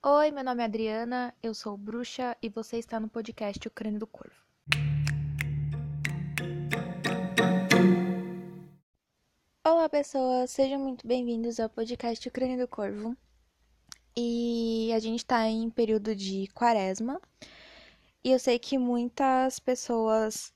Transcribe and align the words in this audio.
Oi, 0.00 0.30
meu 0.30 0.44
nome 0.44 0.62
é 0.62 0.66
Adriana, 0.66 1.34
eu 1.42 1.52
sou 1.52 1.76
bruxa 1.76 2.36
e 2.40 2.48
você 2.48 2.78
está 2.78 3.00
no 3.00 3.08
podcast 3.08 3.66
O 3.66 3.70
Crânio 3.70 3.98
do 3.98 4.06
Corvo. 4.06 4.36
Olá, 9.66 9.88
pessoas, 9.88 10.52
sejam 10.52 10.78
muito 10.78 11.04
bem-vindos 11.04 11.58
ao 11.58 11.68
podcast 11.68 12.28
O 12.28 12.30
Crânio 12.30 12.58
do 12.58 12.68
Corvo. 12.68 13.16
E 14.16 14.92
a 14.94 15.00
gente 15.00 15.18
está 15.18 15.48
em 15.48 15.68
período 15.68 16.14
de 16.14 16.46
quaresma 16.54 17.20
e 18.22 18.30
eu 18.30 18.38
sei 18.38 18.56
que 18.56 18.78
muitas 18.78 19.58
pessoas 19.58 20.54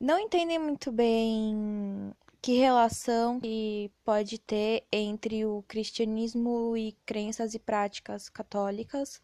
não 0.00 0.18
entendem 0.18 0.58
muito 0.58 0.90
bem 0.90 2.12
que 2.44 2.58
relação 2.58 3.40
que 3.40 3.90
pode 4.04 4.36
ter 4.38 4.86
entre 4.92 5.46
o 5.46 5.64
cristianismo 5.66 6.76
e 6.76 6.92
crenças 7.06 7.54
e 7.54 7.58
práticas 7.58 8.28
católicas 8.28 9.22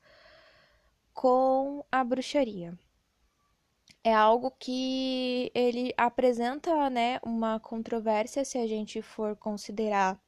com 1.13 1.85
a 1.93 2.03
bruxaria. 2.03 2.73
É 4.03 4.15
algo 4.15 4.51
que 4.53 5.53
ele 5.55 5.93
apresenta, 5.99 6.89
né, 6.89 7.21
uma 7.23 7.61
controvérsia 7.61 8.43
se 8.43 8.57
a 8.57 8.67
gente 8.67 9.03
for 9.03 9.37
considerar 9.37 10.19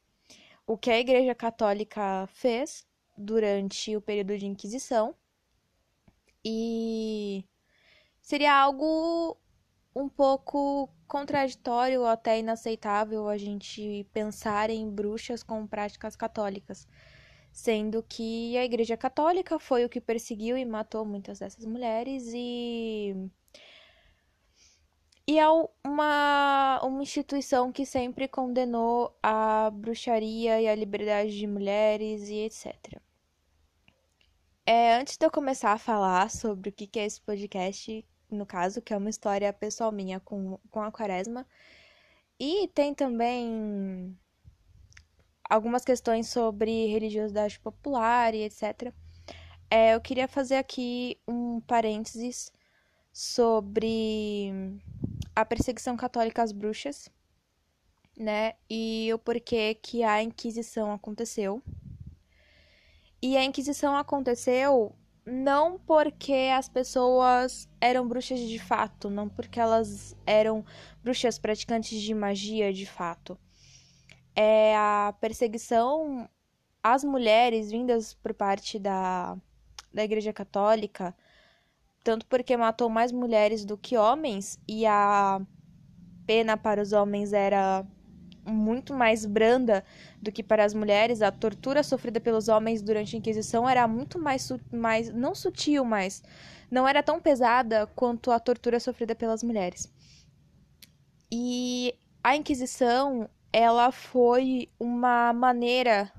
o 0.67 0.77
que 0.77 0.91
a 0.91 0.99
Igreja 0.99 1.33
Católica 1.33 2.27
fez 2.27 2.85
durante 3.17 3.97
o 3.97 4.01
período 4.01 4.37
de 4.37 4.45
Inquisição. 4.45 5.15
E 6.45 7.43
seria 8.21 8.53
algo 8.53 9.35
um 9.95 10.09
pouco 10.09 10.89
contraditório 11.07 12.01
ou 12.01 12.07
até 12.07 12.39
inaceitável 12.39 13.27
a 13.27 13.37
gente 13.37 14.05
pensar 14.13 14.69
em 14.69 14.89
bruxas 14.89 15.43
com 15.43 15.67
práticas 15.67 16.15
católicas, 16.15 16.87
sendo 17.51 18.03
que 18.03 18.57
a 18.57 18.65
Igreja 18.65 18.97
Católica 18.97 19.59
foi 19.59 19.85
o 19.85 19.89
que 19.89 20.01
perseguiu 20.01 20.57
e 20.57 20.65
matou 20.65 21.05
muitas 21.05 21.39
dessas 21.39 21.65
mulheres 21.65 22.31
e 22.33 23.29
e 25.25 25.39
é 25.39 25.47
uma, 25.85 26.81
uma 26.83 27.01
instituição 27.01 27.71
que 27.71 27.85
sempre 27.85 28.27
condenou 28.27 29.17
a 29.23 29.69
bruxaria 29.71 30.61
e 30.61 30.67
a 30.67 30.75
liberdade 30.75 31.37
de 31.37 31.47
mulheres 31.47 32.27
e 32.27 32.39
etc. 32.39 33.01
É, 34.65 34.95
antes 34.95 35.17
de 35.17 35.25
eu 35.25 35.31
começar 35.31 35.71
a 35.71 35.77
falar 35.77 36.29
sobre 36.29 36.69
o 36.69 36.73
que 36.73 36.99
é 36.99 37.05
esse 37.05 37.21
podcast, 37.21 38.05
no 38.33 38.45
caso, 38.45 38.81
que 38.81 38.93
é 38.93 38.97
uma 38.97 39.09
história 39.09 39.51
pessoal 39.53 39.91
minha 39.91 40.19
com, 40.19 40.59
com 40.69 40.81
a 40.81 40.91
quaresma. 40.91 41.45
E 42.39 42.67
tem 42.69 42.93
também 42.93 44.17
algumas 45.49 45.85
questões 45.85 46.27
sobre 46.29 46.87
religiosidade 46.87 47.59
popular 47.59 48.33
e 48.33 48.43
etc. 48.43 48.93
É, 49.69 49.95
eu 49.95 50.01
queria 50.01 50.27
fazer 50.27 50.55
aqui 50.55 51.19
um 51.27 51.61
parênteses 51.61 52.51
sobre 53.11 54.51
a 55.35 55.45
perseguição 55.45 55.95
católica 55.95 56.41
às 56.41 56.51
bruxas, 56.51 57.09
né? 58.17 58.53
E 58.69 59.11
o 59.13 59.19
porquê 59.19 59.75
que 59.75 60.03
a 60.03 60.21
Inquisição 60.21 60.91
aconteceu. 60.91 61.61
E 63.21 63.37
a 63.37 63.43
Inquisição 63.43 63.95
aconteceu 63.95 64.95
não 65.25 65.79
porque 65.79 66.51
as 66.53 66.67
pessoas 66.67 67.69
eram 67.79 68.07
bruxas 68.07 68.39
de 68.39 68.59
fato, 68.59 69.09
não 69.09 69.29
porque 69.29 69.59
elas 69.59 70.15
eram 70.25 70.65
bruxas 71.01 71.37
praticantes 71.39 72.01
de 72.01 72.13
magia 72.13 72.73
de 72.73 72.85
fato. 72.85 73.37
É 74.35 74.75
a 74.75 75.13
perseguição 75.21 76.29
às 76.81 77.03
mulheres 77.03 77.71
vindas 77.71 78.13
por 78.13 78.33
parte 78.33 78.77
da, 78.77 79.37
da 79.93 80.03
Igreja 80.03 80.33
Católica, 80.33 81.15
tanto 82.03 82.25
porque 82.25 82.57
matou 82.57 82.89
mais 82.89 83.11
mulheres 83.11 83.63
do 83.63 83.77
que 83.77 83.95
homens 83.95 84.59
e 84.67 84.85
a 84.85 85.39
pena 86.25 86.57
para 86.57 86.81
os 86.81 86.91
homens 86.91 87.31
era 87.31 87.85
muito 88.45 88.93
mais 88.93 89.25
branda 89.25 89.83
do 90.21 90.31
que 90.31 90.43
para 90.43 90.63
as 90.63 90.73
mulheres. 90.73 91.21
A 91.21 91.31
tortura 91.31 91.83
sofrida 91.83 92.19
pelos 92.19 92.47
homens 92.47 92.81
durante 92.81 93.15
a 93.15 93.19
Inquisição 93.19 93.67
era 93.67 93.87
muito 93.87 94.19
mais, 94.19 94.51
mais 94.71 95.09
não 95.09 95.33
sutil, 95.33 95.85
mas 95.85 96.23
não 96.69 96.87
era 96.87 97.03
tão 97.03 97.19
pesada 97.19 97.87
quanto 97.95 98.31
a 98.31 98.39
tortura 98.39 98.79
sofrida 98.79 99.15
pelas 99.15 99.43
mulheres. 99.43 99.91
E 101.31 101.95
a 102.23 102.35
Inquisição, 102.35 103.29
ela 103.51 103.91
foi 103.91 104.69
uma 104.79 105.33
maneira 105.33 106.11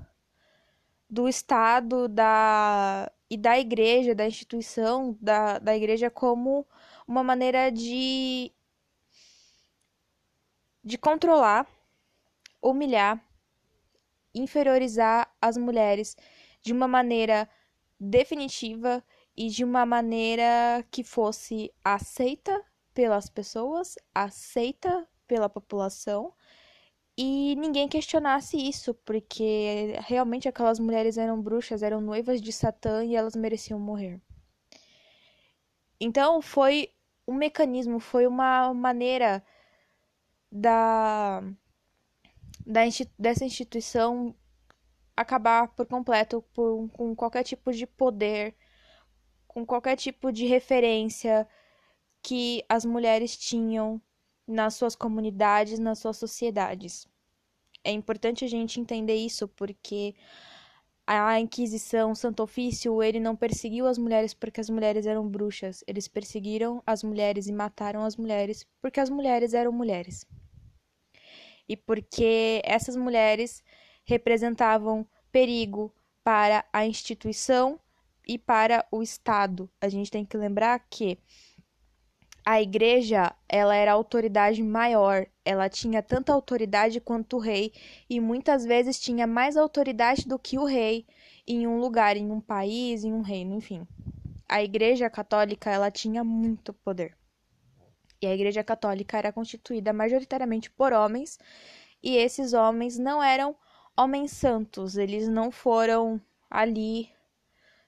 do 1.09 1.27
Estado 1.27 2.07
da 2.07 3.11
e 3.29 3.37
da 3.37 3.57
igreja, 3.57 4.13
da 4.13 4.27
instituição 4.27 5.17
da, 5.19 5.57
da 5.59 5.75
igreja 5.75 6.09
como 6.09 6.65
uma 7.07 7.23
maneira 7.23 7.71
de 7.71 8.51
de 10.83 10.97
controlar 10.97 11.67
humilhar, 12.69 13.23
inferiorizar 14.33 15.33
as 15.41 15.57
mulheres 15.57 16.17
de 16.61 16.73
uma 16.73 16.87
maneira 16.87 17.47
definitiva 17.99 19.03
e 19.37 19.49
de 19.49 19.63
uma 19.63 19.85
maneira 19.85 20.83
que 20.89 21.03
fosse 21.03 21.71
aceita 21.83 22.63
pelas 22.93 23.29
pessoas, 23.29 23.95
aceita 24.13 25.07
pela 25.27 25.49
população 25.49 26.33
e 27.17 27.55
ninguém 27.55 27.87
questionasse 27.87 28.57
isso, 28.57 28.93
porque 28.93 29.93
realmente 30.05 30.49
aquelas 30.49 30.79
mulheres 30.79 31.17
eram 31.17 31.41
bruxas, 31.41 31.81
eram 31.81 32.01
noivas 32.01 32.41
de 32.41 32.51
Satã 32.51 33.05
e 33.05 33.15
elas 33.15 33.35
mereciam 33.35 33.79
morrer. 33.79 34.19
Então 35.99 36.41
foi 36.41 36.91
um 37.27 37.33
mecanismo, 37.33 37.99
foi 37.99 38.27
uma 38.27 38.73
maneira 38.73 39.43
da 40.51 41.41
da, 42.65 42.81
dessa 43.17 43.45
instituição 43.45 44.35
acabar 45.15 45.69
por 45.69 45.85
completo 45.85 46.43
por, 46.53 46.89
com 46.89 47.15
qualquer 47.15 47.43
tipo 47.43 47.71
de 47.71 47.87
poder, 47.87 48.55
com 49.47 49.65
qualquer 49.65 49.95
tipo 49.95 50.31
de 50.31 50.45
referência 50.45 51.47
que 52.21 52.63
as 52.67 52.83
mulheres 52.83 53.37
tinham 53.37 54.01
nas 54.47 54.73
suas 54.75 54.95
comunidades, 54.95 55.79
nas 55.79 55.99
suas 55.99 56.17
sociedades. 56.17 57.07
É 57.83 57.91
importante 57.91 58.43
a 58.43 58.47
gente 58.47 58.79
entender 58.79 59.15
isso 59.15 59.47
porque 59.47 60.15
a 61.07 61.39
Inquisição, 61.39 62.11
o 62.11 62.15
Santo 62.15 62.41
Ofício, 62.41 63.01
ele 63.01 63.19
não 63.19 63.35
perseguiu 63.35 63.85
as 63.85 63.97
mulheres 63.97 64.33
porque 64.33 64.59
as 64.59 64.69
mulheres 64.69 65.05
eram 65.05 65.27
bruxas, 65.27 65.83
eles 65.87 66.07
perseguiram 66.07 66.81
as 66.85 67.03
mulheres 67.03 67.47
e 67.47 67.53
mataram 67.53 68.03
as 68.03 68.17
mulheres 68.17 68.65
porque 68.81 68.99
as 68.99 69.09
mulheres 69.09 69.53
eram 69.53 69.71
mulheres 69.71 70.25
e 71.67 71.75
porque 71.75 72.61
essas 72.63 72.95
mulheres 72.95 73.63
representavam 74.03 75.05
perigo 75.31 75.93
para 76.23 76.65
a 76.71 76.85
instituição 76.85 77.79
e 78.27 78.37
para 78.37 78.85
o 78.91 79.03
Estado. 79.03 79.69
A 79.79 79.89
gente 79.89 80.09
tem 80.09 80.25
que 80.25 80.37
lembrar 80.37 80.79
que 80.89 81.17
a 82.45 82.61
igreja, 82.61 83.33
ela 83.49 83.75
era 83.75 83.91
a 83.91 83.95
autoridade 83.95 84.61
maior, 84.61 85.25
ela 85.43 85.67
tinha 85.67 86.03
tanta 86.03 86.31
autoridade 86.31 87.01
quanto 87.01 87.37
o 87.37 87.39
rei 87.39 87.73
e 88.07 88.19
muitas 88.19 88.63
vezes 88.63 88.99
tinha 88.99 89.25
mais 89.25 89.57
autoridade 89.57 90.27
do 90.27 90.37
que 90.37 90.59
o 90.59 90.63
rei 90.63 91.07
em 91.47 91.65
um 91.65 91.79
lugar, 91.79 92.15
em 92.17 92.31
um 92.31 92.39
país, 92.39 93.03
em 93.03 93.11
um 93.11 93.21
reino, 93.21 93.55
enfim. 93.55 93.87
A 94.47 94.63
igreja 94.63 95.09
católica, 95.09 95.71
ela 95.71 95.89
tinha 95.89 96.23
muito 96.23 96.71
poder 96.71 97.17
e 98.25 98.27
a 98.27 98.33
Igreja 98.33 98.63
Católica 98.63 99.17
era 99.17 99.31
constituída 99.31 99.93
majoritariamente 99.93 100.69
por 100.71 100.91
homens, 100.93 101.37
e 102.01 102.17
esses 102.17 102.53
homens 102.53 102.97
não 102.97 103.23
eram 103.23 103.55
homens 103.95 104.31
santos, 104.31 104.97
eles 104.97 105.27
não 105.27 105.51
foram 105.51 106.19
ali 106.49 107.09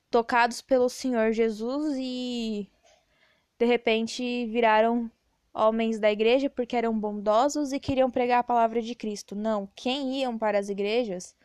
tocados 0.10 0.62
pelo 0.62 0.90
Senhor 0.90 1.32
Jesus 1.32 1.96
e 2.00 2.70
de 3.60 3.66
repente 3.66 4.46
viraram 4.48 5.12
homens 5.54 6.00
da 6.00 6.12
igreja 6.12 6.50
porque 6.50 6.76
eram 6.76 6.98
bondosos 6.98 7.74
e 7.74 7.80
queriam 7.80 8.10
pregar 8.10 8.40
a 8.40 8.44
palavra 8.44 8.82
de 8.82 8.96
Cristo. 8.96 9.36
Não, 9.36 9.68
quem 9.76 10.20
iam 10.22 10.38
para 10.38 10.60
as 10.60 10.70
igrejas 10.70 11.36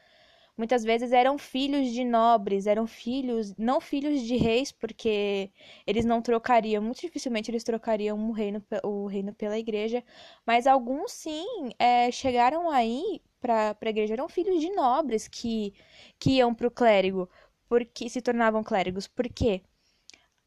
muitas 0.57 0.85
vezes 0.85 1.13
eram 1.13 1.39
filhos 1.39 1.91
de 1.93 2.05
nobres, 2.05 2.67
eram 2.67 2.87
filhos, 2.87 3.55
não 3.57 3.81
filhos 3.81 4.23
de 4.23 4.37
reis, 4.37 4.71
porque 4.73 5.51
eles 5.87 6.05
não 6.05 6.23
trocariam, 6.23 6.83
muito 6.83 7.01
dificilmente 7.01 7.51
eles 7.51 7.65
trocariam 7.65 8.19
o 8.29 8.33
reino, 8.33 8.63
o 8.85 9.07
reino 9.07 9.35
pela 9.35 9.59
igreja, 9.59 10.05
mas 10.47 10.67
alguns 10.67 11.13
sim 11.13 11.71
é, 11.79 12.11
chegaram 12.11 12.71
aí 12.71 13.23
para 13.41 13.77
a 13.81 13.89
igreja, 13.89 14.15
eram 14.15 14.29
filhos 14.29 14.61
de 14.61 14.71
nobres 14.71 15.27
que, 15.29 15.75
que 16.19 16.33
iam 16.33 16.55
para 16.55 16.69
o 16.69 16.71
clérigo, 16.71 17.29
porque 17.69 18.09
se 18.09 18.21
tornavam 18.23 18.63
clérigos, 18.63 19.09
porque 19.09 19.63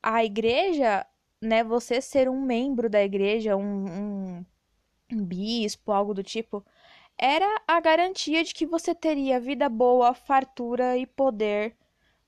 a 0.02 0.24
igreja, 0.24 1.06
né, 1.42 1.64
você 1.64 2.00
ser 2.02 2.30
um 2.30 2.42
membro 2.42 2.90
da 2.90 3.04
igreja, 3.04 3.56
um, 3.56 3.86
um, 4.40 4.46
um 5.12 5.26
bispo, 5.26 5.92
algo 5.92 6.14
do 6.14 6.24
tipo, 6.24 6.64
era 7.18 7.62
a 7.68 7.80
garantia 7.80 8.44
de 8.44 8.54
que 8.54 8.66
você 8.66 8.94
teria 8.94 9.40
vida 9.40 9.70
boa, 9.70 10.14
fartura 10.14 10.98
e 10.98 11.06
poder 11.06 11.76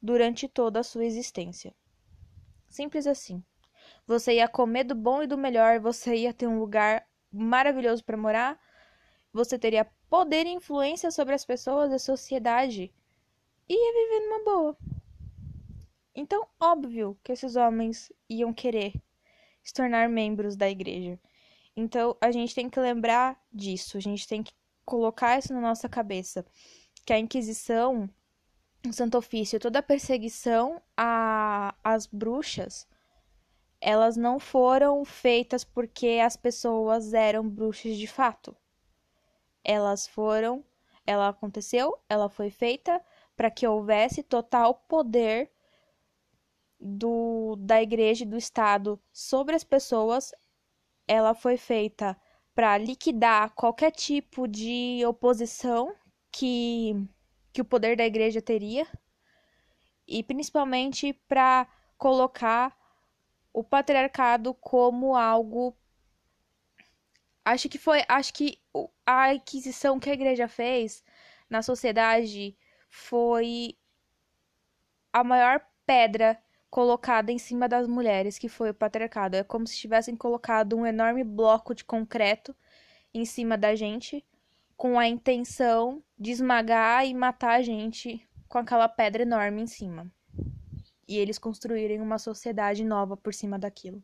durante 0.01 0.47
toda 0.47 0.79
a 0.79 0.83
sua 0.83 1.05
existência. 1.05 1.75
Simples 2.69 3.05
assim. 3.05 3.43
Você 4.05 4.35
ia 4.35 4.47
comer 4.47 4.85
do 4.85 4.95
bom 4.95 5.21
e 5.21 5.27
do 5.27 5.37
melhor, 5.37 5.79
você 5.79 6.15
ia 6.15 6.33
ter 6.33 6.47
um 6.47 6.59
lugar 6.59 7.05
maravilhoso 7.31 8.03
para 8.03 8.15
morar, 8.15 8.59
você 9.33 9.59
teria 9.59 9.85
poder 10.09 10.45
e 10.45 10.51
influência 10.51 11.11
sobre 11.11 11.33
as 11.33 11.45
pessoas 11.45 11.89
da 11.89 11.99
sociedade 11.99 12.93
e 13.67 13.73
ia 13.73 13.93
viver 13.93 14.25
numa 14.25 14.43
boa. 14.43 14.77
Então, 16.15 16.47
óbvio 16.59 17.17
que 17.23 17.33
esses 17.33 17.55
homens 17.55 18.11
iam 18.29 18.53
querer 18.53 18.93
se 19.61 19.73
tornar 19.73 20.09
membros 20.09 20.55
da 20.55 20.69
igreja. 20.69 21.19
Então, 21.75 22.17
a 22.21 22.31
gente 22.31 22.55
tem 22.55 22.69
que 22.69 22.79
lembrar 22.79 23.39
disso, 23.51 23.97
a 23.97 23.99
gente 23.99 24.27
tem 24.27 24.41
que 24.41 24.53
colocar 24.87 25.37
isso 25.37 25.53
na 25.53 25.59
nossa 25.59 25.89
cabeça, 25.89 26.45
que 27.05 27.11
a 27.11 27.19
Inquisição, 27.19 28.09
o 28.87 28.93
Santo 28.93 29.17
Ofício, 29.17 29.59
toda 29.59 29.79
a 29.79 29.83
perseguição 29.83 30.81
às 31.83 32.07
bruxas, 32.07 32.87
elas 33.81 34.15
não 34.15 34.39
foram 34.39 35.03
feitas 35.03 35.65
porque 35.65 36.19
as 36.23 36.37
pessoas 36.37 37.13
eram 37.13 37.47
bruxas 37.47 37.97
de 37.97 38.07
fato. 38.07 38.55
Elas 39.61 40.07
foram, 40.07 40.63
ela 41.05 41.27
aconteceu, 41.27 41.99
ela 42.07 42.29
foi 42.29 42.49
feita 42.49 43.03
para 43.35 43.51
que 43.51 43.67
houvesse 43.67 44.23
total 44.23 44.73
poder 44.87 45.51
do, 46.79 47.57
da 47.59 47.81
igreja 47.81 48.23
e 48.23 48.27
do 48.27 48.37
Estado 48.37 48.97
sobre 49.11 49.53
as 49.53 49.65
pessoas, 49.65 50.31
ela 51.05 51.33
foi 51.33 51.57
feita 51.57 52.17
para 52.57 52.75
liquidar 52.75 53.51
qualquer 53.53 53.91
tipo 53.91 54.47
de 54.47 55.05
oposição 55.05 55.95
que, 56.31 57.07
que 57.53 57.61
o 57.61 57.65
poder 57.65 57.95
da 57.95 58.03
igreja 58.03 58.41
teria 58.41 58.87
e 60.07 60.23
principalmente 60.23 61.13
para 61.27 61.67
colocar 61.99 62.75
o 63.53 63.63
patriarcado 63.63 64.55
como 64.55 65.15
algo 65.15 65.77
acho 67.45 67.69
que 67.69 67.77
foi 67.77 68.03
acho 68.07 68.33
que 68.33 68.59
a 69.05 69.29
aquisição 69.29 69.99
que 69.99 70.09
a 70.09 70.13
igreja 70.13 70.47
fez 70.47 71.03
na 71.47 71.61
sociedade 71.61 72.57
foi 72.89 73.77
a 75.13 75.23
maior 75.23 75.63
pedra 75.85 76.43
colocada 76.77 77.31
em 77.31 77.39
cima 77.39 77.67
das 77.67 77.87
mulheres, 77.87 78.37
que 78.37 78.47
foi 78.47 78.69
o 78.69 78.73
patriarcado. 78.73 79.35
É 79.35 79.43
como 79.43 79.65
se 79.65 79.75
tivessem 79.75 80.15
colocado 80.15 80.77
um 80.77 80.85
enorme 80.85 81.23
bloco 81.23 81.73
de 81.73 81.83
concreto 81.83 82.55
em 83.11 83.25
cima 83.25 83.57
da 83.57 83.73
gente, 83.73 84.23
com 84.75 84.99
a 84.99 85.07
intenção 85.07 86.03
de 86.19 86.29
esmagar 86.29 87.03
e 87.03 87.15
matar 87.15 87.55
a 87.55 87.63
gente 87.63 88.23
com 88.47 88.59
aquela 88.59 88.87
pedra 88.87 89.23
enorme 89.23 89.63
em 89.63 89.65
cima. 89.65 90.05
E 91.07 91.17
eles 91.17 91.39
construírem 91.39 91.99
uma 91.99 92.19
sociedade 92.19 92.85
nova 92.85 93.17
por 93.17 93.33
cima 93.33 93.57
daquilo. 93.57 94.03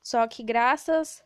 Só 0.00 0.24
que 0.28 0.44
graças 0.44 1.24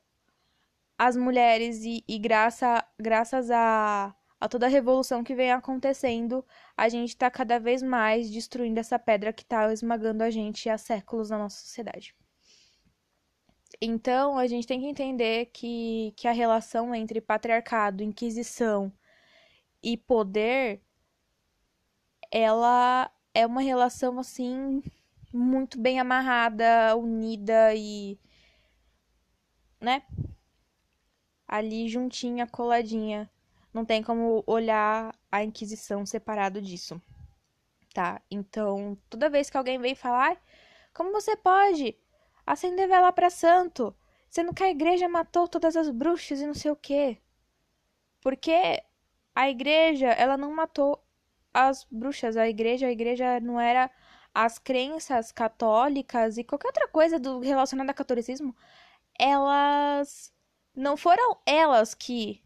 às 0.97 1.17
mulheres 1.17 1.85
e, 1.85 2.03
e 2.09 2.19
graça, 2.19 2.83
graças 2.99 3.51
a 3.51 4.15
a 4.43 4.49
toda 4.49 4.67
a 4.67 4.69
revolução 4.69 5.23
que 5.23 5.37
vem 5.37 5.53
acontecendo, 5.53 6.45
a 6.77 6.89
gente 6.89 7.11
está 7.11 7.31
cada 7.31 7.61
vez 7.61 7.81
mais 7.81 8.29
destruindo 8.29 8.81
essa 8.81 8.99
pedra 8.99 9.33
que 9.33 9.45
está 9.45 9.73
esmagando 9.73 10.25
a 10.25 10.31
gente 10.31 10.69
há 10.69 10.77
séculos 10.77 11.31
na 11.31 11.39
nossa 11.39 11.61
sociedade. 11.61 12.13
Então, 13.81 14.37
a 14.37 14.49
gente 14.49 14.67
tem 14.67 14.81
que 14.81 14.87
entender 14.89 15.47
que, 15.53 16.13
que 16.17 16.27
a 16.27 16.33
relação 16.33 16.93
entre 16.93 17.21
patriarcado, 17.21 18.03
inquisição 18.03 18.93
e 19.81 19.97
poder, 19.97 20.83
ela 22.29 23.13
é 23.33 23.47
uma 23.47 23.61
relação, 23.63 24.19
assim, 24.19 24.83
muito 25.33 25.79
bem 25.81 26.01
amarrada, 26.01 26.97
unida 26.97 27.73
e. 27.77 28.19
né? 29.81 30.03
Ali 31.47 31.89
juntinha, 31.89 32.45
coladinha 32.45 33.31
não 33.73 33.85
tem 33.85 34.03
como 34.03 34.45
olhar 34.47 35.15
a 35.31 35.43
Inquisição 35.43 36.05
separado 36.05 36.61
disso, 36.61 37.01
tá? 37.95 38.21
Então, 38.31 38.99
toda 39.09 39.31
vez 39.31 39.49
que 39.49 39.57
alguém 39.57 39.79
vem 39.79 39.95
falar, 39.95 40.37
como 40.93 41.13
você 41.13 41.37
pode 41.37 41.97
acender 42.47 42.89
vela 42.89 43.13
para 43.13 43.31
santo, 43.31 43.95
sendo 44.29 44.55
que 44.55 44.63
a 44.63 44.71
igreja 44.71 45.09
matou 45.09 45.49
todas 45.49 45.77
as 45.77 45.89
bruxas 45.91 46.41
e 46.41 46.47
não 46.47 46.55
sei 46.55 46.71
o 46.71 46.77
quê? 46.77 47.19
Porque 48.21 48.83
a 49.35 49.49
igreja, 49.49 50.09
ela 50.09 50.37
não 50.37 50.55
matou 50.55 51.03
as 51.53 51.85
bruxas, 51.91 52.37
a 52.37 52.49
igreja, 52.49 52.87
a 52.87 52.93
igreja 52.93 53.41
não 53.41 53.61
era 53.61 53.91
as 54.35 54.59
crenças 54.59 55.31
católicas 55.33 56.39
e 56.39 56.45
qualquer 56.45 56.69
outra 56.69 56.89
coisa 56.89 57.19
do 57.19 57.41
relacionada 57.41 57.93
ao 57.93 57.97
catolicismo, 57.97 58.57
elas 59.19 60.33
não 60.75 60.97
foram 60.97 61.39
elas 61.47 61.95
que 61.95 62.42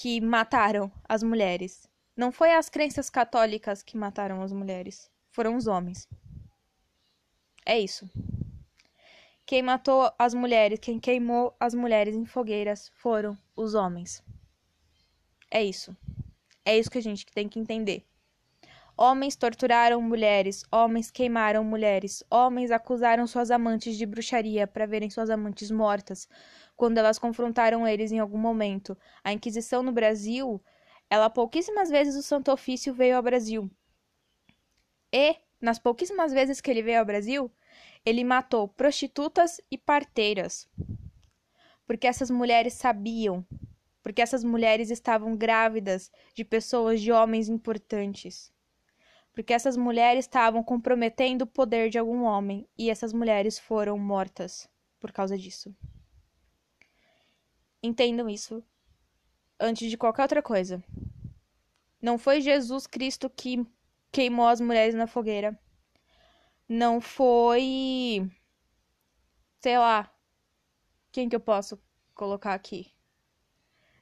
que 0.00 0.18
mataram 0.18 0.90
as 1.06 1.22
mulheres. 1.22 1.86
Não 2.16 2.32
foi 2.32 2.54
as 2.54 2.70
crenças 2.70 3.10
católicas 3.10 3.82
que 3.82 3.98
mataram 3.98 4.40
as 4.40 4.50
mulheres, 4.50 5.10
foram 5.30 5.56
os 5.56 5.66
homens. 5.66 6.08
É 7.66 7.78
isso. 7.78 8.08
Quem 9.44 9.60
matou 9.62 10.10
as 10.18 10.32
mulheres, 10.32 10.78
quem 10.80 10.98
queimou 10.98 11.54
as 11.60 11.74
mulheres 11.74 12.16
em 12.16 12.24
fogueiras 12.24 12.90
foram 12.94 13.36
os 13.54 13.74
homens. 13.74 14.24
É 15.50 15.62
isso. 15.62 15.94
É 16.64 16.78
isso 16.78 16.90
que 16.90 16.96
a 16.96 17.02
gente 17.02 17.26
tem 17.26 17.46
que 17.46 17.60
entender. 17.60 18.02
Homens 19.02 19.34
torturaram 19.34 20.02
mulheres, 20.02 20.62
homens 20.70 21.10
queimaram 21.10 21.64
mulheres, 21.64 22.22
homens 22.30 22.70
acusaram 22.70 23.26
suas 23.26 23.50
amantes 23.50 23.96
de 23.96 24.04
bruxaria 24.04 24.66
para 24.66 24.84
verem 24.84 25.08
suas 25.08 25.30
amantes 25.30 25.70
mortas, 25.70 26.28
quando 26.76 26.98
elas 26.98 27.18
confrontaram 27.18 27.88
eles 27.88 28.12
em 28.12 28.18
algum 28.18 28.36
momento. 28.36 28.94
A 29.24 29.32
Inquisição 29.32 29.82
no 29.82 29.90
Brasil, 29.90 30.62
ela 31.08 31.30
pouquíssimas 31.30 31.88
vezes 31.88 32.14
o 32.14 32.22
Santo 32.22 32.52
Ofício 32.52 32.92
veio 32.92 33.16
ao 33.16 33.22
Brasil. 33.22 33.70
E, 35.10 35.34
nas 35.58 35.78
pouquíssimas 35.78 36.30
vezes 36.30 36.60
que 36.60 36.70
ele 36.70 36.82
veio 36.82 36.98
ao 36.98 37.06
Brasil, 37.06 37.50
ele 38.04 38.22
matou 38.22 38.68
prostitutas 38.68 39.62
e 39.70 39.78
parteiras. 39.78 40.68
Porque 41.86 42.06
essas 42.06 42.30
mulheres 42.30 42.74
sabiam, 42.74 43.46
porque 44.02 44.20
essas 44.20 44.44
mulheres 44.44 44.90
estavam 44.90 45.34
grávidas 45.34 46.12
de 46.34 46.44
pessoas, 46.44 47.00
de 47.00 47.10
homens 47.10 47.48
importantes. 47.48 48.52
Porque 49.32 49.52
essas 49.52 49.76
mulheres 49.76 50.24
estavam 50.24 50.62
comprometendo 50.62 51.42
o 51.42 51.46
poder 51.46 51.88
de 51.88 51.98
algum 51.98 52.22
homem 52.24 52.68
e 52.76 52.90
essas 52.90 53.12
mulheres 53.12 53.58
foram 53.58 53.98
mortas 53.98 54.68
por 54.98 55.12
causa 55.12 55.38
disso. 55.38 55.74
Entendam 57.82 58.28
isso 58.28 58.62
antes 59.58 59.90
de 59.90 59.96
qualquer 59.96 60.22
outra 60.22 60.42
coisa. 60.42 60.82
Não 62.00 62.18
foi 62.18 62.40
Jesus 62.40 62.86
Cristo 62.86 63.28
que 63.30 63.64
queimou 64.10 64.46
as 64.46 64.60
mulheres 64.60 64.94
na 64.94 65.06
fogueira. 65.06 65.58
Não 66.68 67.00
foi. 67.00 68.30
Sei 69.60 69.78
lá. 69.78 70.12
Quem 71.12 71.28
que 71.28 71.36
eu 71.36 71.40
posso 71.40 71.78
colocar 72.14 72.54
aqui? 72.54 72.92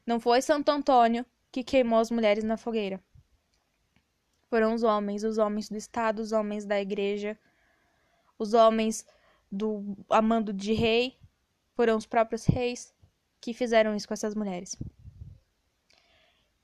Não 0.06 0.20
foi 0.20 0.42
Santo 0.42 0.70
Antônio 0.70 1.24
que 1.50 1.64
queimou 1.64 1.98
as 1.98 2.10
mulheres 2.10 2.44
na 2.44 2.56
fogueira. 2.56 3.02
Foram 4.48 4.74
os 4.74 4.82
homens, 4.82 5.24
os 5.24 5.38
homens 5.38 5.68
do 5.68 5.76
Estado, 5.76 6.20
os 6.20 6.32
homens 6.32 6.64
da 6.64 6.80
igreja, 6.80 7.38
os 8.38 8.54
homens 8.54 9.04
do 9.50 9.96
amando 10.08 10.52
de 10.52 10.72
rei, 10.72 11.18
foram 11.74 11.96
os 11.96 12.06
próprios 12.06 12.44
reis 12.44 12.94
que 13.40 13.54
fizeram 13.54 13.94
isso 13.94 14.08
com 14.08 14.14
essas 14.14 14.34
mulheres. 14.34 14.76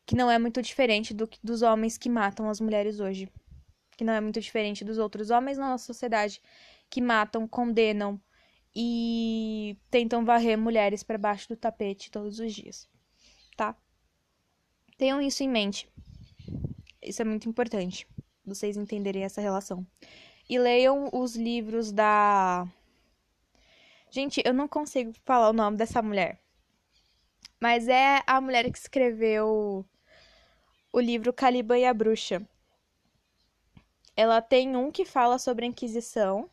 Que 0.06 0.16
não 0.16 0.30
é 0.30 0.38
muito 0.38 0.60
diferente 0.60 1.14
do, 1.14 1.28
dos 1.42 1.62
homens 1.62 1.96
que 1.96 2.08
matam 2.08 2.48
as 2.48 2.60
mulheres 2.60 3.00
hoje. 3.00 3.28
Que 3.96 4.04
não 4.04 4.12
é 4.12 4.20
muito 4.20 4.40
diferente 4.40 4.84
dos 4.84 4.98
outros 4.98 5.30
homens 5.30 5.56
na 5.56 5.70
nossa 5.70 5.86
sociedade 5.86 6.42
que 6.90 7.00
matam, 7.00 7.46
condenam 7.46 8.20
e 8.74 9.78
tentam 9.90 10.24
varrer 10.24 10.58
mulheres 10.58 11.02
para 11.02 11.16
baixo 11.16 11.48
do 11.48 11.56
tapete 11.56 12.10
todos 12.10 12.40
os 12.40 12.52
dias. 12.52 12.88
Tá? 13.56 13.76
Tenham 14.98 15.20
isso 15.20 15.42
em 15.42 15.48
mente. 15.48 15.88
Isso 17.04 17.22
é 17.22 17.24
muito 17.24 17.48
importante. 17.48 18.06
Vocês 18.44 18.76
entenderem 18.76 19.24
essa 19.24 19.40
relação. 19.40 19.86
E 20.48 20.58
leiam 20.58 21.08
os 21.12 21.36
livros 21.36 21.92
da. 21.92 22.66
Gente, 24.10 24.42
eu 24.44 24.54
não 24.54 24.68
consigo 24.68 25.12
falar 25.24 25.50
o 25.50 25.52
nome 25.52 25.76
dessa 25.76 26.02
mulher. 26.02 26.38
Mas 27.60 27.88
é 27.88 28.22
a 28.26 28.40
mulher 28.40 28.70
que 28.70 28.78
escreveu 28.78 29.84
o 30.92 31.00
livro 31.00 31.32
Caliban 31.32 31.78
e 31.78 31.84
a 31.86 31.94
Bruxa. 31.94 32.46
Ela 34.16 34.40
tem 34.40 34.76
um 34.76 34.90
que 34.90 35.04
fala 35.04 35.38
sobre 35.38 35.64
a 35.64 35.68
Inquisição, 35.68 36.48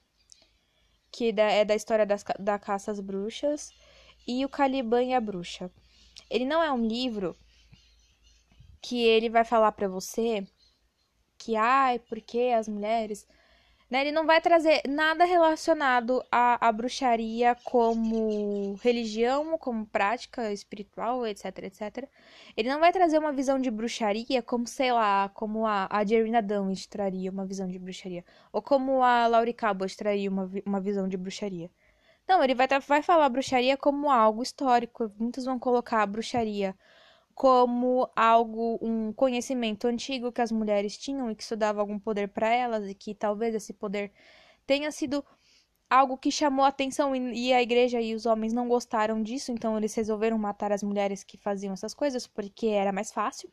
que 1.11 1.33
é 1.37 1.63
da 1.63 1.75
história 1.75 2.05
das, 2.05 2.23
da 2.39 2.57
caça 2.57 2.91
às 2.91 2.99
bruxas, 2.99 3.71
e 4.27 4.43
o 4.45 4.49
Caliban 4.49 5.03
e 5.03 5.13
a 5.13 5.21
Bruxa. 5.21 5.69
Ele 6.29 6.45
não 6.45 6.63
é 6.63 6.71
um 6.71 6.87
livro 6.87 7.35
que 8.81 9.03
ele 9.03 9.29
vai 9.29 9.45
falar 9.45 9.71
para 9.73 9.87
você 9.87 10.45
que, 11.37 11.55
ai, 11.55 11.99
porque 11.99 12.53
as 12.57 12.67
mulheres. 12.67 13.27
Né? 13.89 14.01
Ele 14.01 14.11
não 14.11 14.25
vai 14.25 14.39
trazer 14.41 14.81
nada 14.87 15.25
relacionado 15.25 16.23
à, 16.31 16.67
à 16.67 16.71
bruxaria 16.71 17.55
como 17.65 18.75
religião, 18.81 19.57
como 19.57 19.85
prática 19.85 20.51
espiritual, 20.53 21.27
etc, 21.27 21.45
etc. 21.63 22.07
Ele 22.55 22.69
não 22.69 22.79
vai 22.79 22.91
trazer 22.93 23.19
uma 23.19 23.33
visão 23.33 23.59
de 23.59 23.69
bruxaria 23.71 24.41
como, 24.41 24.67
sei 24.67 24.91
lá, 24.93 25.29
como 25.29 25.65
a, 25.65 25.87
a 25.89 26.05
Jerina 26.05 26.41
Dunwich 26.41 26.87
traria 26.87 27.31
uma 27.31 27.45
visão 27.45 27.67
de 27.67 27.79
bruxaria. 27.79 28.23
Ou 28.53 28.61
como 28.61 29.03
a 29.03 29.27
Laurie 29.27 29.53
Cabot 29.53 29.95
traria 29.97 30.29
uma, 30.29 30.49
uma 30.65 30.79
visão 30.79 31.07
de 31.07 31.17
bruxaria. 31.17 31.69
Não, 32.27 32.43
ele 32.43 32.55
vai, 32.55 32.67
vai 32.87 33.01
falar 33.01 33.29
bruxaria 33.29 33.75
como 33.77 34.09
algo 34.09 34.41
histórico. 34.43 35.11
Muitos 35.19 35.45
vão 35.45 35.59
colocar 35.59 36.01
a 36.01 36.05
bruxaria 36.07 36.75
como 37.41 38.07
algo, 38.15 38.77
um 38.83 39.11
conhecimento 39.11 39.87
antigo 39.87 40.31
que 40.31 40.43
as 40.43 40.51
mulheres 40.51 40.95
tinham 40.95 41.31
e 41.31 41.35
que 41.35 41.41
isso 41.41 41.55
dava 41.55 41.81
algum 41.81 41.97
poder 41.97 42.27
para 42.27 42.47
elas 42.53 42.87
e 42.87 42.93
que 42.93 43.15
talvez 43.15 43.55
esse 43.55 43.73
poder 43.73 44.11
tenha 44.67 44.91
sido 44.91 45.25
algo 45.89 46.19
que 46.19 46.31
chamou 46.31 46.63
a 46.63 46.67
atenção 46.67 47.15
e 47.15 47.51
a 47.51 47.59
igreja 47.59 47.99
e 47.99 48.13
os 48.13 48.27
homens 48.27 48.53
não 48.53 48.67
gostaram 48.67 49.23
disso, 49.23 49.51
então 49.51 49.75
eles 49.75 49.95
resolveram 49.95 50.37
matar 50.37 50.71
as 50.71 50.83
mulheres 50.83 51.23
que 51.23 51.35
faziam 51.35 51.73
essas 51.73 51.95
coisas 51.95 52.27
porque 52.27 52.67
era 52.67 52.91
mais 52.91 53.11
fácil. 53.11 53.51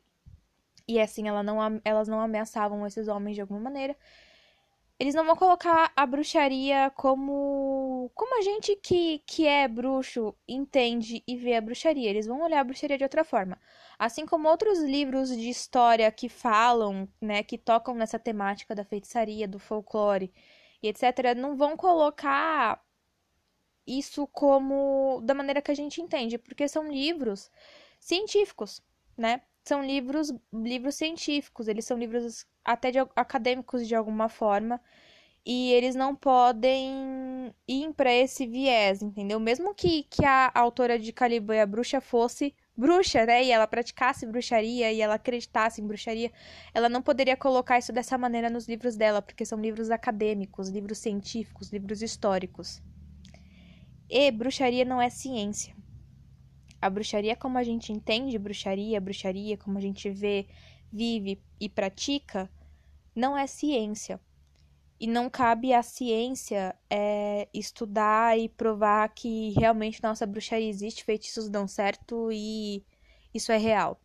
E 0.87 1.01
assim 1.01 1.27
ela 1.27 1.41
não, 1.41 1.57
elas 1.83 2.07
não 2.07 2.21
ameaçavam 2.21 2.85
esses 2.85 3.07
homens 3.07 3.33
de 3.33 3.41
alguma 3.41 3.59
maneira. 3.59 3.97
Eles 4.99 5.15
não 5.15 5.25
vão 5.25 5.35
colocar 5.35 5.91
a 5.95 6.05
bruxaria 6.05 6.91
como 6.95 8.11
como 8.13 8.37
a 8.37 8.41
gente 8.41 8.75
que, 8.75 9.19
que 9.25 9.47
é 9.47 9.67
bruxo 9.67 10.35
entende 10.47 11.23
e 11.25 11.37
vê 11.37 11.55
a 11.55 11.61
bruxaria. 11.61 12.09
Eles 12.09 12.27
vão 12.27 12.41
olhar 12.41 12.59
a 12.59 12.63
bruxaria 12.63 12.97
de 12.97 13.03
outra 13.03 13.23
forma. 13.23 13.57
Assim 13.97 14.25
como 14.25 14.49
outros 14.49 14.79
livros 14.79 15.29
de 15.29 15.49
história 15.49 16.11
que 16.11 16.27
falam, 16.29 17.07
né, 17.21 17.43
que 17.43 17.57
tocam 17.57 17.95
nessa 17.95 18.19
temática 18.19 18.75
da 18.75 18.83
feitiçaria, 18.83 19.47
do 19.47 19.59
folclore 19.59 20.33
e 20.83 20.87
etc, 20.89 21.33
não 21.35 21.55
vão 21.55 21.77
colocar 21.77 22.81
isso 23.87 24.27
como 24.27 25.21
da 25.23 25.33
maneira 25.33 25.61
que 25.61 25.71
a 25.71 25.75
gente 25.75 26.01
entende, 26.01 26.37
porque 26.37 26.67
são 26.67 26.87
livros 26.91 27.49
científicos, 27.99 28.81
né? 29.17 29.41
São 29.63 29.83
livros 29.83 30.31
livros 30.53 30.95
científicos, 30.95 31.67
eles 31.67 31.85
são 31.85 31.97
livros 31.97 32.45
até 32.71 32.91
de, 32.91 32.99
acadêmicos 33.15 33.87
de 33.87 33.95
alguma 33.95 34.29
forma. 34.29 34.79
E 35.45 35.71
eles 35.71 35.95
não 35.95 36.15
podem 36.15 37.51
ir 37.67 37.93
para 37.93 38.13
esse 38.13 38.45
viés, 38.45 39.01
entendeu? 39.01 39.39
Mesmo 39.39 39.73
que, 39.73 40.03
que 40.03 40.23
a 40.23 40.51
autora 40.53 40.99
de 40.99 41.11
Caliban 41.11 41.61
a 41.61 41.65
bruxa 41.65 41.99
fosse 41.99 42.53
bruxa, 42.77 43.25
né? 43.25 43.43
E 43.43 43.51
ela 43.51 43.65
praticasse 43.65 44.25
bruxaria 44.27 44.91
e 44.91 45.01
ela 45.01 45.15
acreditasse 45.15 45.81
em 45.81 45.87
bruxaria, 45.87 46.31
ela 46.73 46.87
não 46.87 47.01
poderia 47.01 47.35
colocar 47.35 47.79
isso 47.79 47.91
dessa 47.91 48.17
maneira 48.17 48.49
nos 48.49 48.67
livros 48.67 48.95
dela, 48.95 49.21
porque 49.21 49.45
são 49.45 49.59
livros 49.59 49.89
acadêmicos, 49.89 50.69
livros 50.69 50.99
científicos, 50.99 51.73
livros 51.73 52.01
históricos. 52.03 52.81
E 54.09 54.29
bruxaria 54.31 54.85
não 54.85 55.01
é 55.01 55.09
ciência. 55.09 55.75
A 56.81 56.89
bruxaria, 56.89 57.35
como 57.35 57.57
a 57.57 57.63
gente 57.63 57.91
entende 57.91 58.37
bruxaria, 58.37 59.01
bruxaria, 59.01 59.57
como 59.57 59.77
a 59.77 59.81
gente 59.81 60.09
vê, 60.09 60.47
vive 60.91 61.41
e 61.59 61.69
pratica, 61.69 62.49
não 63.19 63.37
é 63.37 63.45
ciência. 63.45 64.19
E 64.99 65.07
não 65.07 65.29
cabe 65.29 65.73
à 65.73 65.81
ciência 65.81 66.75
é, 66.89 67.47
estudar 67.53 68.37
e 68.37 68.49
provar 68.49 69.09
que 69.09 69.51
realmente 69.51 70.03
nossa 70.03 70.25
bruxaria 70.25 70.67
existe, 70.67 71.05
feitiços 71.05 71.49
dão 71.49 71.67
certo 71.67 72.29
e 72.31 72.83
isso 73.33 73.51
é 73.51 73.57
real. 73.57 74.01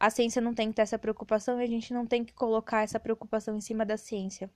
A 0.00 0.10
ciência 0.10 0.40
não 0.40 0.54
tem 0.54 0.68
que 0.68 0.76
ter 0.76 0.82
essa 0.82 0.98
preocupação 0.98 1.60
e 1.60 1.64
a 1.64 1.66
gente 1.66 1.92
não 1.92 2.06
tem 2.06 2.24
que 2.24 2.32
colocar 2.32 2.82
essa 2.82 3.00
preocupação 3.00 3.56
em 3.56 3.60
cima 3.60 3.84
da 3.84 3.96
ciência. 3.96 4.50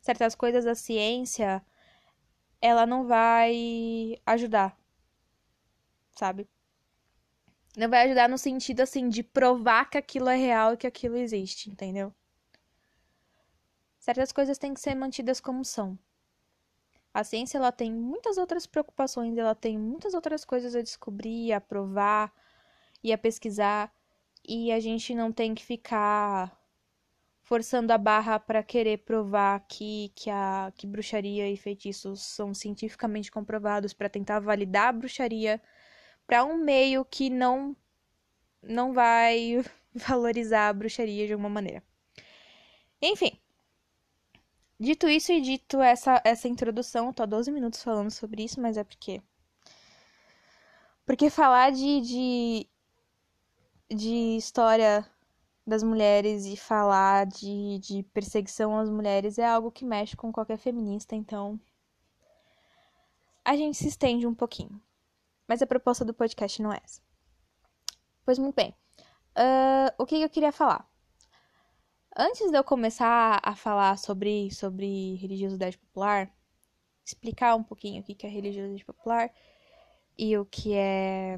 Certas 0.00 0.34
coisas 0.34 0.64
da 0.64 0.74
ciência, 0.74 1.64
ela 2.60 2.86
não 2.86 3.06
vai 3.06 4.18
ajudar, 4.24 4.76
sabe? 6.16 6.48
Não 7.76 7.88
vai 7.88 8.06
ajudar 8.06 8.28
no 8.28 8.38
sentido 8.38 8.80
assim 8.80 9.08
de 9.08 9.22
provar 9.22 9.90
que 9.90 9.98
aquilo 9.98 10.28
é 10.28 10.36
real 10.36 10.72
e 10.72 10.76
que 10.76 10.86
aquilo 10.86 11.16
existe, 11.16 11.70
entendeu? 11.70 12.12
Certas 14.06 14.30
coisas 14.30 14.56
têm 14.56 14.72
que 14.72 14.80
ser 14.80 14.94
mantidas 14.94 15.40
como 15.40 15.64
são. 15.64 15.98
A 17.12 17.24
ciência 17.24 17.58
ela 17.58 17.72
tem 17.72 17.92
muitas 17.92 18.38
outras 18.38 18.64
preocupações, 18.64 19.36
ela 19.36 19.52
tem 19.52 19.76
muitas 19.76 20.14
outras 20.14 20.44
coisas 20.44 20.76
a 20.76 20.80
descobrir, 20.80 21.52
a 21.52 21.60
provar 21.60 22.32
e 23.02 23.12
a 23.12 23.18
pesquisar, 23.18 23.92
e 24.46 24.70
a 24.70 24.78
gente 24.78 25.12
não 25.12 25.32
tem 25.32 25.56
que 25.56 25.64
ficar 25.64 26.56
forçando 27.42 27.92
a 27.92 27.98
barra 27.98 28.38
para 28.38 28.62
querer 28.62 28.98
provar 28.98 29.66
que, 29.66 30.12
que 30.14 30.30
a 30.30 30.72
que 30.76 30.86
bruxaria 30.86 31.50
e 31.50 31.56
feitiços 31.56 32.22
são 32.22 32.54
cientificamente 32.54 33.28
comprovados 33.28 33.92
para 33.92 34.08
tentar 34.08 34.38
validar 34.38 34.90
a 34.90 34.92
bruxaria 34.92 35.60
para 36.28 36.44
um 36.44 36.56
meio 36.56 37.04
que 37.04 37.28
não 37.28 37.76
não 38.62 38.92
vai 38.92 39.64
valorizar 39.92 40.68
a 40.68 40.72
bruxaria 40.72 41.26
de 41.26 41.32
alguma 41.32 41.50
maneira. 41.50 41.82
Enfim, 43.02 43.40
Dito 44.78 45.08
isso 45.08 45.32
e 45.32 45.40
dito 45.40 45.80
essa, 45.80 46.20
essa 46.24 46.48
introdução, 46.48 47.12
tô 47.12 47.22
há 47.22 47.26
12 47.26 47.50
minutos 47.50 47.82
falando 47.82 48.10
sobre 48.10 48.44
isso, 48.44 48.60
mas 48.60 48.76
é 48.76 48.84
porque. 48.84 49.22
Porque 51.04 51.30
falar 51.30 51.70
de, 51.72 52.00
de, 52.00 52.68
de 53.88 54.36
história 54.36 55.08
das 55.66 55.82
mulheres 55.82 56.44
e 56.44 56.56
falar 56.56 57.26
de, 57.26 57.78
de 57.78 58.02
perseguição 58.12 58.78
às 58.78 58.90
mulheres 58.90 59.38
é 59.38 59.46
algo 59.46 59.70
que 59.70 59.84
mexe 59.84 60.16
com 60.16 60.32
qualquer 60.32 60.58
feminista, 60.58 61.16
então. 61.16 61.58
A 63.44 63.56
gente 63.56 63.78
se 63.78 63.88
estende 63.88 64.26
um 64.26 64.34
pouquinho. 64.34 64.80
Mas 65.48 65.62
a 65.62 65.66
proposta 65.66 66.04
do 66.04 66.12
podcast 66.12 66.60
não 66.60 66.72
é 66.72 66.80
essa. 66.84 67.00
Pois 68.24 68.38
muito 68.38 68.56
bem. 68.56 68.74
Uh, 69.38 69.94
o 69.98 70.04
que 70.04 70.20
eu 70.20 70.28
queria 70.28 70.50
falar? 70.50 70.88
Antes 72.18 72.50
de 72.50 72.56
eu 72.56 72.64
começar 72.64 73.38
a 73.42 73.54
falar 73.54 73.98
sobre, 73.98 74.50
sobre 74.50 75.16
religiosidade 75.16 75.76
popular, 75.76 76.30
explicar 77.04 77.54
um 77.54 77.62
pouquinho 77.62 78.00
o 78.00 78.04
que 78.04 78.26
é 78.26 78.30
religiosidade 78.30 78.86
popular 78.86 79.30
e 80.16 80.34
o 80.38 80.46
que 80.46 80.72
é. 80.74 81.36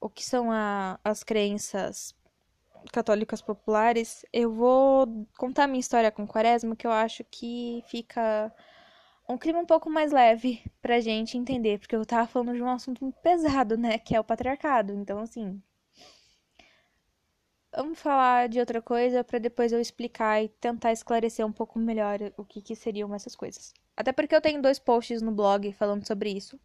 o 0.00 0.08
que 0.08 0.24
são 0.24 0.52
a, 0.52 1.00
as 1.02 1.24
crenças 1.24 2.14
católicas 2.92 3.42
populares, 3.42 4.24
eu 4.32 4.52
vou 4.52 5.26
contar 5.36 5.66
minha 5.66 5.80
história 5.80 6.12
com 6.12 6.26
Quaresma, 6.26 6.76
que 6.76 6.86
eu 6.86 6.92
acho 6.92 7.24
que 7.24 7.82
fica 7.88 8.54
um 9.28 9.36
clima 9.36 9.58
um 9.58 9.66
pouco 9.66 9.90
mais 9.90 10.12
leve 10.12 10.62
pra 10.80 11.00
gente 11.00 11.36
entender, 11.36 11.80
porque 11.80 11.96
eu 11.96 12.06
tava 12.06 12.28
falando 12.28 12.54
de 12.54 12.62
um 12.62 12.70
assunto 12.70 13.02
muito 13.02 13.18
pesado, 13.20 13.76
né, 13.76 13.98
que 13.98 14.14
é 14.14 14.20
o 14.20 14.24
patriarcado. 14.24 14.92
Então, 14.92 15.18
assim, 15.18 15.60
vamos 17.74 17.98
falar 17.98 18.48
de 18.48 18.60
outra 18.60 18.80
coisa 18.82 19.24
para 19.24 19.38
depois 19.38 19.72
eu 19.72 19.80
explicar 19.80 20.42
e 20.42 20.48
tentar 20.48 20.92
esclarecer 20.92 21.46
um 21.46 21.52
pouco 21.52 21.78
melhor 21.78 22.18
o 22.36 22.44
que, 22.44 22.60
que 22.60 22.76
seriam 22.76 23.14
essas 23.14 23.34
coisas. 23.34 23.72
Até 23.96 24.12
porque 24.12 24.34
eu 24.34 24.40
tenho 24.40 24.62
dois 24.62 24.78
posts 24.78 25.22
no 25.22 25.32
blog 25.32 25.72
falando 25.72 26.06
sobre 26.06 26.30
isso. 26.30 26.60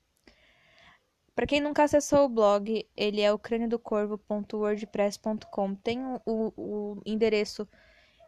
Para 1.36 1.46
quem 1.46 1.62
nunca 1.62 1.84
acessou 1.84 2.26
o 2.26 2.30
blog, 2.30 2.90
ele 2.96 3.22
é 3.22 3.32
o 3.32 3.38
crâniodocorvo.wordpress.com. 3.38 5.76
Tem 5.76 6.00
o, 6.26 6.26
o, 6.26 7.00
endereço 7.06 7.68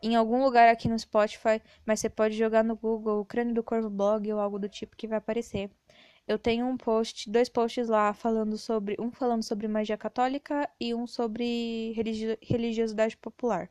em 0.02 0.16
algum 0.16 0.42
lugar 0.44 0.70
aqui 0.70 0.88
no 0.88 0.98
Spotify, 0.98 1.62
mas 1.86 2.00
você 2.00 2.10
pode 2.10 2.38
jogar 2.38 2.64
no 2.64 2.76
Google 2.76 3.20
o 3.20 3.26
Crânio 3.26 3.56
do 3.56 3.64
Corvo 3.64 3.90
blog 3.90 4.32
ou 4.32 4.40
algo 4.40 4.60
do 4.60 4.70
tipo 4.70 4.96
que 4.96 5.08
vai 5.08 5.18
aparecer 5.18 5.70
eu 6.30 6.38
tenho 6.38 6.68
um 6.68 6.78
post, 6.78 7.28
dois 7.28 7.50
posts 7.50 7.88
lá 7.90 8.14
falando 8.14 8.56
sobre, 8.56 8.96
um 9.00 9.12
falando 9.12 9.42
sobre 9.42 9.68
magia 9.68 9.98
católica 9.98 10.70
e 10.80 10.94
um 10.94 11.08
sobre 11.08 11.92
religi 11.94 12.38
religiosidade 12.40 13.18
popular. 13.18 13.68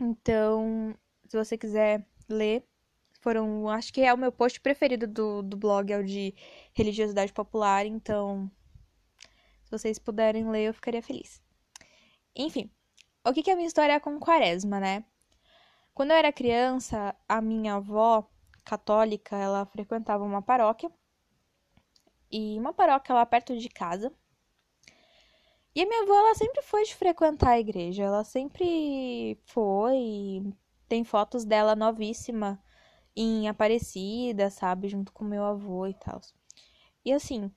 Então, 0.00 0.94
se 1.28 1.36
você 1.36 1.58
quiser 1.58 2.06
ler, 2.30 2.64
foram, 3.20 3.68
acho 3.68 3.92
que 3.92 4.00
é 4.00 4.14
o 4.14 4.16
meu 4.16 4.32
post 4.32 4.58
preferido 4.58 5.06
do, 5.06 5.42
do 5.42 5.54
blog, 5.54 5.92
é 5.92 5.98
o 5.98 6.04
de 6.04 6.34
religiosidade 6.72 7.30
popular, 7.30 7.84
então, 7.84 8.50
se 9.64 9.70
vocês 9.70 9.98
puderem 9.98 10.48
ler, 10.48 10.68
eu 10.68 10.74
ficaria 10.74 11.02
feliz. 11.02 11.42
Enfim, 12.34 12.70
o 13.22 13.34
que, 13.34 13.42
que 13.42 13.50
é 13.50 13.52
a 13.52 13.56
minha 13.56 13.68
história 13.68 14.00
com 14.00 14.18
quaresma, 14.18 14.80
né? 14.80 15.04
Quando 15.92 16.12
eu 16.12 16.16
era 16.16 16.32
criança, 16.32 17.14
a 17.28 17.42
minha 17.42 17.74
avó 17.74 18.26
católica, 18.64 19.36
ela 19.36 19.66
frequentava 19.66 20.24
uma 20.24 20.40
paróquia 20.40 20.90
e 22.30 22.58
uma 22.58 22.72
paróquia 22.72 23.14
lá 23.14 23.24
perto 23.26 23.56
de 23.56 23.68
casa. 23.68 24.12
E 25.74 25.82
a 25.82 25.86
minha 25.86 26.02
avó, 26.02 26.14
ela 26.14 26.34
sempre 26.34 26.62
foi 26.62 26.84
de 26.84 26.94
frequentar 26.94 27.50
a 27.50 27.60
igreja. 27.60 28.02
Ela 28.02 28.24
sempre 28.24 29.38
foi. 29.44 30.42
Tem 30.88 31.04
fotos 31.04 31.44
dela 31.44 31.76
novíssima 31.76 32.62
em 33.14 33.48
Aparecida, 33.48 34.50
sabe? 34.50 34.88
Junto 34.88 35.12
com 35.12 35.24
meu 35.24 35.44
avô 35.44 35.86
e 35.86 35.94
tal. 35.94 36.20
E 37.04 37.12
assim, 37.12 37.52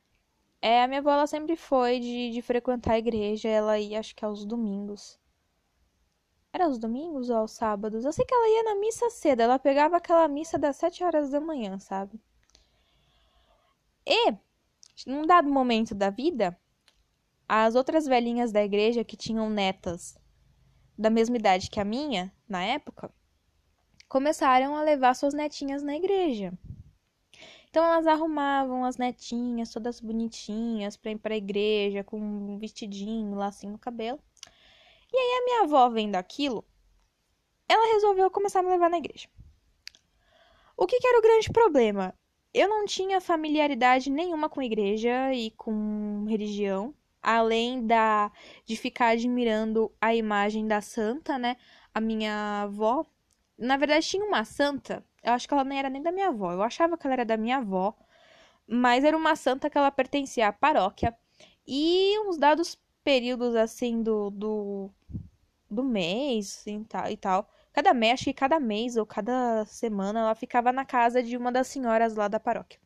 é, 0.62 0.84
a 0.84 0.88
minha 0.88 1.00
avó, 1.00 1.12
ela 1.12 1.28
sempre 1.28 1.56
foi 1.56 2.00
de, 2.00 2.32
de 2.32 2.42
frequentar 2.42 2.94
a 2.94 3.00
igreja. 3.00 3.50
Ela 3.50 3.80
ia, 3.80 4.00
acho 4.00 4.16
que 4.16 4.26
aos 4.26 4.46
domingos. 4.46 5.20
Era 6.54 6.66
aos 6.66 6.78
domingos 6.78 7.30
ou 7.30 7.38
aos 7.38 7.52
sábados? 7.54 8.06
Eu 8.06 8.12
sei 8.14 8.26
que 8.26 8.34
ela 8.34 8.48
ia 8.50 8.64
na 8.64 8.76
missa 8.80 9.10
cedo. 9.10 9.42
Ela 9.42 9.58
pegava 9.60 9.98
aquela 9.98 10.28
missa 10.28 10.60
das 10.60 10.76
sete 10.78 11.04
horas 11.04 11.32
da 11.32 11.40
manhã, 11.42 11.80
sabe? 11.80 12.22
E, 14.06 14.34
num 15.06 15.26
dado 15.26 15.50
momento 15.50 15.94
da 15.94 16.10
vida, 16.10 16.58
as 17.48 17.76
outras 17.76 18.06
velhinhas 18.06 18.52
da 18.52 18.64
igreja 18.64 19.04
que 19.04 19.18
tinham 19.18 19.50
netas 19.50 20.18
da 20.98 21.10
mesma 21.10 21.36
idade 21.38 21.70
que 21.70 21.80
a 21.80 21.86
minha, 21.86 22.32
na 22.48 22.64
época, 22.64 23.12
começaram 24.08 24.76
a 24.76 24.84
levar 24.84 25.16
suas 25.16 25.34
netinhas 25.34 25.82
na 25.82 25.96
igreja. 25.96 26.54
Então 27.70 27.84
elas 27.84 28.06
arrumavam 28.06 28.84
as 28.84 28.98
netinhas 28.98 29.72
todas 29.72 30.02
bonitinhas 30.02 30.98
para 30.98 31.12
ir 31.12 31.18
para 31.18 31.34
a 31.34 31.38
igreja 31.38 32.04
com 32.04 32.20
um 32.20 32.60
vestidinho, 32.60 33.36
lacinho 33.36 33.72
no 33.72 33.80
cabelo. 33.80 34.20
E 35.12 35.18
aí 35.18 35.40
a 35.40 35.46
minha 35.46 35.64
avó 35.64 35.90
vendo 35.90 36.16
aquilo, 36.16 36.66
ela 37.68 37.94
resolveu 37.94 38.30
começar 38.30 38.60
a 38.60 38.64
me 38.64 38.70
levar 38.70 38.90
na 38.90 38.98
igreja. 38.98 39.30
O 40.76 40.86
que, 40.86 41.00
que 41.00 41.08
era 41.08 41.20
o 41.20 41.22
grande 41.22 41.50
problema? 41.50 42.14
Eu 42.54 42.68
não 42.68 42.86
tinha 42.86 43.22
familiaridade 43.22 44.10
nenhuma 44.10 44.50
com 44.50 44.62
igreja 44.62 45.34
e 45.34 45.52
com 45.52 46.26
religião, 46.28 46.94
além 47.22 47.86
da 47.86 48.32
de 48.66 48.76
ficar 48.76 49.10
admirando 49.10 49.92
a 50.02 50.14
imagem 50.16 50.68
da 50.68 50.82
santa, 50.82 51.38
né? 51.38 51.58
A 51.94 52.02
minha 52.02 52.64
avó, 52.64 53.06
na 53.58 53.78
verdade 53.78 54.08
tinha 54.08 54.26
uma 54.26 54.44
santa 54.46 55.04
eu 55.24 55.34
acho 55.34 55.48
que 55.48 55.54
ela 55.54 55.64
nem 55.64 55.80
era 55.80 55.90
nem 55.90 56.02
da 56.02 56.12
minha 56.12 56.30
avó. 56.30 56.52
Eu 56.52 56.64
achava 56.64 56.98
que 56.98 57.06
ela 57.06 57.14
era 57.14 57.26
da 57.26 57.38
minha 57.38 57.58
avó. 57.58 57.96
Mas 58.68 59.04
era 59.04 59.18
uma 59.18 59.36
santa 59.36 59.70
que 59.70 59.78
ela 59.78 59.92
pertencia 59.92 60.48
à 60.48 60.54
paróquia. 60.54 61.16
E 61.68 62.18
uns 62.28 62.38
dados 62.38 62.78
períodos, 63.04 63.56
assim, 63.56 64.02
do, 64.04 64.30
do, 64.32 64.92
do 65.70 65.84
mês 65.84 66.60
assim, 66.60 66.86
e 67.12 67.18
tal. 67.18 67.50
Cada 67.74 67.94
mês, 67.94 68.14
acho 68.14 68.26
que 68.26 68.34
cada 68.34 68.60
mês 68.60 68.98
ou 68.98 69.06
cada 69.06 69.66
semana, 69.66 70.20
ela 70.22 70.36
ficava 70.36 70.72
na 70.72 70.86
casa 70.86 71.24
de 71.24 71.38
uma 71.38 71.52
das 71.52 71.68
senhoras 71.68 72.16
lá 72.16 72.28
da 72.28 72.40
paróquia. 72.40 72.80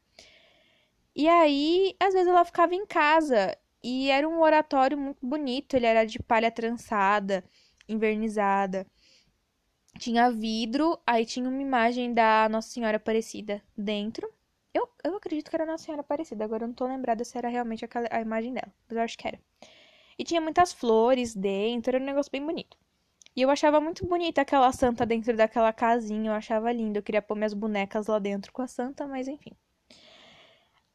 E 1.16 1.28
aí, 1.28 1.96
às 2.00 2.14
vezes 2.14 2.28
ela 2.28 2.46
ficava 2.46 2.76
em 2.76 2.86
casa. 2.86 3.58
E 3.84 4.10
era 4.10 4.28
um 4.28 4.42
oratório 4.42 4.98
muito 4.98 5.26
bonito. 5.26 5.76
Ele 5.76 5.86
era 5.86 6.06
de 6.06 6.20
palha 6.20 6.52
trançada, 6.52 7.44
invernizada 7.88 8.86
tinha 10.00 10.30
vidro, 10.32 11.00
aí 11.06 11.26
tinha 11.26 11.48
uma 11.50 11.62
imagem 11.62 12.14
da 12.14 12.48
Nossa 12.50 12.70
Senhora 12.70 12.98
Aparecida 12.98 13.62
dentro. 13.78 14.30
Eu, 14.74 14.90
eu 15.04 15.16
acredito 15.16 15.50
que 15.50 15.56
era 15.56 15.66
Nossa 15.66 15.86
Senhora 15.86 16.02
Aparecida, 16.02 16.44
agora 16.44 16.64
eu 16.64 16.68
não 16.68 16.76
tô 16.76 16.86
lembrada 16.86 17.24
se 17.24 17.38
era 17.38 17.48
realmente 17.48 17.86
a 18.12 18.22
imagem 18.22 18.54
dela, 18.54 18.74
mas 18.88 18.98
eu 18.98 19.04
acho 19.04 19.18
que 19.18 19.28
era. 19.28 19.40
E 20.18 20.24
tinha 20.24 20.42
muitas 20.42 20.74
flores 20.74 21.34
dentro, 21.34 21.96
era 21.96 22.04
um 22.04 22.06
negócio 22.06 22.32
bem 22.32 22.46
bonito. 22.46 22.78
E 23.36 23.42
eu 23.42 23.50
achava 23.50 23.82
muito 23.82 24.06
bonita 24.06 24.42
aquela 24.42 24.72
santa 24.72 25.06
dentro 25.06 25.36
daquela 25.36 25.74
casinha, 25.74 26.32
eu 26.32 26.34
achava 26.36 26.72
lindo. 26.72 26.98
Eu 27.00 27.04
queria 27.04 27.22
pôr 27.22 27.36
minhas 27.36 27.54
bonecas 27.54 28.08
lá 28.08 28.20
dentro 28.20 28.52
com 28.54 28.62
a 28.62 28.68
santa, 28.68 29.06
mas 29.08 29.28
enfim. 29.28 29.52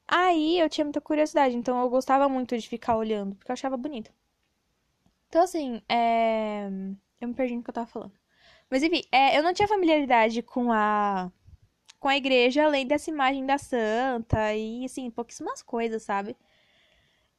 Aí 0.09 0.59
eu 0.59 0.68
tinha 0.68 0.85
muita 0.85 1.00
curiosidade, 1.00 1.56
então 1.56 1.80
eu 1.80 1.88
gostava 1.88 2.28
muito 2.28 2.56
de 2.59 2.68
ficar 2.68 2.97
olhando, 2.97 3.37
porque 3.37 3.50
eu 3.50 3.54
achava 3.54 3.76
bonito. 3.76 4.12
Então, 5.28 5.42
assim, 5.42 5.80
é... 5.88 6.68
eu 7.20 7.28
me 7.28 7.35
perdi 7.35 7.54
no 7.56 7.62
que 7.62 7.70
eu 7.70 7.75
tava 7.75 7.87
falando. 7.87 8.12
Mas 8.70 8.82
enfim, 8.82 9.02
é, 9.12 9.37
eu 9.38 9.42
não 9.42 9.52
tinha 9.54 9.68
familiaridade 9.68 10.42
com 10.42 10.73
a 10.73 11.30
com 12.00 12.09
a 12.09 12.16
igreja 12.16 12.64
além 12.64 12.87
dessa 12.87 13.11
imagem 13.11 13.44
da 13.47 13.59
santa 13.59 14.54
e 14.54 14.85
assim, 14.87 15.11
pouquíssimas 15.11 15.62
coisas, 15.62 16.02
sabe? 16.02 16.37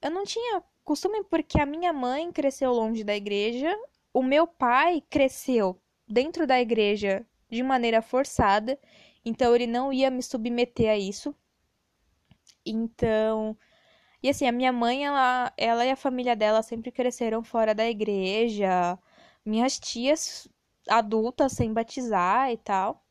Eu 0.02 0.12
não 0.12 0.24
tinha 0.24 0.64
costume 0.84 1.24
porque 1.24 1.60
a 1.60 1.66
minha 1.66 1.92
mãe 1.94 2.32
cresceu 2.32 2.72
longe 2.72 3.04
da 3.04 3.16
igreja, 3.16 3.76
o 4.14 4.22
meu 4.24 4.48
pai 4.48 5.02
cresceu 5.10 5.82
dentro 6.08 6.46
da 6.48 6.60
igreja 6.60 7.26
de 7.50 7.64
maneira 7.64 8.02
forçada, 8.02 8.80
então 9.26 9.56
ele 9.56 9.68
não 9.68 9.92
ia 9.94 10.10
me 10.10 10.24
submeter 10.24 10.90
a 10.90 10.98
isso. 10.98 11.36
Então, 12.66 13.58
e 14.24 14.30
assim, 14.30 14.48
a 14.48 14.52
minha 14.52 14.72
mãe, 14.74 15.06
ela, 15.06 15.54
ela 15.58 15.86
e 15.86 15.92
a 15.92 15.96
família 15.96 16.36
dela 16.36 16.62
sempre 16.64 16.92
cresceram 16.92 17.44
fora 17.44 17.74
da 17.76 17.88
igreja. 17.88 18.98
Minhas 19.46 19.80
tias 19.80 20.48
adulta 20.88 21.50
sem 21.50 21.74
batizar 21.74 22.52
e 22.52 22.58
tal. 22.58 23.04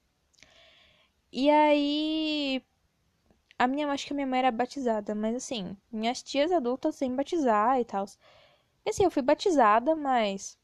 E 1.32 1.48
aí 1.50 2.62
a 3.58 3.66
minha, 3.66 3.86
acho 3.88 4.06
que 4.06 4.12
a 4.12 4.16
minha 4.16 4.26
mãe 4.26 4.38
era 4.40 4.50
batizada, 4.50 5.14
mas 5.14 5.34
assim, 5.36 5.76
minhas 5.92 6.22
tias 6.22 6.50
adultas 6.50 6.96
sem 6.96 7.14
batizar 7.14 7.78
e 7.80 7.84
tal. 7.84 8.06
E 8.84 8.90
assim, 8.90 9.04
eu 9.04 9.10
fui 9.10 9.22
batizada, 9.22 9.94
mas 9.96 10.58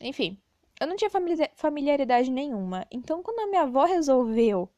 enfim, 0.00 0.40
eu 0.80 0.86
não 0.86 0.96
tinha 0.96 1.10
familiaridade 1.54 2.30
nenhuma. 2.30 2.86
Então, 2.90 3.22
quando 3.22 3.40
a 3.40 3.46
minha 3.46 3.62
avó 3.62 3.84
resolveu 3.84 4.70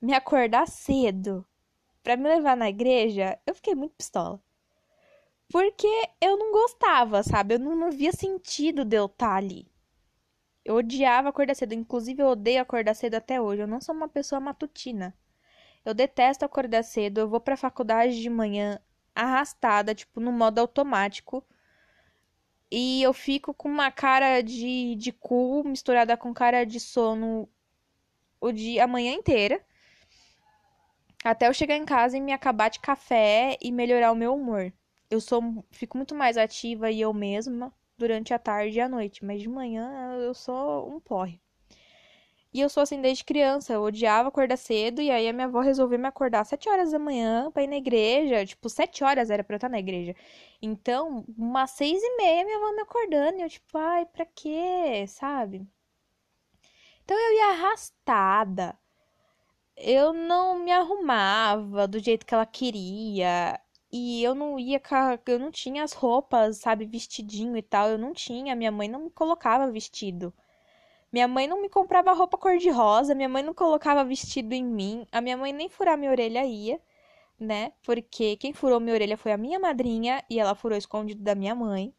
me 0.00 0.12
acordar 0.12 0.66
cedo 0.68 1.46
para 2.02 2.16
me 2.16 2.28
levar 2.28 2.56
na 2.56 2.68
igreja, 2.68 3.38
eu 3.46 3.54
fiquei 3.54 3.74
muito 3.74 3.94
pistola. 3.94 4.40
Porque 5.50 5.86
eu 6.20 6.36
não 6.36 6.52
gostava, 6.52 7.22
sabe? 7.22 7.54
Eu 7.54 7.58
não, 7.58 7.76
não 7.76 7.90
via 7.90 8.12
sentido 8.12 8.84
de 8.84 8.96
eu 8.96 9.06
estar 9.06 9.28
tá 9.28 9.34
ali. 9.36 9.70
Eu 10.64 10.76
odiava 10.76 11.28
acordar 11.28 11.54
cedo, 11.54 11.74
inclusive 11.74 12.22
eu 12.22 12.28
odeio 12.28 12.60
acordar 12.60 12.94
cedo 12.94 13.14
até 13.14 13.40
hoje. 13.40 13.62
Eu 13.62 13.66
não 13.66 13.80
sou 13.80 13.94
uma 13.94 14.08
pessoa 14.08 14.40
matutina. 14.40 15.14
Eu 15.84 15.94
detesto 15.94 16.44
acordar 16.44 16.82
cedo, 16.82 17.18
eu 17.18 17.28
vou 17.28 17.40
pra 17.40 17.56
faculdade 17.56 18.20
de 18.20 18.30
manhã 18.30 18.80
arrastada, 19.14 19.94
tipo, 19.94 20.18
no 20.20 20.32
modo 20.32 20.58
automático. 20.58 21.44
E 22.76 23.04
eu 23.04 23.12
fico 23.12 23.54
com 23.54 23.68
uma 23.68 23.88
cara 23.92 24.42
de, 24.42 24.96
de 24.96 25.12
cu 25.12 25.62
misturada 25.64 26.16
com 26.16 26.34
cara 26.34 26.66
de 26.66 26.80
sono 26.80 27.48
o 28.40 28.50
dia, 28.50 28.82
a 28.82 28.88
manhã 28.88 29.12
inteira. 29.12 29.64
Até 31.22 31.46
eu 31.46 31.54
chegar 31.54 31.76
em 31.76 31.84
casa 31.84 32.16
e 32.16 32.20
me 32.20 32.32
acabar 32.32 32.68
de 32.68 32.80
café 32.80 33.56
e 33.62 33.70
melhorar 33.70 34.10
o 34.10 34.16
meu 34.16 34.34
humor. 34.34 34.72
Eu 35.08 35.20
sou, 35.20 35.64
fico 35.70 35.96
muito 35.96 36.16
mais 36.16 36.36
ativa 36.36 36.90
e 36.90 37.00
eu 37.00 37.14
mesma 37.14 37.72
durante 37.96 38.34
a 38.34 38.40
tarde 38.40 38.76
e 38.76 38.80
a 38.80 38.88
noite, 38.88 39.24
mas 39.24 39.40
de 39.40 39.48
manhã 39.48 40.16
eu 40.16 40.34
sou 40.34 40.92
um 40.92 40.98
porre. 40.98 41.40
E 42.54 42.60
eu 42.60 42.68
sou 42.70 42.82
assim 42.84 43.00
desde 43.02 43.24
criança, 43.24 43.72
eu 43.74 43.82
odiava 43.82 44.28
acordar 44.28 44.56
cedo, 44.56 45.02
e 45.02 45.10
aí 45.10 45.28
a 45.28 45.32
minha 45.32 45.46
avó 45.46 45.60
resolveu 45.60 45.98
me 45.98 46.06
acordar 46.08 46.40
às 46.40 46.48
7 46.48 46.68
horas 46.70 46.92
da 46.92 46.98
manhã 46.98 47.50
pra 47.50 47.64
ir 47.64 47.66
na 47.66 47.76
igreja. 47.76 48.46
Tipo, 48.46 48.68
7 48.70 49.04
horas 49.04 49.28
era 49.30 49.44
pra 49.44 49.54
eu 49.54 49.58
estar 49.58 49.68
na 49.68 49.78
igreja. 49.78 50.14
Então, 50.62 51.24
umas 51.36 51.70
6 51.72 52.00
e 52.02 52.16
meia 52.16 52.44
minha 52.44 52.56
avó 52.58 52.72
me 52.72 52.82
acordando, 52.82 53.38
e 53.40 53.42
eu 53.42 53.48
tipo, 53.50 53.76
ai, 53.78 54.06
pra 54.06 54.24
quê? 54.26 55.04
Sabe? 55.08 55.66
Então 57.04 57.16
eu 57.16 57.34
ia 57.34 57.46
arrastada. 57.50 58.76
Eu 59.76 60.12
não 60.12 60.58
me 60.58 60.72
arrumava 60.72 61.86
do 61.88 61.98
jeito 62.00 62.26
que 62.26 62.34
ela 62.34 62.46
queria. 62.46 63.60
E 63.92 64.22
eu 64.22 64.34
não 64.34 64.58
ia, 64.58 64.80
eu 65.26 65.38
não 65.38 65.50
tinha 65.50 65.84
as 65.84 65.92
roupas, 65.92 66.58
sabe, 66.58 66.84
vestidinho 66.86 67.56
e 67.56 67.62
tal, 67.62 67.88
eu 67.90 67.98
não 67.98 68.12
tinha, 68.12 68.56
minha 68.56 68.72
mãe 68.72 68.88
não 68.88 69.04
me 69.04 69.10
colocava 69.10 69.70
vestido. 69.70 70.34
Minha 71.14 71.28
mãe 71.28 71.46
não 71.46 71.62
me 71.62 71.68
comprava 71.68 72.12
roupa 72.12 72.36
cor-de-rosa, 72.36 73.14
minha 73.14 73.28
mãe 73.28 73.40
não 73.40 73.54
colocava 73.54 74.04
vestido 74.04 74.52
em 74.52 74.64
mim, 74.64 75.06
a 75.12 75.20
minha 75.20 75.36
mãe 75.36 75.52
nem 75.52 75.68
furar 75.68 75.96
minha 75.96 76.10
orelha 76.10 76.44
ia, 76.44 76.80
né? 77.38 77.72
Porque 77.84 78.36
quem 78.36 78.52
furou 78.52 78.80
minha 78.80 78.94
orelha 78.94 79.16
foi 79.16 79.30
a 79.30 79.36
minha 79.36 79.60
madrinha 79.60 80.24
e 80.28 80.40
ela 80.40 80.56
furou 80.56 80.76
escondido 80.76 81.22
da 81.22 81.36
minha 81.36 81.54
mãe. 81.54 81.94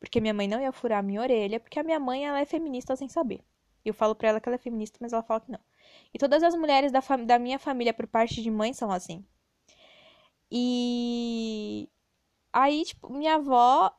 Porque 0.00 0.20
minha 0.20 0.34
mãe 0.34 0.48
não 0.48 0.60
ia 0.60 0.72
furar 0.72 1.00
minha 1.00 1.20
orelha, 1.20 1.60
porque 1.60 1.78
a 1.78 1.84
minha 1.84 2.00
mãe 2.00 2.26
ela 2.26 2.40
é 2.40 2.44
feminista 2.44 2.96
sem 2.96 3.08
saber. 3.08 3.40
Eu 3.84 3.94
falo 3.94 4.16
pra 4.16 4.30
ela 4.30 4.40
que 4.40 4.48
ela 4.48 4.56
é 4.56 4.58
feminista, 4.58 4.98
mas 5.00 5.12
ela 5.12 5.22
fala 5.22 5.40
que 5.42 5.52
não. 5.52 5.60
E 6.12 6.18
todas 6.18 6.42
as 6.42 6.56
mulheres 6.56 6.90
da, 6.90 6.98
da 7.24 7.38
minha 7.38 7.58
família 7.60 7.94
por 7.94 8.08
parte 8.08 8.42
de 8.42 8.50
mãe 8.50 8.72
são 8.72 8.90
assim. 8.90 9.24
E 10.50 11.88
aí, 12.52 12.84
tipo, 12.84 13.12
minha 13.12 13.36
avó 13.36 13.94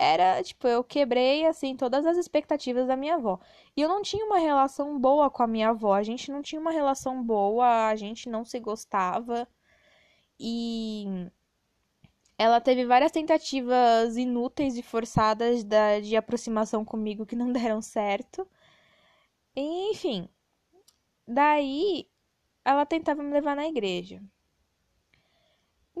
era, 0.00 0.42
tipo, 0.42 0.66
eu 0.66 0.82
quebrei, 0.82 1.46
assim, 1.46 1.76
todas 1.76 2.06
as 2.06 2.16
expectativas 2.16 2.86
da 2.88 2.96
minha 2.96 3.16
avó. 3.16 3.38
E 3.76 3.82
eu 3.82 3.88
não 3.88 4.00
tinha 4.02 4.24
uma 4.24 4.38
relação 4.38 4.98
boa 4.98 5.30
com 5.30 5.42
a 5.42 5.46
minha 5.46 5.68
avó. 5.70 5.94
A 5.94 6.02
gente 6.02 6.32
não 6.32 6.40
tinha 6.40 6.60
uma 6.60 6.72
relação 6.72 7.22
boa, 7.22 7.88
a 7.88 7.96
gente 7.96 8.28
não 8.28 8.42
se 8.44 8.58
gostava. 8.58 9.46
E 10.38 11.04
ela 12.38 12.60
teve 12.60 12.86
várias 12.86 13.12
tentativas 13.12 14.16
inúteis 14.16 14.76
e 14.78 14.82
forçadas 14.82 15.62
da, 15.64 16.00
de 16.00 16.16
aproximação 16.16 16.84
comigo 16.84 17.26
que 17.26 17.36
não 17.36 17.52
deram 17.52 17.82
certo. 17.82 18.48
Enfim. 19.54 20.28
Daí, 21.28 22.08
ela 22.64 22.86
tentava 22.86 23.22
me 23.22 23.32
levar 23.32 23.56
na 23.56 23.66
igreja. 23.66 24.22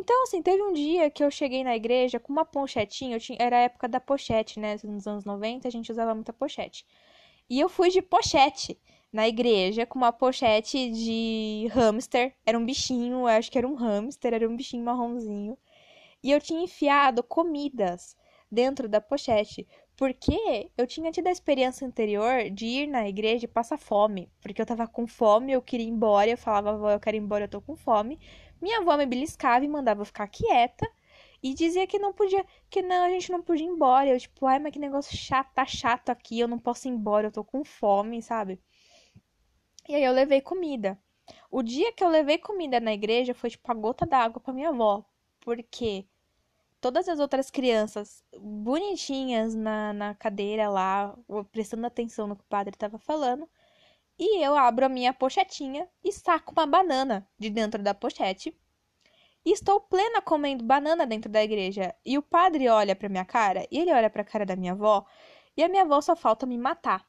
Então, 0.00 0.22
assim, 0.22 0.40
teve 0.42 0.62
um 0.62 0.72
dia 0.72 1.10
que 1.10 1.22
eu 1.22 1.30
cheguei 1.30 1.62
na 1.62 1.76
igreja 1.76 2.18
com 2.18 2.32
uma 2.32 2.44
pochetinha, 2.44 3.18
tinha, 3.20 3.36
era 3.38 3.56
a 3.58 3.60
época 3.60 3.86
da 3.86 4.00
pochete, 4.00 4.58
né? 4.58 4.76
Nos 4.82 5.06
anos 5.06 5.26
90 5.26 5.68
a 5.68 5.70
gente 5.70 5.92
usava 5.92 6.14
muita 6.14 6.32
pochete. 6.32 6.86
E 7.50 7.60
eu 7.60 7.68
fui 7.68 7.90
de 7.90 8.00
pochete 8.00 8.80
na 9.12 9.28
igreja 9.28 9.84
com 9.84 9.98
uma 9.98 10.10
pochete 10.10 10.90
de 10.90 11.68
hamster. 11.72 12.34
Era 12.46 12.58
um 12.58 12.64
bichinho, 12.64 13.26
acho 13.26 13.50
que 13.52 13.58
era 13.58 13.68
um 13.68 13.74
hamster, 13.74 14.32
era 14.32 14.48
um 14.48 14.56
bichinho 14.56 14.82
marronzinho. 14.84 15.58
E 16.22 16.30
eu 16.30 16.40
tinha 16.40 16.62
enfiado 16.62 17.22
comidas 17.22 18.16
dentro 18.50 18.88
da 18.88 19.02
pochete, 19.02 19.68
Porque 20.00 20.70
eu 20.78 20.86
tinha 20.86 21.12
tido 21.12 21.26
a 21.26 21.30
experiência 21.30 21.86
anterior 21.86 22.48
de 22.48 22.64
ir 22.64 22.86
na 22.86 23.06
igreja 23.06 23.44
e 23.44 23.46
passar 23.46 23.76
fome. 23.76 24.32
Porque 24.40 24.58
eu 24.58 24.64
tava 24.64 24.88
com 24.88 25.06
fome, 25.06 25.52
eu 25.52 25.60
queria 25.60 25.84
ir 25.84 25.90
embora, 25.90 26.30
eu 26.30 26.38
falava, 26.38 26.70
avó, 26.70 26.90
eu 26.90 26.98
quero 26.98 27.18
ir 27.18 27.20
embora, 27.20 27.44
eu 27.44 27.48
tô 27.50 27.60
com 27.60 27.76
fome. 27.76 28.18
Minha 28.62 28.78
avó 28.78 28.96
me 28.96 29.04
beliscava 29.04 29.62
e 29.62 29.68
mandava 29.68 30.00
eu 30.00 30.06
ficar 30.06 30.26
quieta. 30.28 30.90
E 31.42 31.52
dizia 31.52 31.86
que 31.86 31.98
não 31.98 32.14
podia, 32.14 32.46
que 32.70 32.80
não, 32.80 33.04
a 33.04 33.10
gente 33.10 33.30
não 33.30 33.42
podia 33.42 33.66
ir 33.66 33.68
embora. 33.68 34.08
Eu, 34.08 34.18
tipo, 34.18 34.46
ai, 34.46 34.58
mas 34.58 34.72
que 34.72 34.78
negócio 34.78 35.14
chato, 35.14 35.52
tá 35.52 35.66
chato 35.66 36.08
aqui, 36.08 36.40
eu 36.40 36.48
não 36.48 36.58
posso 36.58 36.88
ir 36.88 36.92
embora, 36.92 37.26
eu 37.26 37.30
tô 37.30 37.44
com 37.44 37.62
fome, 37.62 38.22
sabe? 38.22 38.58
E 39.86 39.94
aí 39.94 40.02
eu 40.02 40.12
levei 40.14 40.40
comida. 40.40 40.98
O 41.50 41.62
dia 41.62 41.92
que 41.92 42.02
eu 42.02 42.08
levei 42.08 42.38
comida 42.38 42.80
na 42.80 42.94
igreja 42.94 43.34
foi 43.34 43.50
tipo 43.50 43.70
a 43.70 43.74
gota 43.74 44.06
d'água 44.06 44.40
para 44.40 44.54
minha 44.54 44.70
avó, 44.70 45.04
porque 45.40 46.06
todas 46.80 47.08
as 47.08 47.18
outras 47.20 47.50
crianças 47.50 48.24
bonitinhas 48.38 49.54
na, 49.54 49.92
na 49.92 50.14
cadeira 50.14 50.68
lá, 50.68 51.16
prestando 51.52 51.86
atenção 51.86 52.26
no 52.26 52.36
que 52.36 52.42
o 52.42 52.48
padre 52.48 52.74
estava 52.74 52.98
falando, 52.98 53.48
e 54.18 54.44
eu 54.44 54.54
abro 54.56 54.86
a 54.86 54.88
minha 54.88 55.14
pochetinha 55.14 55.88
e 56.04 56.12
saco 56.12 56.52
uma 56.52 56.66
banana 56.66 57.26
de 57.38 57.50
dentro 57.50 57.82
da 57.82 57.94
pochete. 57.94 58.54
E 59.44 59.52
estou 59.52 59.80
plena 59.80 60.20
comendo 60.20 60.62
banana 60.62 61.06
dentro 61.06 61.30
da 61.30 61.42
igreja. 61.42 61.94
E 62.04 62.18
o 62.18 62.22
padre 62.22 62.68
olha 62.68 62.94
para 62.94 63.08
minha 63.08 63.24
cara, 63.24 63.66
e 63.70 63.78
ele 63.78 63.92
olha 63.92 64.10
para 64.10 64.22
a 64.22 64.24
cara 64.24 64.44
da 64.44 64.56
minha 64.56 64.72
avó, 64.72 65.06
e 65.56 65.62
a 65.62 65.68
minha 65.68 65.82
avó 65.82 66.00
só 66.00 66.14
falta 66.14 66.46
me 66.46 66.58
matar 66.58 67.06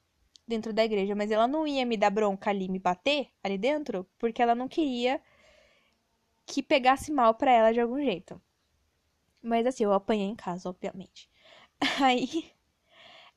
dentro 0.48 0.74
da 0.74 0.84
igreja, 0.84 1.16
mas 1.16 1.32
ela 1.32 1.48
não 1.48 1.68
ia 1.68 1.86
me 1.86 1.98
dar 1.98 2.10
bronca 2.10 2.50
ali, 2.50 2.70
me 2.70 2.80
bater 2.80 3.30
ali 3.44 3.58
dentro, 3.58 4.08
porque 4.18 4.42
ela 4.42 4.56
não 4.56 4.68
queria 4.68 5.22
que 6.46 6.64
pegasse 6.64 7.12
mal 7.12 7.34
para 7.36 7.52
ela 7.52 7.74
de 7.74 7.80
algum 7.80 8.02
jeito. 8.02 8.42
Mas 9.42 9.66
assim, 9.68 9.84
eu 9.84 9.94
apanhei 9.94 10.28
em 10.28 10.36
casa, 10.36 10.70
obviamente. 10.70 11.30
Aí 12.02 12.52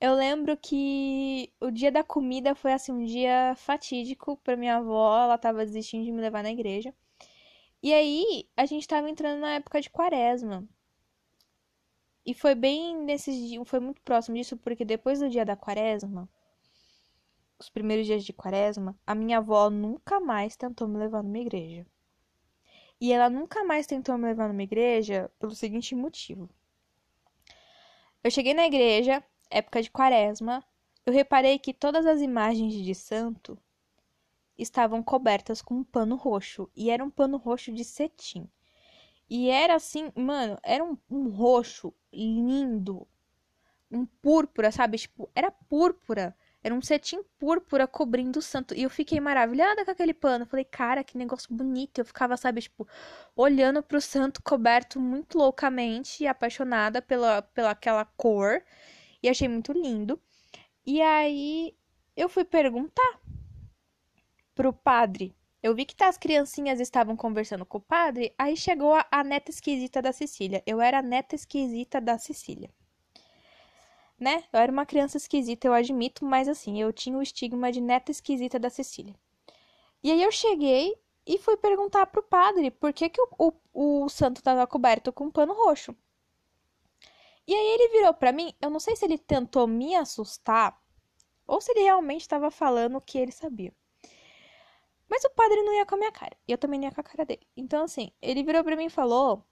eu 0.00 0.14
lembro 0.14 0.56
que 0.56 1.52
o 1.60 1.70
dia 1.70 1.90
da 1.92 2.04
comida 2.04 2.54
foi 2.54 2.72
assim 2.72 2.92
um 2.92 3.04
dia 3.04 3.54
fatídico 3.56 4.36
para 4.38 4.56
minha 4.56 4.76
avó, 4.76 5.22
ela 5.24 5.38
tava 5.38 5.64
desistindo 5.64 6.04
de 6.04 6.12
me 6.12 6.20
levar 6.20 6.42
na 6.42 6.50
igreja. 6.52 6.94
E 7.82 7.92
aí 7.94 8.48
a 8.56 8.66
gente 8.66 8.88
tava 8.88 9.10
entrando 9.10 9.40
na 9.40 9.54
época 9.56 9.80
de 9.80 9.90
quaresma. 9.90 10.66
E 12.26 12.34
foi 12.34 12.54
bem 12.54 12.96
nesses 12.96 13.34
dias, 13.48 13.66
foi 13.68 13.80
muito 13.80 14.02
próximo 14.02 14.36
disso, 14.36 14.56
porque 14.58 14.84
depois 14.84 15.20
do 15.20 15.30
dia 15.30 15.44
da 15.44 15.56
quaresma, 15.56 16.28
os 17.58 17.68
primeiros 17.68 18.06
dias 18.06 18.24
de 18.24 18.32
quaresma, 18.32 18.96
a 19.04 19.12
minha 19.12 19.38
avó 19.38 19.68
nunca 19.68 20.20
mais 20.20 20.54
tentou 20.56 20.86
me 20.86 20.98
levar 20.98 21.22
numa 21.24 21.38
igreja. 21.38 21.84
E 23.04 23.12
ela 23.12 23.28
nunca 23.28 23.62
mais 23.62 23.86
tentou 23.86 24.16
me 24.16 24.24
levar 24.24 24.48
numa 24.48 24.62
igreja 24.62 25.30
pelo 25.38 25.54
seguinte 25.54 25.94
motivo. 25.94 26.48
Eu 28.22 28.30
cheguei 28.30 28.54
na 28.54 28.64
igreja, 28.64 29.22
época 29.50 29.82
de 29.82 29.90
quaresma, 29.90 30.64
eu 31.04 31.12
reparei 31.12 31.58
que 31.58 31.74
todas 31.74 32.06
as 32.06 32.22
imagens 32.22 32.72
de 32.72 32.94
santo 32.94 33.58
estavam 34.56 35.02
cobertas 35.02 35.60
com 35.60 35.74
um 35.74 35.84
pano 35.84 36.16
roxo. 36.16 36.70
E 36.74 36.88
era 36.88 37.04
um 37.04 37.10
pano 37.10 37.36
roxo 37.36 37.70
de 37.74 37.84
cetim. 37.84 38.48
E 39.28 39.50
era 39.50 39.74
assim, 39.74 40.10
mano, 40.16 40.58
era 40.62 40.82
um, 40.82 40.96
um 41.10 41.28
roxo 41.28 41.92
lindo. 42.10 43.06
Um 43.90 44.06
púrpura, 44.06 44.72
sabe? 44.72 44.96
Tipo, 44.96 45.28
era 45.34 45.50
púrpura. 45.50 46.34
Era 46.64 46.74
um 46.74 46.80
cetim 46.80 47.22
púrpura 47.38 47.86
cobrindo 47.86 48.38
o 48.38 48.42
santo. 48.42 48.74
E 48.74 48.82
eu 48.82 48.88
fiquei 48.88 49.20
maravilhada 49.20 49.84
com 49.84 49.90
aquele 49.90 50.14
pano. 50.14 50.46
falei, 50.46 50.64
cara, 50.64 51.04
que 51.04 51.18
negócio 51.18 51.54
bonito. 51.54 51.98
Eu 51.98 52.06
ficava, 52.06 52.38
sabe, 52.38 52.62
tipo, 52.62 52.88
olhando 53.36 53.82
pro 53.82 54.00
santo 54.00 54.42
coberto 54.42 54.98
muito 54.98 55.36
loucamente 55.36 56.24
e 56.24 56.26
apaixonada 56.26 57.02
pela, 57.02 57.42
pela 57.42 57.72
aquela 57.72 58.06
cor. 58.06 58.62
E 59.22 59.28
achei 59.28 59.46
muito 59.46 59.72
lindo. 59.74 60.18
E 60.86 61.02
aí 61.02 61.76
eu 62.16 62.30
fui 62.30 62.44
perguntar 62.44 63.20
pro 64.54 64.72
padre. 64.72 65.36
Eu 65.62 65.74
vi 65.74 65.84
que 65.84 65.94
tá, 65.94 66.08
as 66.08 66.16
criancinhas 66.16 66.80
estavam 66.80 67.14
conversando 67.14 67.66
com 67.66 67.76
o 67.76 67.80
padre. 67.82 68.34
Aí 68.38 68.56
chegou 68.56 68.94
a, 68.94 69.06
a 69.10 69.22
neta 69.22 69.50
esquisita 69.50 70.00
da 70.00 70.12
Cecília. 70.12 70.62
Eu 70.66 70.80
era 70.80 71.00
a 71.00 71.02
neta 71.02 71.34
esquisita 71.34 72.00
da 72.00 72.16
Cecília 72.16 72.70
né? 74.24 74.42
Eu 74.50 74.58
era 74.60 74.72
uma 74.72 74.86
criança 74.86 75.18
esquisita, 75.18 75.66
eu 75.68 75.74
admito, 75.74 76.24
mas 76.24 76.48
assim, 76.48 76.80
eu 76.80 76.92
tinha 76.92 77.16
o 77.18 77.22
estigma 77.22 77.70
de 77.70 77.80
neta 77.80 78.10
esquisita 78.10 78.58
da 78.58 78.70
Cecília. 78.70 79.14
E 80.02 80.10
aí 80.10 80.22
eu 80.22 80.32
cheguei 80.32 80.96
e 81.26 81.38
fui 81.38 81.56
perguntar 81.58 82.06
pro 82.06 82.22
padre 82.22 82.70
por 82.70 82.92
que, 82.92 83.10
que 83.10 83.20
o, 83.20 83.28
o, 83.72 84.04
o 84.04 84.08
santo 84.08 84.38
estava 84.38 84.66
coberto 84.66 85.12
com 85.12 85.26
um 85.26 85.30
pano 85.30 85.52
roxo. 85.52 85.94
E 87.46 87.54
aí 87.54 87.66
ele 87.74 87.88
virou 87.90 88.14
para 88.14 88.32
mim, 88.32 88.54
eu 88.60 88.70
não 88.70 88.80
sei 88.80 88.96
se 88.96 89.04
ele 89.04 89.18
tentou 89.18 89.66
me 89.66 89.94
assustar 89.94 90.82
ou 91.46 91.60
se 91.60 91.72
ele 91.72 91.82
realmente 91.82 92.22
estava 92.22 92.50
falando 92.50 92.96
o 92.96 93.02
que 93.02 93.18
ele 93.18 93.32
sabia. 93.32 93.74
Mas 95.06 95.22
o 95.24 95.30
padre 95.30 95.62
não 95.62 95.74
ia 95.74 95.84
com 95.84 95.96
a 95.96 95.98
minha 95.98 96.12
cara, 96.12 96.34
e 96.48 96.52
eu 96.52 96.56
também 96.56 96.80
não 96.80 96.86
ia 96.88 96.94
com 96.94 97.00
a 97.02 97.04
cara 97.04 97.26
dele. 97.26 97.46
Então 97.54 97.84
assim, 97.84 98.10
ele 98.22 98.42
virou 98.42 98.64
para 98.64 98.74
mim 98.74 98.86
e 98.86 98.90
falou 98.90 99.44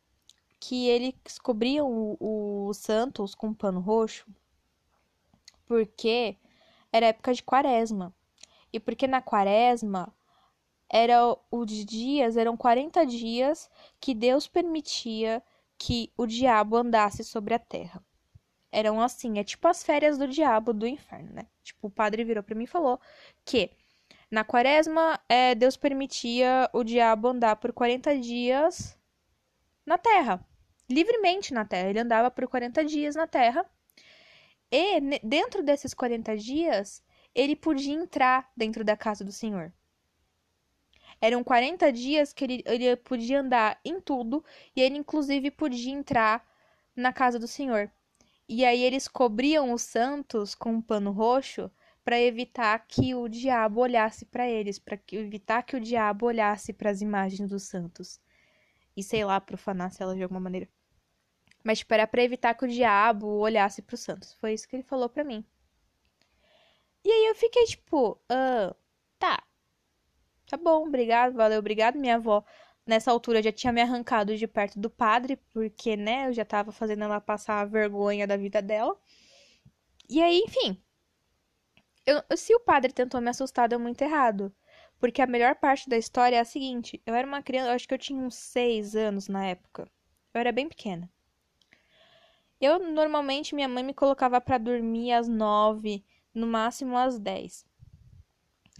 que 0.58 0.88
eles 0.88 1.38
cobriam 1.42 2.16
o, 2.18 2.72
Santos 2.72 3.35
com 3.35 3.48
um 3.48 3.54
pano 3.54 3.80
roxo 3.80 4.26
porque 5.72 6.37
era 6.92 7.06
época 7.06 7.32
de 7.32 7.42
quaresma. 7.42 8.14
E 8.70 8.78
porque 8.78 9.06
na 9.06 9.22
quaresma 9.22 10.14
era 10.87 11.35
os 11.50 11.87
dias, 11.87 12.37
eram 12.37 12.58
40 12.58 13.06
dias 13.06 13.70
que 13.98 14.14
Deus 14.14 14.46
permitia 14.46 15.42
que 15.78 16.12
o 16.14 16.26
diabo 16.26 16.76
andasse 16.76 17.24
sobre 17.24 17.54
a 17.54 17.58
terra. 17.58 18.04
Eram 18.70 19.00
assim, 19.00 19.38
é 19.38 19.44
tipo 19.44 19.66
as 19.66 19.82
férias 19.82 20.18
do 20.18 20.28
diabo 20.28 20.74
do 20.74 20.87
inferno, 20.87 21.32
né? 21.32 21.46
Tipo, 21.62 21.87
o 21.87 21.90
padre 21.90 22.22
virou 22.22 22.42
para 22.42 22.54
mim 22.54 22.64
e 22.64 22.66
falou 22.66 23.00
que 23.42 23.70
na 24.30 24.44
quaresma 24.44 25.18
é, 25.26 25.54
Deus 25.54 25.76
permitia 25.76 26.68
o 26.74 26.85
diabo 26.85 27.28
andar 27.28 27.56
por 27.56 27.72
40 27.72 28.18
dias 28.18 28.98
na 29.87 29.96
terra, 29.96 30.46
livremente 30.88 31.54
na 31.54 31.64
terra. 31.64 31.88
Ele 31.88 32.00
andava 32.00 32.30
por 32.30 32.46
40 32.46 32.85
dias 32.85 33.14
na 33.14 33.26
terra 33.26 33.64
e 34.72 35.18
dentro 35.22 35.62
desses 35.62 35.92
40 35.92 36.37
dias, 36.37 37.04
ele 37.35 37.54
podia 37.54 37.94
entrar 37.94 38.50
dentro 38.56 38.82
da 38.82 38.96
casa 38.96 39.22
do 39.22 39.30
Senhor. 39.30 39.72
Eram 41.20 41.44
40 41.44 41.92
dias 41.92 42.32
que 42.32 42.44
ele, 42.44 42.62
ele 42.64 42.96
podia 42.96 43.40
andar 43.40 43.78
em 43.85 44.00
tudo 44.00 44.42
e 44.74 44.80
ele, 44.80 44.96
inclusive, 44.96 45.50
podia 45.50 45.92
entrar 45.92 46.44
na 46.96 47.12
casa 47.12 47.38
do 47.38 47.46
Senhor. 47.46 47.90
E 48.48 48.64
aí 48.64 48.82
eles 48.82 49.06
cobriam 49.06 49.72
os 49.72 49.82
santos 49.82 50.54
com 50.54 50.72
um 50.72 50.82
pano 50.82 51.12
roxo 51.12 51.70
para 52.04 52.20
evitar 52.20 52.78
que 52.88 53.14
o 53.14 53.28
diabo 53.28 53.80
olhasse 53.80 54.24
para 54.24 54.48
eles, 54.48 54.78
para 54.78 54.98
evitar 55.12 55.62
que 55.62 55.76
o 55.76 55.80
diabo 55.80 56.26
olhasse 56.26 56.72
para 56.72 56.90
as 56.90 57.00
imagens 57.00 57.48
dos 57.48 57.64
santos 57.64 58.20
e 58.96 59.02
sei 59.02 59.24
lá, 59.24 59.40
profanasse 59.40 60.02
elas 60.02 60.16
de 60.16 60.22
alguma 60.22 60.40
maneira. 60.40 60.68
Mas, 61.64 61.79
tipo, 61.79 61.94
era 61.94 62.07
pra 62.07 62.22
evitar 62.22 62.55
que 62.55 62.64
o 62.64 62.68
diabo 62.68 63.27
olhasse 63.27 63.83
pro 63.83 63.96
Santos. 63.96 64.35
Foi 64.35 64.53
isso 64.55 64.68
que 64.68 64.77
ele 64.77 64.83
falou 64.83 65.09
pra 65.09 65.25
mim. 65.25 65.44
E 67.05 67.11
aí 67.11 67.27
eu 67.27 67.35
fiquei, 67.35 67.64
tipo, 67.64 68.18
ah, 68.29 68.75
tá. 69.18 69.42
Tá 70.48 70.57
bom, 70.57 70.87
obrigado, 70.87 71.35
valeu, 71.35 71.59
obrigado. 71.59 71.98
Minha 71.98 72.14
avó, 72.16 72.44
nessa 72.87 73.11
altura, 73.11 73.42
já 73.42 73.51
tinha 73.53 73.72
me 73.72 73.81
arrancado 73.81 74.37
de 74.37 74.46
perto 74.46 74.79
do 74.79 74.88
padre, 74.90 75.37
porque, 75.53 75.96
né, 75.96 76.29
eu 76.29 76.33
já 76.33 76.44
tava 76.44 76.70
fazendo 76.72 77.05
ela 77.05 77.20
passar 77.20 77.61
a 77.61 77.64
vergonha 77.64 78.27
da 78.27 78.37
vida 78.37 78.62
dela. 78.62 78.96
E 80.09 80.22
aí, 80.22 80.38
enfim. 80.46 80.81
Eu, 82.07 82.22
se 82.37 82.55
o 82.55 82.61
padre 82.61 82.92
tentou 82.92 83.20
me 83.20 83.31
assustar, 83.31 83.68
deu 83.68 83.79
muito 83.81 84.03
errado. 84.03 84.55
Porque 85.01 85.20
a 85.20 85.27
melhor 85.27 85.57
parte 85.57 85.88
da 85.88 85.96
história 85.96 86.37
é 86.37 86.40
a 86.40 86.44
seguinte: 86.44 87.03
eu 87.05 87.14
era 87.14 87.27
uma 87.27 87.42
criança, 87.42 87.70
eu 87.70 87.75
acho 87.75 87.88
que 87.88 87.94
eu 87.94 87.98
tinha 87.98 88.20
uns 88.22 88.37
seis 88.37 88.94
anos 88.94 89.27
na 89.29 89.44
época. 89.46 89.88
Eu 90.33 90.40
era 90.40 90.53
bem 90.53 90.68
pequena. 90.68 91.11
Eu 92.62 92.79
normalmente 92.79 93.57
minha 93.57 93.66
mãe 93.66 93.83
me 93.83 93.92
colocava 93.92 94.40
para 94.40 94.57
dormir 94.57 95.11
às 95.11 95.27
nove, 95.27 96.05
no 96.33 96.46
máximo 96.46 96.96
às 96.96 97.18
dez. 97.18 97.66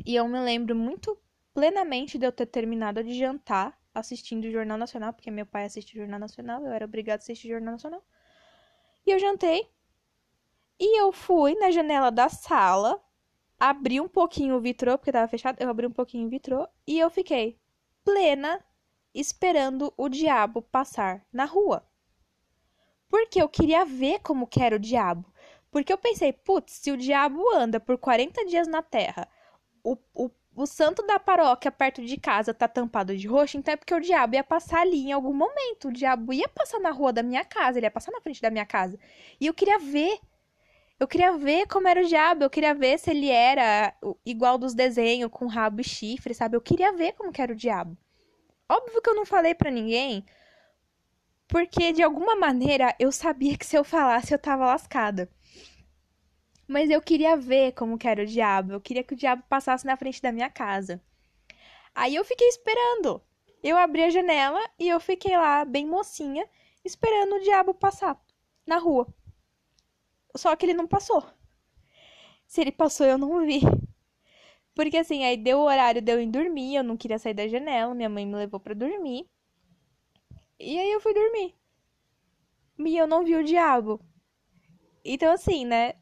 E 0.07 0.14
eu 0.14 0.29
me 0.29 0.38
lembro 0.38 0.77
muito 0.77 1.18
plenamente 1.53 2.16
de 2.16 2.25
eu 2.25 2.31
ter 2.31 2.47
terminado 2.47 3.03
de 3.03 3.12
jantar 3.12 3.77
assistindo 3.92 4.45
o 4.45 4.53
Jornal 4.53 4.79
Nacional, 4.79 5.12
porque 5.12 5.33
meu 5.33 5.45
pai 5.45 5.64
assiste 5.64 5.95
o 5.95 5.99
Jornal 5.99 6.21
Nacional, 6.21 6.64
eu 6.64 6.71
era 6.71 6.85
obrigada 6.85 7.21
a 7.21 7.23
assistir 7.25 7.49
o 7.49 7.51
Jornal 7.55 7.73
Nacional. 7.73 8.05
E 9.05 9.11
eu 9.11 9.18
jantei. 9.18 9.68
E 10.79 11.01
eu 11.01 11.11
fui 11.11 11.57
na 11.57 11.73
janela 11.73 12.12
da 12.12 12.29
sala, 12.29 13.03
abri 13.59 14.01
um 14.01 14.09
pouquinho 14.09 14.55
o 14.55 14.61
vitrô, 14.61 14.97
porque 14.97 15.11
tava 15.11 15.27
fechado, 15.27 15.61
eu 15.61 15.68
abri 15.68 15.88
um 15.88 15.92
pouquinho 15.92 16.29
o 16.29 16.31
vitrô 16.31 16.68
e 16.87 17.01
eu 17.01 17.11
fiquei 17.11 17.59
plena 18.05 18.64
esperando 19.12 19.92
o 19.97 20.09
diabo 20.09 20.62
passar 20.62 21.27
na 21.33 21.47
rua. 21.47 21.85
Porque 23.12 23.42
eu 23.42 23.46
queria 23.46 23.85
ver 23.85 24.20
como 24.20 24.46
que 24.46 24.62
era 24.62 24.77
o 24.77 24.79
diabo. 24.79 25.31
Porque 25.70 25.92
eu 25.92 25.98
pensei, 25.98 26.33
putz, 26.33 26.72
se 26.72 26.90
o 26.90 26.96
diabo 26.96 27.42
anda 27.55 27.79
por 27.79 27.98
40 27.98 28.46
dias 28.46 28.66
na 28.66 28.81
terra, 28.81 29.29
o, 29.85 29.98
o, 30.14 30.31
o 30.57 30.66
santo 30.66 31.07
da 31.07 31.18
paróquia 31.18 31.70
perto 31.70 32.03
de 32.03 32.16
casa 32.16 32.55
tá 32.55 32.66
tampado 32.66 33.14
de 33.14 33.29
roxo, 33.29 33.59
então 33.59 33.75
é 33.75 33.77
porque 33.77 33.92
o 33.92 34.01
diabo 34.01 34.35
ia 34.35 34.42
passar 34.42 34.81
ali 34.81 35.09
em 35.09 35.12
algum 35.12 35.35
momento. 35.35 35.88
O 35.88 35.92
diabo 35.92 36.33
ia 36.33 36.48
passar 36.48 36.81
na 36.81 36.90
rua 36.90 37.12
da 37.12 37.22
minha 37.22 37.44
casa, 37.44 37.79
ele 37.79 37.85
ia 37.85 37.90
passar 37.90 38.12
na 38.12 38.20
frente 38.22 38.40
da 38.40 38.51
minha 38.51 38.64
casa. 38.64 38.98
E 39.38 39.46
eu 39.46 39.53
queria 39.53 39.79
ver. 39.79 40.18
Eu 40.98 41.07
queria 41.07 41.37
ver 41.37 41.66
como 41.66 41.88
era 41.88 42.01
o 42.01 42.07
diabo, 42.07 42.44
eu 42.44 42.51
queria 42.51 42.75
ver 42.75 42.98
se 42.98 43.11
ele 43.11 43.29
era 43.29 43.94
igual 44.25 44.57
dos 44.57 44.72
desenhos, 44.72 45.31
com 45.31 45.46
rabo 45.48 45.83
e 45.83 45.85
chifre, 45.85 46.33
sabe? 46.33 46.57
Eu 46.57 46.62
queria 46.62 46.94
ver 46.94 47.12
como 47.12 47.31
que 47.31 47.42
era 47.42 47.53
o 47.53 47.57
diabo. 47.57 47.94
Óbvio 48.66 49.03
que 49.03 49.11
eu 49.11 49.14
não 49.14 49.27
falei 49.27 49.55
para 49.55 49.70
ninguém, 49.70 50.25
porque 51.53 51.93
de 51.93 52.03
alguma 52.03 52.35
maneira 52.35 52.97
eu 52.99 53.12
sabia 53.12 53.59
que 53.59 53.67
se 53.67 53.77
eu 53.77 53.85
falasse 53.85 54.33
eu 54.33 54.38
tava 54.38 54.65
lascada. 54.65 55.29
Mas 56.67 56.88
eu 56.88 56.99
queria 57.03 57.37
ver 57.37 57.73
como 57.73 57.99
que 57.99 58.09
era 58.09 58.23
o 58.23 58.27
diabo, 58.27 58.73
eu 58.73 58.81
queria 58.81 59.05
que 59.05 59.12
o 59.12 59.17
diabo 59.17 59.43
passasse 59.51 59.85
na 59.85 59.95
frente 59.95 60.23
da 60.23 60.33
minha 60.33 60.49
casa. 60.49 60.99
Aí 61.95 62.15
eu 62.15 62.25
fiquei 62.25 62.49
esperando. 62.49 63.23
Eu 63.62 63.77
abri 63.77 64.03
a 64.03 64.09
janela 64.09 64.59
e 64.79 64.88
eu 64.88 64.99
fiquei 64.99 65.37
lá, 65.37 65.62
bem 65.67 65.87
mocinha, 65.87 66.49
esperando 66.83 67.35
o 67.35 67.43
diabo 67.43 67.75
passar 67.75 68.19
na 68.67 68.79
rua. 68.79 69.07
Só 70.35 70.57
que 70.57 70.65
ele 70.65 70.73
não 70.73 70.87
passou. 70.87 71.23
Se 72.47 72.62
ele 72.62 72.73
passou, 72.73 73.05
eu 73.05 73.19
não 73.19 73.45
vi. 73.45 73.61
Porque 74.75 74.97
assim, 74.97 75.23
aí 75.23 75.37
deu 75.37 75.59
o 75.59 75.65
horário 75.67 76.01
de 76.01 76.11
eu 76.11 76.19
ir 76.19 76.29
dormir, 76.29 76.77
eu 76.77 76.83
não 76.83 76.97
queria 76.97 77.19
sair 77.19 77.35
da 77.35 77.47
janela, 77.47 77.95
minha 77.95 78.09
mãe 78.09 78.25
me 78.25 78.37
levou 78.37 78.59
para 78.59 78.73
dormir. 78.73 79.29
E 80.62 80.79
aí 80.79 80.92
eu 80.92 81.01
fui 81.01 81.12
dormir. 81.12 81.55
E 82.79 82.96
eu 82.96 83.07
não 83.07 83.25
vi 83.25 83.35
o 83.37 83.44
diabo. 83.44 84.01
Então 85.05 85.33
assim, 85.33 85.64
né? 85.66 85.94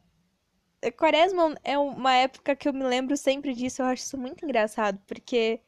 Quaresma 0.97 1.55
é 1.63 1.77
uma 1.77 2.13
época 2.13 2.55
que 2.55 2.67
eu 2.67 2.73
me 2.73 2.83
lembro 2.83 3.15
sempre 3.15 3.53
disso, 3.53 3.81
eu 3.81 3.85
acho 3.85 4.03
isso 4.03 4.17
muito 4.17 4.43
engraçado, 4.43 4.99
porque 5.05 5.61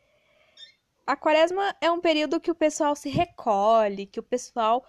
a 1.06 1.16
quaresma 1.16 1.76
é 1.82 1.92
um 1.92 2.00
período 2.00 2.40
que 2.40 2.50
o 2.50 2.56
pessoal 2.56 2.96
se 2.96 3.10
recolhe, 3.10 4.08
que 4.08 4.20
o 4.20 4.24
pessoal 4.24 4.86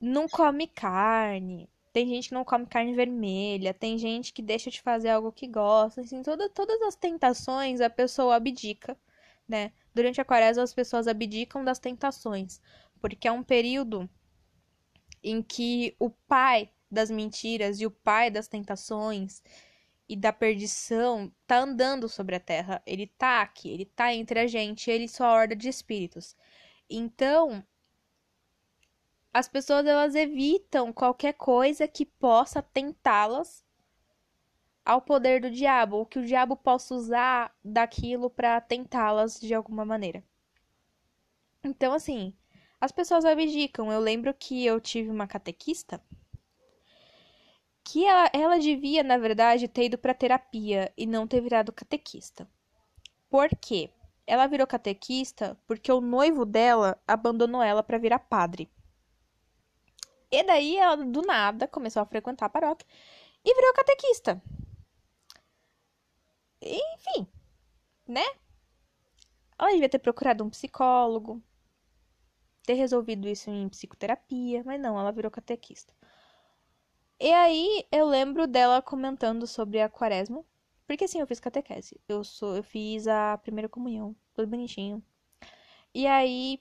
não 0.00 0.28
come 0.28 0.66
carne. 0.68 1.68
Tem 1.92 2.06
gente 2.06 2.28
que 2.28 2.34
não 2.34 2.44
come 2.44 2.66
carne 2.66 2.94
vermelha, 2.94 3.72
tem 3.74 3.96
gente 3.98 4.32
que 4.32 4.42
deixa 4.42 4.70
de 4.70 4.82
fazer 4.82 5.08
algo 5.10 5.32
que 5.32 5.46
gosta, 5.46 6.02
assim, 6.02 6.22
toda, 6.22 6.48
todas 6.50 6.80
as 6.82 6.94
tentações 6.94 7.80
a 7.80 7.88
pessoa 7.90 8.36
abdica, 8.36 8.96
né? 9.48 9.72
Durante 9.94 10.20
a 10.20 10.24
quaresma 10.24 10.62
as 10.62 10.74
pessoas 10.74 11.08
abdicam 11.08 11.64
das 11.64 11.78
tentações, 11.78 12.60
porque 13.08 13.28
é 13.28 13.30
um 13.30 13.44
período 13.44 14.10
em 15.22 15.40
que 15.40 15.94
o 15.96 16.10
pai 16.10 16.68
das 16.90 17.08
mentiras 17.08 17.80
e 17.80 17.86
o 17.86 17.90
pai 17.90 18.32
das 18.32 18.48
tentações 18.48 19.44
e 20.08 20.16
da 20.16 20.32
perdição 20.32 21.32
tá 21.46 21.58
andando 21.58 22.08
sobre 22.08 22.34
a 22.34 22.40
terra. 22.40 22.82
Ele 22.84 23.06
tá 23.06 23.42
aqui, 23.42 23.70
ele 23.70 23.84
tá 23.84 24.12
entre 24.12 24.40
a 24.40 24.48
gente, 24.48 24.90
ele 24.90 25.06
só 25.06 25.28
horda 25.28 25.54
de 25.54 25.68
espíritos. 25.68 26.36
Então, 26.90 27.64
as 29.32 29.46
pessoas 29.46 29.86
elas 29.86 30.16
evitam 30.16 30.92
qualquer 30.92 31.34
coisa 31.34 31.86
que 31.86 32.04
possa 32.04 32.60
tentá-las 32.60 33.64
ao 34.84 35.00
poder 35.00 35.40
do 35.40 35.50
diabo, 35.50 35.98
ou 35.98 36.06
que 36.06 36.18
o 36.18 36.26
diabo 36.26 36.56
possa 36.56 36.92
usar 36.92 37.56
daquilo 37.64 38.28
para 38.28 38.60
tentá-las 38.60 39.40
de 39.40 39.54
alguma 39.54 39.84
maneira. 39.84 40.24
Então, 41.62 41.92
assim, 41.92 42.34
as 42.86 42.92
pessoas 42.92 43.24
abdicam. 43.24 43.92
Eu 43.92 44.00
lembro 44.00 44.32
que 44.32 44.64
eu 44.64 44.80
tive 44.80 45.10
uma 45.10 45.26
catequista 45.26 46.00
que 47.84 48.04
ela, 48.04 48.30
ela 48.32 48.58
devia, 48.58 49.02
na 49.02 49.16
verdade, 49.16 49.68
ter 49.68 49.84
ido 49.84 49.98
para 49.98 50.14
terapia 50.14 50.92
e 50.96 51.06
não 51.06 51.26
ter 51.26 51.40
virado 51.40 51.72
catequista. 51.72 52.48
Por 53.28 53.48
quê? 53.60 53.90
Ela 54.26 54.46
virou 54.48 54.66
catequista 54.66 55.56
porque 55.66 55.90
o 55.92 56.00
noivo 56.00 56.44
dela 56.44 57.00
abandonou 57.06 57.62
ela 57.62 57.82
para 57.82 57.98
virar 57.98 58.18
padre. 58.18 58.68
E 60.30 60.42
daí 60.42 60.76
ela, 60.76 60.96
do 60.96 61.22
nada, 61.22 61.68
começou 61.68 62.02
a 62.02 62.06
frequentar 62.06 62.46
a 62.46 62.50
paróquia 62.50 62.86
e 63.44 63.54
virou 63.54 63.72
catequista. 63.72 64.42
Enfim, 66.60 67.28
né? 68.06 68.24
Ela 69.58 69.70
devia 69.70 69.88
ter 69.88 70.00
procurado 70.00 70.44
um 70.44 70.50
psicólogo, 70.50 71.42
ter 72.66 72.74
resolvido 72.74 73.28
isso 73.28 73.48
em 73.50 73.68
psicoterapia, 73.68 74.62
mas 74.64 74.80
não, 74.80 74.98
ela 74.98 75.12
virou 75.12 75.30
catequista. 75.30 75.94
E 77.20 77.32
aí 77.32 77.86
eu 77.90 78.06
lembro 78.06 78.46
dela 78.46 78.82
comentando 78.82 79.46
sobre 79.46 79.80
a 79.80 79.88
quaresma, 79.88 80.44
porque 80.86 81.04
assim, 81.04 81.20
eu 81.20 81.26
fiz 81.26 81.40
catequese. 81.40 81.98
Eu 82.08 82.22
sou, 82.24 82.56
eu 82.56 82.62
fiz 82.62 83.06
a 83.08 83.38
primeira 83.38 83.68
comunhão, 83.68 84.14
tudo 84.34 84.48
bonitinho. 84.48 85.02
E 85.94 86.06
aí 86.06 86.60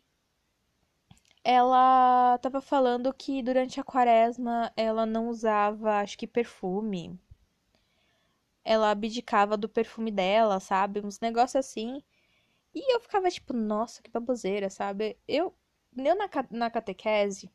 ela 1.44 2.38
tava 2.39 2.62
falando 2.62 3.13
que 3.13 3.41
durante 3.44 3.80
a 3.80 3.84
quaresma 3.84 4.72
ela 4.76 5.06
não 5.06 5.30
usava, 5.30 6.00
acho 6.00 6.18
que 6.18 6.28
perfume. 6.28 7.20
Ela 8.63 8.91
abdicava 8.91 9.56
do 9.58 9.70
perfume 9.70 10.12
dela, 10.12 10.60
sabe? 10.60 11.00
Uns 11.06 11.20
negócios 11.20 11.56
assim. 11.56 12.02
E 12.74 12.94
eu 12.96 13.00
ficava 13.00 13.30
tipo, 13.30 13.54
nossa, 13.54 14.02
que 14.02 14.12
baboseira, 14.12 14.70
sabe? 14.70 15.18
Eu, 15.28 15.56
eu 15.98 16.16
na, 16.16 16.30
na 16.52 16.70
catequese, 16.70 17.50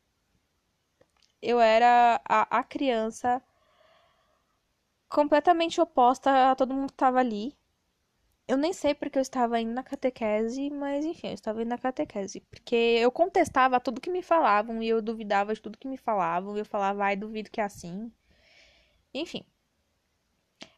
eu 1.41 1.59
era 1.59 2.21
a, 2.25 2.59
a 2.59 2.63
criança 2.63 3.41
completamente 5.09 5.81
oposta 5.81 6.51
a 6.51 6.55
todo 6.55 6.73
mundo 6.73 6.91
que 6.91 6.97
tava 6.97 7.19
ali. 7.19 7.55
Eu 8.47 8.57
nem 8.57 8.73
sei 8.73 8.93
porque 8.93 9.17
eu 9.17 9.21
estava 9.21 9.59
indo 9.59 9.73
na 9.73 9.83
catequese, 9.83 10.69
mas 10.69 11.05
enfim, 11.05 11.27
eu 11.27 11.33
estava 11.33 11.61
indo 11.61 11.69
na 11.69 11.77
catequese. 11.77 12.41
Porque 12.41 12.75
eu 12.75 13.11
contestava 13.11 13.79
tudo 13.79 14.01
que 14.01 14.09
me 14.09 14.21
falavam 14.21 14.81
e 14.83 14.89
eu 14.89 15.01
duvidava 15.01 15.53
de 15.53 15.61
tudo 15.61 15.77
que 15.77 15.87
me 15.87 15.97
falavam. 15.97 16.55
E 16.57 16.59
eu 16.59 16.65
falava, 16.65 17.05
ai, 17.05 17.15
duvido 17.15 17.49
que 17.51 17.61
é 17.61 17.63
assim. 17.63 18.11
Enfim. 19.13 19.45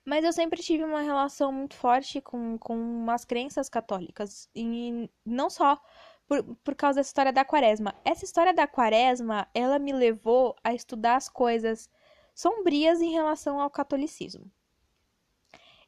Mas 0.06 0.26
eu 0.26 0.34
sempre 0.34 0.62
tive 0.62 0.84
uma 0.84 1.02
relação 1.02 1.52
muito 1.52 1.76
forte 1.76 2.22
com, 2.22 2.58
com 2.58 3.10
as 3.10 3.26
crenças 3.26 3.70
católicas. 3.70 4.50
E 4.56 5.10
não 5.26 5.50
só 5.50 5.82
por, 6.28 6.44
por 6.64 6.76
causa 6.76 7.00
dessa 7.00 7.10
história 7.10 7.34
da 7.34 7.46
quaresma. 7.46 7.96
Essa 8.04 8.26
história 8.26 8.54
da 8.54 8.68
quaresma, 8.68 9.48
ela 9.54 9.80
me 9.80 9.94
levou 9.94 10.56
a 10.64 10.74
estudar 10.74 11.16
as 11.16 11.30
coisas 11.30 11.90
sombrias 12.34 13.02
em 13.02 13.12
relação 13.12 13.60
ao 13.60 13.70
catolicismo. 13.70 14.52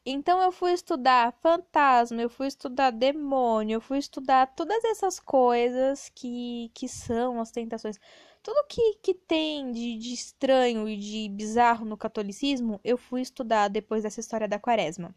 Então 0.05 0.39
eu 0.39 0.51
fui 0.51 0.71
estudar 0.71 1.33
fantasma, 1.41 2.21
eu 2.21 2.29
fui 2.29 2.45
estudar 2.47 2.91
demônio, 2.91 3.77
eu 3.77 3.81
fui 3.81 3.97
estudar 3.97 4.45
todas 4.55 4.83
essas 4.83 5.19
coisas 5.19 6.09
que, 6.13 6.69
que 6.75 6.87
são 6.87 7.41
as 7.41 7.49
tentações. 7.49 7.99
Tudo 8.43 8.67
que, 8.67 8.95
que 9.01 9.15
tem 9.15 9.71
de, 9.71 9.97
de 9.97 10.13
estranho 10.13 10.87
e 10.87 10.95
de 10.97 11.27
bizarro 11.29 11.85
no 11.85 11.97
catolicismo, 11.97 12.79
eu 12.83 12.97
fui 12.97 13.21
estudar 13.21 13.67
depois 13.67 14.03
dessa 14.03 14.19
história 14.19 14.47
da 14.47 14.59
quaresma. 14.59 15.15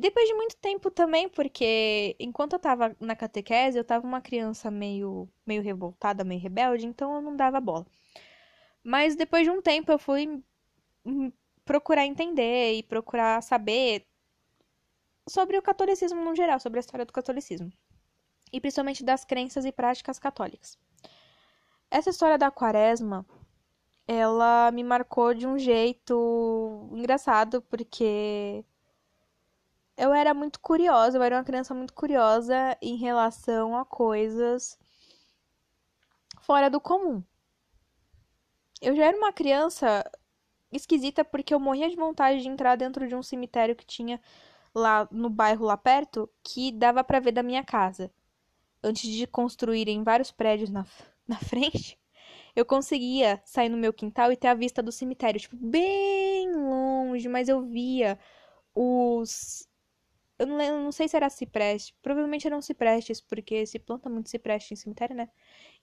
E 0.00 0.02
depois 0.02 0.26
de 0.26 0.32
muito 0.32 0.56
tempo 0.56 0.90
também, 0.90 1.28
porque 1.28 2.16
enquanto 2.18 2.54
eu 2.54 2.58
tava 2.58 2.96
na 2.98 3.14
catequese, 3.14 3.76
eu 3.76 3.84
tava 3.84 4.06
uma 4.06 4.22
criança 4.22 4.70
meio, 4.70 5.28
meio 5.46 5.60
revoltada, 5.60 6.24
meio 6.24 6.40
rebelde, 6.40 6.86
então 6.86 7.14
eu 7.16 7.20
não 7.20 7.36
dava 7.36 7.60
bola. 7.60 7.86
Mas 8.82 9.14
depois 9.14 9.44
de 9.44 9.50
um 9.50 9.60
tempo 9.60 9.92
eu 9.92 9.98
fui 9.98 10.42
procurar 11.66 12.06
entender 12.06 12.78
e 12.78 12.82
procurar 12.82 13.42
saber 13.42 14.06
sobre 15.28 15.58
o 15.58 15.62
catolicismo 15.62 16.24
no 16.24 16.34
geral, 16.34 16.58
sobre 16.58 16.78
a 16.78 16.80
história 16.80 17.04
do 17.04 17.12
catolicismo. 17.12 17.70
E 18.50 18.58
principalmente 18.58 19.04
das 19.04 19.22
crenças 19.22 19.66
e 19.66 19.70
práticas 19.70 20.18
católicas. 20.18 20.78
Essa 21.90 22.08
história 22.08 22.38
da 22.38 22.50
quaresma, 22.50 23.26
ela 24.08 24.70
me 24.70 24.82
marcou 24.82 25.34
de 25.34 25.46
um 25.46 25.58
jeito 25.58 26.88
engraçado, 26.90 27.60
porque 27.60 28.64
eu 30.00 30.14
era 30.14 30.32
muito 30.32 30.58
curiosa, 30.60 31.18
eu 31.18 31.22
era 31.22 31.36
uma 31.36 31.44
criança 31.44 31.74
muito 31.74 31.92
curiosa 31.92 32.76
em 32.80 32.96
relação 32.96 33.76
a 33.76 33.84
coisas 33.84 34.78
fora 36.40 36.70
do 36.70 36.80
comum. 36.80 37.22
Eu 38.80 38.96
já 38.96 39.04
era 39.06 39.16
uma 39.16 39.32
criança 39.32 40.10
esquisita 40.72 41.24
porque 41.24 41.52
eu 41.52 41.60
morria 41.60 41.90
de 41.90 41.96
vontade 41.96 42.40
de 42.40 42.48
entrar 42.48 42.76
dentro 42.76 43.06
de 43.06 43.14
um 43.14 43.22
cemitério 43.22 43.76
que 43.76 43.84
tinha 43.84 44.18
lá 44.74 45.06
no 45.10 45.28
bairro 45.28 45.66
lá 45.66 45.76
perto, 45.76 46.30
que 46.42 46.72
dava 46.72 47.04
para 47.04 47.20
ver 47.20 47.32
da 47.32 47.42
minha 47.42 47.62
casa. 47.62 48.10
Antes 48.82 49.10
de 49.10 49.26
construírem 49.26 50.02
vários 50.02 50.30
prédios 50.30 50.70
na, 50.70 50.86
na 51.28 51.36
frente, 51.38 51.98
eu 52.56 52.64
conseguia 52.64 53.40
sair 53.44 53.68
no 53.68 53.76
meu 53.76 53.92
quintal 53.92 54.32
e 54.32 54.36
ter 54.36 54.48
a 54.48 54.54
vista 54.54 54.82
do 54.82 54.90
cemitério, 54.92 55.40
tipo, 55.40 55.56
bem 55.56 56.50
longe, 56.54 57.28
mas 57.28 57.48
eu 57.48 57.62
via 57.62 58.18
os. 58.74 59.68
Eu 60.40 60.46
não, 60.46 60.56
lembro, 60.56 60.80
não 60.80 60.90
sei 60.90 61.06
se 61.06 61.16
era 61.16 61.28
cipreste. 61.28 61.94
Provavelmente 62.02 62.46
eram 62.46 62.62
ciprestes, 62.62 63.20
porque 63.20 63.66
se 63.66 63.78
planta 63.78 64.08
muito 64.08 64.30
cipreste 64.30 64.72
em 64.72 64.76
cemitério, 64.76 65.14
né? 65.14 65.28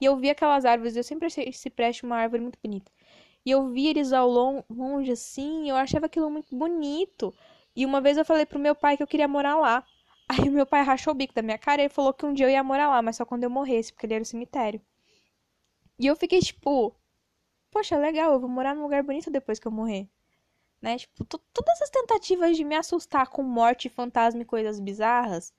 E 0.02 0.06
eu 0.06 0.18
via 0.18 0.32
aquelas 0.32 0.66
árvores, 0.66 0.96
eu 0.96 1.04
sempre 1.04 1.28
achei 1.28 1.52
cipreste 1.54 2.04
uma 2.04 2.16
árvore 2.18 2.42
muito 2.42 2.58
bonita. 2.64 2.92
E 3.46 3.52
eu 3.52 3.70
via 3.70 3.92
eles 3.92 4.12
ao 4.14 4.28
longe 4.30 5.12
assim, 5.12 5.70
eu 5.70 5.76
achava 5.76 6.08
aquilo 6.08 6.30
muito 6.32 6.56
bonito. 6.56 7.34
E 7.76 7.86
uma 7.86 8.02
vez 8.02 8.18
eu 8.18 8.26
falei 8.26 8.48
pro 8.48 8.58
meu 8.60 8.76
pai 8.76 8.98
que 8.98 9.04
eu 9.04 9.08
queria 9.08 9.28
morar 9.28 9.58
lá. 9.58 9.86
Aí 10.28 10.50
o 10.50 10.52
meu 10.52 10.66
pai 10.66 10.82
rachou 10.84 11.14
o 11.14 11.16
bico 11.16 11.36
da 11.36 11.44
minha 11.44 11.58
cara 11.60 11.84
e 11.84 11.90
falou 11.90 12.14
que 12.14 12.26
um 12.26 12.34
dia 12.34 12.48
eu 12.48 12.50
ia 12.50 12.64
morar 12.64 12.90
lá, 12.90 13.02
mas 13.02 13.16
só 13.18 13.26
quando 13.26 13.44
eu 13.44 13.52
morresse, 13.52 13.94
porque 13.94 14.08
ele 14.08 14.16
era 14.16 14.24
o 14.24 14.26
cemitério. 14.26 14.82
E 16.00 16.08
eu 16.08 16.16
fiquei 16.16 16.40
tipo, 16.40 16.96
poxa, 17.72 17.98
legal, 17.98 18.34
eu 18.34 18.40
vou 18.40 18.50
morar 18.50 18.76
num 18.76 18.84
lugar 18.84 19.04
bonito 19.04 19.30
depois 19.32 19.60
que 19.60 19.68
eu 19.68 19.72
morrer. 19.72 20.10
Né? 20.82 20.98
Tipo, 20.98 21.26
todas 21.26 21.74
essas 21.76 21.90
tentativas 21.90 22.56
de 22.56 22.64
me 22.64 22.76
assustar 22.76 23.28
com 23.28 23.44
morte, 23.44 23.90
fantasma 23.90 24.42
e 24.42 24.46
coisas 24.46 24.80
bizarras 24.80 25.54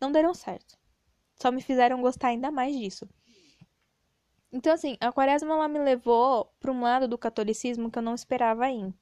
não 0.00 0.12
deram 0.12 0.34
certo. 0.34 0.78
Só 1.34 1.50
me 1.50 1.60
fizeram 1.60 2.00
gostar 2.00 2.28
ainda 2.28 2.50
mais 2.50 2.76
disso. 2.76 3.08
Então, 4.52 4.72
assim, 4.72 4.96
a 5.00 5.10
quaresma 5.10 5.52
ela 5.54 5.66
me 5.66 5.80
levou 5.80 6.52
para 6.60 6.70
um 6.70 6.80
lado 6.80 7.08
do 7.08 7.18
catolicismo 7.18 7.90
que 7.90 7.98
eu 7.98 8.02
não 8.02 8.14
esperava 8.14 8.70
ir. 8.70 8.94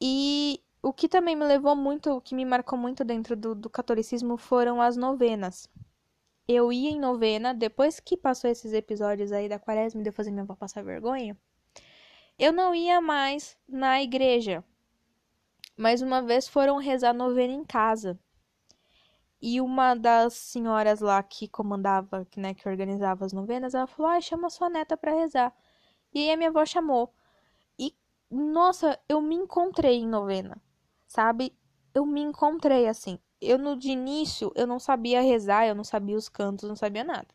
E 0.00 0.62
o 0.82 0.92
que 0.92 1.08
também 1.08 1.36
me 1.36 1.44
levou 1.44 1.76
muito, 1.76 2.10
o 2.12 2.20
que 2.20 2.34
me 2.34 2.44
marcou 2.44 2.78
muito 2.78 3.04
dentro 3.04 3.36
do, 3.36 3.54
do 3.54 3.68
catolicismo 3.68 4.36
foram 4.38 4.80
as 4.80 4.96
novenas. 4.96 5.68
Eu 6.48 6.72
ia 6.72 6.90
em 6.90 7.00
novena, 7.00 7.52
depois 7.52 8.00
que 8.00 8.16
passou 8.16 8.48
esses 8.48 8.72
episódios 8.72 9.32
aí 9.32 9.48
da 9.48 9.58
quaresma, 9.58 10.02
de 10.02 10.08
eu 10.08 10.12
fazer 10.12 10.30
minha 10.30 10.44
avó 10.44 10.54
passar 10.54 10.82
vergonha, 10.82 11.36
eu 12.38 12.52
não 12.52 12.74
ia 12.74 13.00
mais 13.00 13.56
na 13.68 14.02
igreja. 14.02 14.64
Mais 15.76 16.02
uma 16.02 16.22
vez 16.22 16.48
foram 16.48 16.78
rezar 16.78 17.12
novena 17.12 17.52
em 17.52 17.64
casa. 17.64 18.18
E 19.40 19.60
uma 19.60 19.94
das 19.94 20.34
senhoras 20.34 21.00
lá 21.00 21.22
que 21.22 21.46
comandava, 21.48 22.26
né, 22.36 22.54
que 22.54 22.68
organizava 22.68 23.24
as 23.24 23.32
novenas, 23.32 23.74
ela 23.74 23.86
falou: 23.86 24.10
"Ah, 24.10 24.20
chama 24.20 24.50
sua 24.50 24.68
neta 24.70 24.96
para 24.96 25.12
rezar". 25.14 25.54
E 26.14 26.20
aí 26.20 26.32
a 26.32 26.36
minha 26.36 26.50
avó 26.50 26.64
chamou. 26.64 27.12
E 27.78 27.94
nossa, 28.30 28.98
eu 29.08 29.20
me 29.20 29.34
encontrei 29.36 29.96
em 29.98 30.08
novena. 30.08 30.60
Sabe? 31.06 31.54
Eu 31.94 32.06
me 32.06 32.20
encontrei 32.22 32.88
assim. 32.88 33.18
Eu 33.40 33.58
no 33.58 33.76
de 33.76 33.90
início, 33.90 34.52
eu 34.54 34.66
não 34.66 34.78
sabia 34.78 35.20
rezar, 35.22 35.66
eu 35.66 35.74
não 35.74 35.84
sabia 35.84 36.16
os 36.16 36.28
cantos, 36.28 36.68
não 36.68 36.76
sabia 36.76 37.04
nada. 37.04 37.28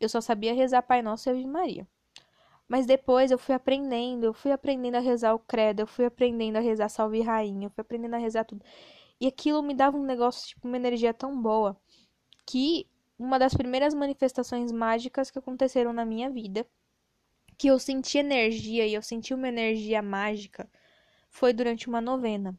Eu 0.00 0.08
só 0.08 0.20
sabia 0.20 0.54
rezar 0.54 0.82
Pai 0.82 1.02
Nosso 1.02 1.28
e 1.28 1.30
Ave 1.30 1.46
Maria. 1.46 1.86
Mas 2.70 2.86
depois 2.86 3.32
eu 3.32 3.38
fui 3.38 3.54
aprendendo, 3.54 4.24
eu 4.26 4.32
fui 4.32 4.52
aprendendo 4.52 4.94
a 4.96 5.00
rezar 5.00 5.34
o 5.34 5.40
credo, 5.40 5.80
eu 5.80 5.88
fui 5.88 6.04
aprendendo 6.06 6.56
a 6.56 6.60
rezar 6.60 6.88
Salve 6.88 7.20
Rainha, 7.20 7.66
eu 7.66 7.70
fui 7.70 7.82
aprendendo 7.82 8.14
a 8.14 8.18
rezar 8.18 8.44
tudo. 8.44 8.64
E 9.20 9.26
aquilo 9.26 9.60
me 9.62 9.74
dava 9.74 9.96
um 9.96 10.04
negócio, 10.04 10.48
tipo, 10.50 10.68
uma 10.68 10.76
energia 10.76 11.12
tão 11.12 11.42
boa 11.42 11.76
que 12.46 12.86
uma 13.18 13.38
das 13.40 13.54
primeiras 13.54 13.94
manifestações 13.94 14.72
mágicas 14.72 15.32
que 15.32 15.38
aconteceram 15.38 15.92
na 15.92 16.04
minha 16.04 16.30
vida, 16.30 16.64
que 17.58 17.68
eu 17.68 17.78
senti 17.78 18.18
energia 18.18 18.86
e 18.86 18.94
eu 18.94 19.02
senti 19.02 19.34
uma 19.34 19.48
energia 19.48 20.02
mágica, 20.02 20.70
foi 21.30 21.52
durante 21.52 21.88
uma 21.88 22.00
novena. 22.00 22.56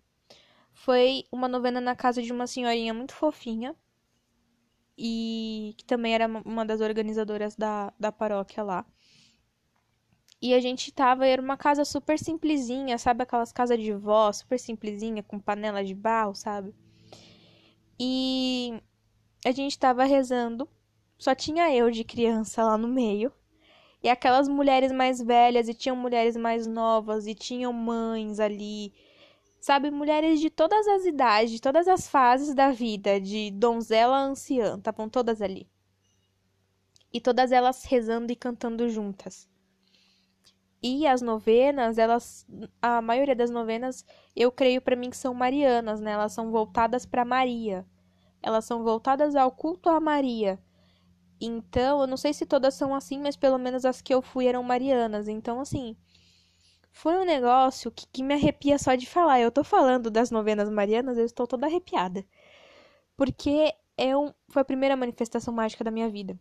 Foi 0.73 1.25
uma 1.31 1.47
novena 1.47 1.81
na 1.81 1.95
casa 1.95 2.21
de 2.21 2.33
uma 2.33 2.47
senhorinha 2.47 2.93
muito 2.93 3.13
fofinha 3.13 3.75
e 4.97 5.73
que 5.77 5.85
também 5.85 6.13
era 6.13 6.27
uma 6.27 6.65
das 6.65 6.81
organizadoras 6.81 7.55
da, 7.55 7.93
da 7.99 8.11
paróquia 8.11 8.63
lá. 8.63 8.85
E 10.41 10.55
a 10.55 10.59
gente 10.59 10.91
tava, 10.91 11.27
era 11.27 11.41
uma 11.41 11.55
casa 11.55 11.85
super 11.85 12.17
simplesinha, 12.17 12.97
sabe? 12.97 13.21
Aquelas 13.23 13.51
casas 13.51 13.79
de 13.79 13.93
vó, 13.93 14.31
super 14.33 14.57
simplesinha, 14.59 15.21
com 15.21 15.39
panela 15.39 15.83
de 15.83 15.93
barro, 15.93 16.33
sabe? 16.33 16.73
E 17.99 18.81
a 19.45 19.51
gente 19.51 19.77
tava 19.77 20.03
rezando, 20.03 20.67
só 21.17 21.35
tinha 21.35 21.71
eu 21.75 21.91
de 21.91 22.03
criança 22.03 22.63
lá 22.63 22.75
no 22.75 22.87
meio. 22.87 23.31
E 24.03 24.09
aquelas 24.09 24.47
mulheres 24.47 24.91
mais 24.91 25.21
velhas, 25.21 25.69
e 25.69 25.75
tinham 25.75 25.95
mulheres 25.95 26.35
mais 26.35 26.65
novas, 26.65 27.27
e 27.27 27.35
tinham 27.35 27.71
mães 27.71 28.39
ali. 28.39 28.91
Sabe, 29.59 29.91
mulheres 29.91 30.39
de 30.39 30.49
todas 30.49 30.87
as 30.87 31.05
idades, 31.05 31.51
de 31.51 31.61
todas 31.61 31.87
as 31.87 32.07
fases 32.07 32.55
da 32.55 32.71
vida, 32.71 33.21
de 33.21 33.51
donzela 33.51 34.17
a 34.17 34.23
anciã, 34.23 34.75
estavam 34.77 35.07
todas 35.07 35.39
ali. 35.39 35.69
E 37.13 37.21
todas 37.21 37.51
elas 37.51 37.83
rezando 37.83 38.31
e 38.31 38.35
cantando 38.35 38.89
juntas. 38.89 39.47
E 40.83 41.05
as 41.05 41.21
novenas, 41.21 41.97
elas, 41.99 42.45
a 42.81 43.01
maioria 43.01 43.35
das 43.35 43.51
novenas, 43.51 44.03
eu 44.35 44.51
creio 44.51 44.81
para 44.81 44.95
mim 44.95 45.11
que 45.11 45.17
são 45.17 45.33
marianas, 45.33 46.01
né? 46.01 46.11
Elas 46.13 46.33
são 46.33 46.51
voltadas 46.51 47.05
para 47.05 47.23
Maria. 47.23 47.85
Elas 48.41 48.65
são 48.65 48.83
voltadas 48.83 49.35
ao 49.35 49.51
culto 49.51 49.89
a 49.89 49.99
Maria. 49.99 50.59
Então, 51.39 52.01
eu 52.01 52.07
não 52.07 52.17
sei 52.17 52.33
se 52.33 52.45
todas 52.45 52.73
são 52.75 52.95
assim, 52.95 53.19
mas 53.19 53.35
pelo 53.37 53.57
menos 53.59 53.85
as 53.85 54.01
que 54.01 54.13
eu 54.13 54.21
fui 54.21 54.47
eram 54.47 54.63
marianas. 54.63 55.27
Então, 55.27 55.59
assim, 55.59 55.95
foi 56.91 57.15
um 57.19 57.25
negócio 57.25 57.91
que, 57.91 58.07
que 58.07 58.23
me 58.23 58.33
arrepia 58.33 58.79
só 58.79 58.95
de 58.95 59.07
falar. 59.07 59.39
Eu 59.39 59.51
tô 59.51 59.63
falando 59.63 60.09
das 60.11 60.31
novenas 60.31 60.69
marianas, 60.69 61.17
eu 61.17 61.25
estou 61.25 61.47
toda 61.47 61.67
arrepiada. 61.67 62.25
Porque 63.17 63.73
é 63.97 64.17
um, 64.17 64.33
foi 64.49 64.61
a 64.63 64.65
primeira 64.65 64.95
manifestação 64.95 65.53
mágica 65.53 65.83
da 65.83 65.91
minha 65.91 66.09
vida 66.09 66.39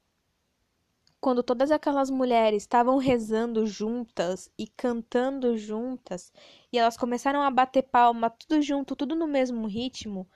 quando 1.21 1.43
todas 1.43 1.71
aquelas 1.71 2.11
mulheres 2.11 2.63
estavam 2.63 2.97
rezando 2.97 3.67
juntas 3.67 4.51
e 4.59 4.67
cantando 4.67 5.57
juntas, 5.57 6.33
e 6.73 6.79
elas 6.79 6.97
começaram 6.97 7.43
a 7.43 7.51
bater 7.51 7.83
palma 7.83 8.31
tudo 8.31 8.63
junto, 8.63 8.97
tudo 8.97 9.15
no 9.15 9.27
mesmo 9.27 9.67
ritmo, 9.67 10.27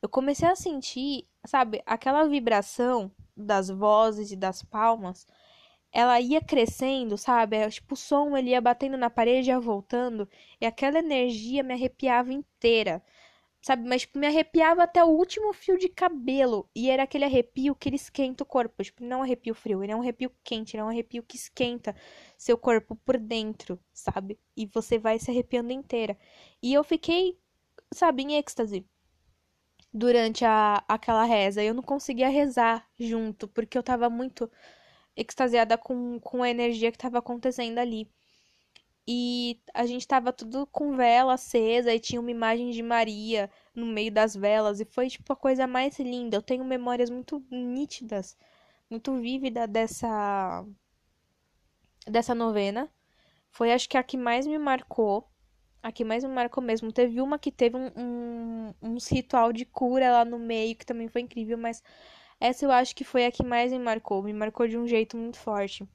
eu 0.00 0.08
comecei 0.08 0.48
a 0.48 0.54
sentir, 0.54 1.26
sabe, 1.44 1.82
aquela 1.84 2.24
vibração 2.24 3.10
das 3.36 3.68
vozes 3.68 4.30
e 4.30 4.36
das 4.36 4.62
palmas, 4.62 5.26
ela 5.92 6.20
ia 6.20 6.40
crescendo, 6.40 7.16
sabe? 7.16 7.56
É, 7.56 7.68
tipo, 7.68 7.94
o 7.94 7.96
som 7.96 8.36
ele 8.36 8.50
ia 8.50 8.60
batendo 8.60 8.96
na 8.96 9.10
parede 9.10 9.50
ia 9.50 9.58
voltando, 9.58 10.28
e 10.60 10.66
aquela 10.66 10.98
energia 10.98 11.62
me 11.62 11.74
arrepiava 11.74 12.32
inteira 12.32 13.02
sabe? 13.68 13.86
Mas, 13.86 14.02
tipo, 14.02 14.18
me 14.18 14.26
arrepiava 14.26 14.82
até 14.84 15.04
o 15.04 15.08
último 15.08 15.52
fio 15.52 15.76
de 15.78 15.88
cabelo. 15.90 16.68
E 16.74 16.88
era 16.90 17.02
aquele 17.02 17.24
arrepio 17.24 17.74
que 17.74 17.88
ele 17.88 17.96
esquenta 17.96 18.42
o 18.42 18.46
corpo. 18.46 18.82
Tipo, 18.82 19.04
não 19.04 19.18
é 19.18 19.20
um 19.20 19.22
arrepio 19.24 19.54
frio, 19.54 19.82
ele 19.84 19.92
é 19.92 19.96
um 19.96 20.00
arrepio 20.00 20.32
quente, 20.42 20.74
ele 20.74 20.80
é 20.80 20.84
um 20.84 20.88
arrepio 20.88 21.22
que 21.22 21.36
esquenta 21.36 21.94
seu 22.38 22.56
corpo 22.56 22.96
por 22.96 23.18
dentro, 23.18 23.78
sabe? 23.92 24.38
E 24.56 24.64
você 24.66 24.98
vai 24.98 25.18
se 25.18 25.30
arrepiando 25.30 25.70
inteira. 25.72 26.16
E 26.62 26.72
eu 26.72 26.82
fiquei, 26.82 27.38
sabe, 27.92 28.22
em 28.22 28.36
êxtase 28.38 28.86
durante 29.92 30.44
a, 30.46 30.82
aquela 30.88 31.24
reza. 31.24 31.62
Eu 31.62 31.74
não 31.74 31.82
conseguia 31.82 32.28
rezar 32.30 32.88
junto, 32.98 33.46
porque 33.48 33.76
eu 33.76 33.82
tava 33.82 34.08
muito 34.08 34.50
extasiada 35.16 35.76
com, 35.76 36.18
com 36.20 36.42
a 36.42 36.50
energia 36.50 36.90
que 36.92 36.98
tava 36.98 37.18
acontecendo 37.18 37.78
ali. 37.78 38.10
E 39.10 39.58
a 39.72 39.86
gente 39.86 40.06
tava 40.06 40.34
tudo 40.34 40.66
com 40.66 40.94
vela 40.94 41.32
acesa 41.32 41.94
e 41.94 41.98
tinha 41.98 42.20
uma 42.20 42.30
imagem 42.30 42.70
de 42.72 42.82
Maria 42.82 43.50
no 43.74 43.86
meio 43.86 44.12
das 44.12 44.36
velas. 44.36 44.80
E 44.80 44.84
foi, 44.84 45.08
tipo, 45.08 45.32
a 45.32 45.36
coisa 45.36 45.66
mais 45.66 45.98
linda. 45.98 46.36
Eu 46.36 46.42
tenho 46.42 46.62
memórias 46.62 47.08
muito 47.08 47.42
nítidas, 47.50 48.36
muito 48.90 49.14
vívidas 49.16 49.66
dessa. 49.70 50.62
dessa 52.06 52.34
novena. 52.34 52.90
Foi, 53.50 53.72
acho 53.72 53.88
que 53.88 53.96
a 53.96 54.02
que 54.02 54.18
mais 54.18 54.46
me 54.46 54.58
marcou. 54.58 55.26
A 55.82 55.90
que 55.92 56.04
mais 56.04 56.22
me 56.24 56.30
marcou 56.30 56.62
mesmo. 56.62 56.92
Teve 56.92 57.20
uma 57.22 57.38
que 57.38 57.50
teve 57.50 57.76
um, 57.78 57.90
um, 57.96 58.74
uns 58.82 59.08
ritual 59.08 59.52
de 59.54 59.64
cura 59.64 60.12
lá 60.12 60.24
no 60.24 60.38
meio, 60.38 60.76
que 60.76 60.84
também 60.84 61.08
foi 61.08 61.22
incrível, 61.22 61.56
mas 61.56 61.82
essa 62.40 62.64
eu 62.66 62.70
acho 62.72 62.94
que 62.94 63.04
foi 63.04 63.24
a 63.26 63.32
que 63.32 63.44
mais 63.44 63.72
me 63.72 63.78
marcou. 63.78 64.22
Me 64.22 64.34
marcou 64.34 64.68
de 64.68 64.76
um 64.78 64.86
jeito 64.86 65.16
muito 65.16 65.38
forte. 65.38 65.88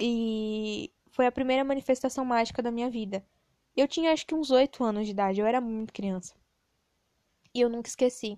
E 0.00 0.90
foi 1.14 1.26
a 1.26 1.32
primeira 1.32 1.62
manifestação 1.64 2.24
mágica 2.24 2.60
da 2.60 2.72
minha 2.72 2.90
vida. 2.90 3.24
Eu 3.76 3.86
tinha 3.86 4.12
acho 4.12 4.26
que 4.26 4.34
uns 4.34 4.50
oito 4.50 4.82
anos 4.82 5.06
de 5.06 5.12
idade, 5.12 5.40
eu 5.40 5.46
era 5.46 5.60
muito 5.60 5.92
criança. 5.92 6.34
E 7.54 7.60
eu 7.60 7.68
nunca 7.68 7.88
esqueci. 7.88 8.36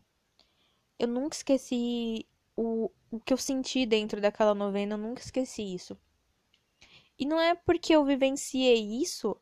Eu 0.99 1.09
nunca 1.09 1.35
esqueci 1.37 2.27
o, 2.55 2.91
o 3.11 3.19
que 3.19 3.33
eu 3.33 3.39
senti 3.39 3.87
dentro 3.87 4.21
daquela 4.21 4.55
novena, 4.55 4.93
eu 4.95 4.99
nunca 4.99 5.23
esqueci 5.23 5.63
isso. 5.75 5.97
E 7.19 7.25
não 7.25 7.41
é 7.41 7.55
porque 7.55 7.95
eu 7.95 8.05
vivenciei 8.05 9.01
isso 9.03 9.37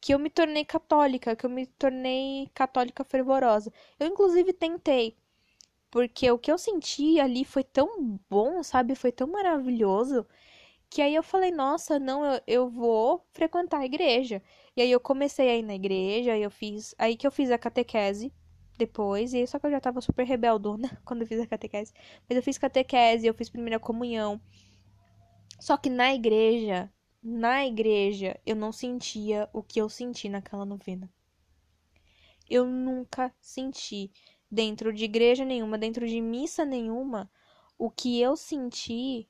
que 0.00 0.14
eu 0.14 0.18
me 0.18 0.30
tornei 0.30 0.64
católica, 0.64 1.36
que 1.36 1.44
eu 1.44 1.50
me 1.50 1.66
tornei 1.66 2.48
católica 2.54 3.04
fervorosa. 3.04 3.70
Eu, 4.00 4.06
inclusive, 4.06 4.52
tentei. 4.54 5.14
Porque 5.90 6.30
o 6.30 6.38
que 6.38 6.50
eu 6.50 6.58
senti 6.58 7.20
ali 7.20 7.44
foi 7.44 7.64
tão 7.64 8.18
bom, 8.30 8.62
sabe? 8.62 8.94
Foi 8.94 9.12
tão 9.12 9.26
maravilhoso 9.28 10.26
que 10.90 11.02
aí 11.02 11.14
eu 11.14 11.22
falei, 11.22 11.50
nossa, 11.50 11.98
não, 11.98 12.24
eu, 12.24 12.40
eu 12.46 12.68
vou 12.70 13.26
frequentar 13.32 13.80
a 13.80 13.84
igreja. 13.84 14.42
E 14.76 14.82
aí 14.82 14.90
eu 14.90 15.00
comecei 15.00 15.48
a 15.50 15.56
ir 15.56 15.62
na 15.62 15.74
igreja, 15.74 16.36
eu 16.36 16.50
fiz. 16.50 16.94
Aí 16.98 17.16
que 17.16 17.26
eu 17.26 17.30
fiz 17.30 17.50
a 17.50 17.58
catequese 17.58 18.32
depois, 18.78 19.34
e 19.34 19.46
só 19.46 19.58
que 19.58 19.66
eu 19.66 19.70
já 19.70 19.80
tava 19.80 20.00
super 20.00 20.24
rebeldona 20.24 21.00
quando 21.04 21.22
eu 21.22 21.26
fiz 21.26 21.40
a 21.40 21.46
catequese. 21.46 21.92
Mas 22.28 22.36
eu 22.36 22.42
fiz 22.42 22.56
catequese, 22.58 23.26
eu 23.26 23.34
fiz 23.34 23.50
primeira 23.50 23.78
comunhão. 23.78 24.40
Só 25.60 25.76
que 25.76 25.90
na 25.90 26.14
igreja, 26.14 26.90
na 27.22 27.66
igreja, 27.66 28.38
eu 28.46 28.56
não 28.56 28.72
sentia 28.72 29.48
o 29.52 29.62
que 29.62 29.80
eu 29.80 29.88
senti 29.88 30.28
naquela 30.28 30.64
novena. 30.64 31.10
Eu 32.48 32.64
nunca 32.64 33.34
senti 33.40 34.10
dentro 34.50 34.92
de 34.92 35.04
igreja 35.04 35.44
nenhuma, 35.44 35.76
dentro 35.76 36.06
de 36.06 36.20
missa 36.20 36.64
nenhuma, 36.64 37.30
o 37.76 37.90
que 37.90 38.20
eu 38.20 38.36
senti 38.36 39.28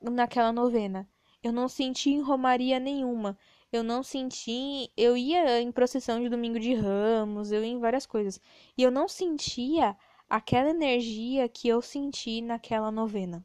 naquela 0.00 0.52
novena. 0.52 1.08
Eu 1.42 1.52
não 1.52 1.68
senti 1.68 2.10
em 2.10 2.20
romaria 2.20 2.78
nenhuma. 2.78 3.38
Eu 3.72 3.82
não 3.82 4.02
senti. 4.02 4.90
Eu 4.96 5.16
ia 5.16 5.60
em 5.60 5.70
procissão 5.72 6.20
de 6.20 6.28
domingo 6.28 6.58
de 6.58 6.74
ramos, 6.74 7.52
eu 7.52 7.62
ia 7.64 7.70
em 7.72 7.78
várias 7.78 8.06
coisas. 8.06 8.40
E 8.76 8.82
eu 8.82 8.90
não 8.90 9.08
sentia 9.08 9.96
aquela 10.28 10.70
energia 10.70 11.48
que 11.48 11.68
eu 11.68 11.80
senti 11.82 12.40
naquela 12.40 12.90
novena. 12.90 13.44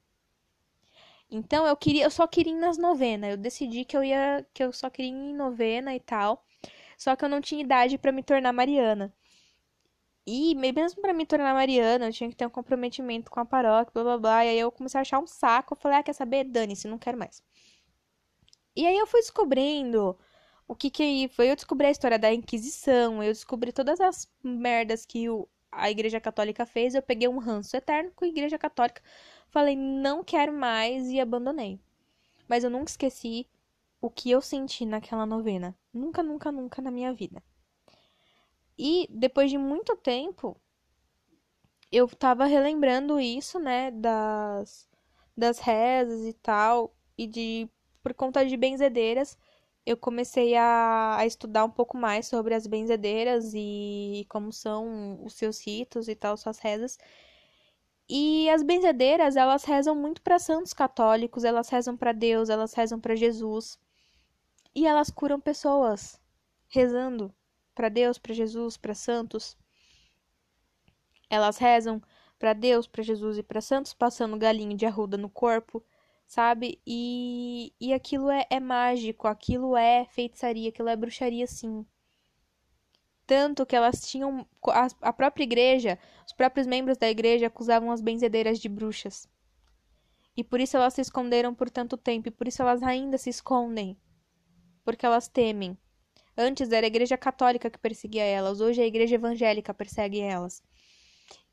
Então 1.29 1.65
eu 1.65 1.75
queria, 1.77 2.03
eu 2.03 2.11
só 2.11 2.27
queria 2.27 2.53
ir 2.53 2.59
nas 2.59 2.77
novenas. 2.77 3.31
Eu 3.31 3.37
decidi 3.37 3.85
que 3.85 3.95
eu 3.95 4.03
ia, 4.03 4.45
que 4.53 4.63
eu 4.63 4.73
só 4.73 4.89
queria 4.89 5.11
ir 5.11 5.13
em 5.13 5.33
novena 5.35 5.95
e 5.95 5.99
tal. 5.99 6.45
Só 6.97 7.15
que 7.15 7.25
eu 7.25 7.29
não 7.29 7.41
tinha 7.41 7.61
idade 7.63 7.97
para 7.97 8.11
me 8.11 8.21
tornar 8.23 8.53
Mariana. 8.53 9.13
E 10.25 10.55
mesmo 10.55 11.01
para 11.01 11.13
me 11.13 11.25
tornar 11.25 11.53
Mariana, 11.53 12.07
eu 12.07 12.13
tinha 12.13 12.29
que 12.29 12.35
ter 12.35 12.45
um 12.45 12.49
comprometimento 12.49 13.31
com 13.31 13.39
a 13.39 13.45
paróquia, 13.45 13.91
blá 13.93 14.03
blá 14.03 14.17
blá. 14.17 14.45
E 14.45 14.49
aí 14.49 14.59
eu 14.59 14.71
comecei 14.71 14.99
a 14.99 15.01
achar 15.01 15.19
um 15.19 15.27
saco. 15.27 15.73
Eu 15.73 15.77
falei, 15.77 15.97
ah, 15.99 16.03
quer 16.03 16.13
saber? 16.13 16.43
Dane-se, 16.45 16.87
não 16.87 16.97
quero 16.97 17.17
mais. 17.17 17.43
E 18.75 18.85
aí 18.85 18.97
eu 18.97 19.07
fui 19.07 19.19
descobrindo 19.21 20.17
o 20.67 20.75
que 20.75 20.89
que 20.89 21.27
foi. 21.29 21.49
Eu 21.51 21.55
descobri 21.55 21.87
a 21.87 21.91
história 21.91 22.19
da 22.19 22.33
Inquisição, 22.33 23.21
eu 23.23 23.31
descobri 23.31 23.71
todas 23.73 23.99
as 23.99 24.29
merdas 24.43 25.05
que 25.05 25.29
o, 25.29 25.47
a 25.71 25.89
Igreja 25.91 26.19
Católica 26.21 26.65
fez. 26.65 26.95
Eu 26.95 27.01
peguei 27.01 27.27
um 27.27 27.37
ranço 27.39 27.75
eterno 27.75 28.11
com 28.15 28.25
a 28.25 28.27
Igreja 28.27 28.57
Católica. 28.57 29.01
Falei, 29.49 29.75
não 29.75 30.23
quero 30.23 30.53
mais 30.53 31.07
e 31.09 31.19
abandonei. 31.19 31.79
Mas 32.47 32.63
eu 32.63 32.69
nunca 32.69 32.91
esqueci 32.91 33.47
o 34.01 34.09
que 34.09 34.31
eu 34.31 34.41
senti 34.41 34.85
naquela 34.85 35.25
novena. 35.25 35.75
Nunca, 35.93 36.23
nunca, 36.23 36.51
nunca 36.51 36.81
na 36.81 36.91
minha 36.91 37.13
vida. 37.13 37.43
E 38.77 39.07
depois 39.09 39.51
de 39.51 39.57
muito 39.57 39.95
tempo, 39.95 40.57
eu 41.91 42.07
tava 42.07 42.45
relembrando 42.45 43.19
isso, 43.19 43.59
né, 43.59 43.91
das, 43.91 44.87
das 45.35 45.59
rezas 45.59 46.25
e 46.25 46.33
tal, 46.33 46.95
e 47.17 47.27
de, 47.27 47.69
por 48.01 48.13
conta 48.13 48.45
de 48.45 48.55
benzedeiras, 48.57 49.37
eu 49.85 49.97
comecei 49.97 50.55
a, 50.55 51.17
a 51.17 51.25
estudar 51.25 51.65
um 51.65 51.69
pouco 51.69 51.97
mais 51.97 52.27
sobre 52.27 52.53
as 52.53 52.67
benzedeiras 52.67 53.51
e 53.55 54.25
como 54.29 54.51
são 54.53 55.23
os 55.23 55.33
seus 55.33 55.59
ritos 55.65 56.07
e 56.07 56.15
tal, 56.15 56.37
suas 56.37 56.59
rezas. 56.59 56.97
E 58.07 58.49
as 58.49 58.61
benzedeiras, 58.63 59.35
elas 59.35 59.63
rezam 59.63 59.95
muito 59.95 60.21
para 60.21 60.37
santos 60.37 60.73
católicos, 60.73 61.43
elas 61.43 61.69
rezam 61.69 61.95
para 61.97 62.11
Deus, 62.11 62.49
elas 62.49 62.73
rezam 62.73 62.99
para 62.99 63.15
Jesus. 63.15 63.79
E 64.75 64.85
elas 64.85 65.09
curam 65.09 65.39
pessoas 65.39 66.19
rezando 66.67 67.33
para 67.73 67.89
Deus, 67.89 68.17
para 68.17 68.33
Jesus, 68.33 68.77
para 68.77 68.93
santos. 68.93 69.57
Elas 71.29 71.57
rezam 71.57 72.01
para 72.37 72.53
Deus, 72.53 72.87
para 72.87 73.03
Jesus 73.03 73.37
e 73.37 73.43
para 73.43 73.61
santos, 73.61 73.93
passando 73.93 74.37
galinho 74.37 74.75
de 74.75 74.85
arruda 74.85 75.17
no 75.17 75.29
corpo, 75.29 75.83
sabe? 76.25 76.81
E, 76.85 77.73
e 77.79 77.93
aquilo 77.93 78.29
é, 78.29 78.45
é 78.49 78.59
mágico, 78.59 79.27
aquilo 79.27 79.77
é 79.77 80.05
feitiçaria, 80.05 80.69
aquilo 80.69 80.89
é 80.89 80.95
bruxaria, 80.95 81.45
sim. 81.45 81.85
Tanto 83.27 83.65
que 83.65 83.75
elas 83.75 84.01
tinham. 84.09 84.45
A, 84.67 84.87
a 85.01 85.13
própria 85.13 85.43
igreja, 85.43 85.99
os 86.25 86.33
próprios 86.33 86.67
membros 86.67 86.97
da 86.97 87.09
igreja 87.09 87.47
acusavam 87.47 87.91
as 87.91 88.01
benzedeiras 88.01 88.59
de 88.59 88.67
bruxas. 88.67 89.29
E 90.35 90.43
por 90.43 90.59
isso 90.59 90.77
elas 90.77 90.93
se 90.93 91.01
esconderam 91.01 91.53
por 91.53 91.69
tanto 91.69 91.95
tempo, 91.95 92.27
e 92.27 92.31
por 92.31 92.47
isso 92.47 92.61
elas 92.61 92.81
ainda 92.81 93.17
se 93.17 93.29
escondem. 93.29 93.97
Porque 94.83 95.05
elas 95.05 95.27
temem. 95.27 95.77
Antes 96.37 96.71
era 96.71 96.85
a 96.85 96.87
igreja 96.87 97.17
católica 97.17 97.69
que 97.69 97.77
perseguia 97.77 98.23
elas, 98.23 98.61
hoje 98.61 98.81
a 98.81 98.85
igreja 98.85 99.15
evangélica 99.15 99.73
persegue 99.73 100.19
elas. 100.19 100.63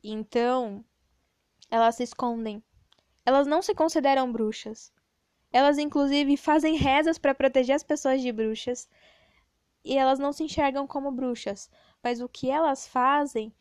Então, 0.03 0.83
elas 1.69 1.95
se 1.95 2.03
escondem. 2.03 2.63
Elas 3.25 3.45
não 3.45 3.61
se 3.61 3.75
consideram 3.75 4.31
bruxas. 4.31 4.91
Elas, 5.51 5.77
inclusive, 5.77 6.37
fazem 6.37 6.75
rezas 6.75 7.17
para 7.17 7.35
proteger 7.35 7.75
as 7.75 7.83
pessoas 7.83 8.21
de 8.21 8.31
bruxas. 8.31 8.89
E 9.83 9.97
elas 9.97 10.19
não 10.19 10.31
se 10.31 10.43
enxergam 10.43 10.87
como 10.87 11.11
bruxas. 11.11 11.69
Mas 12.03 12.21
o 12.21 12.29
que 12.29 12.49
elas 12.49 12.87
fazem 12.87 13.53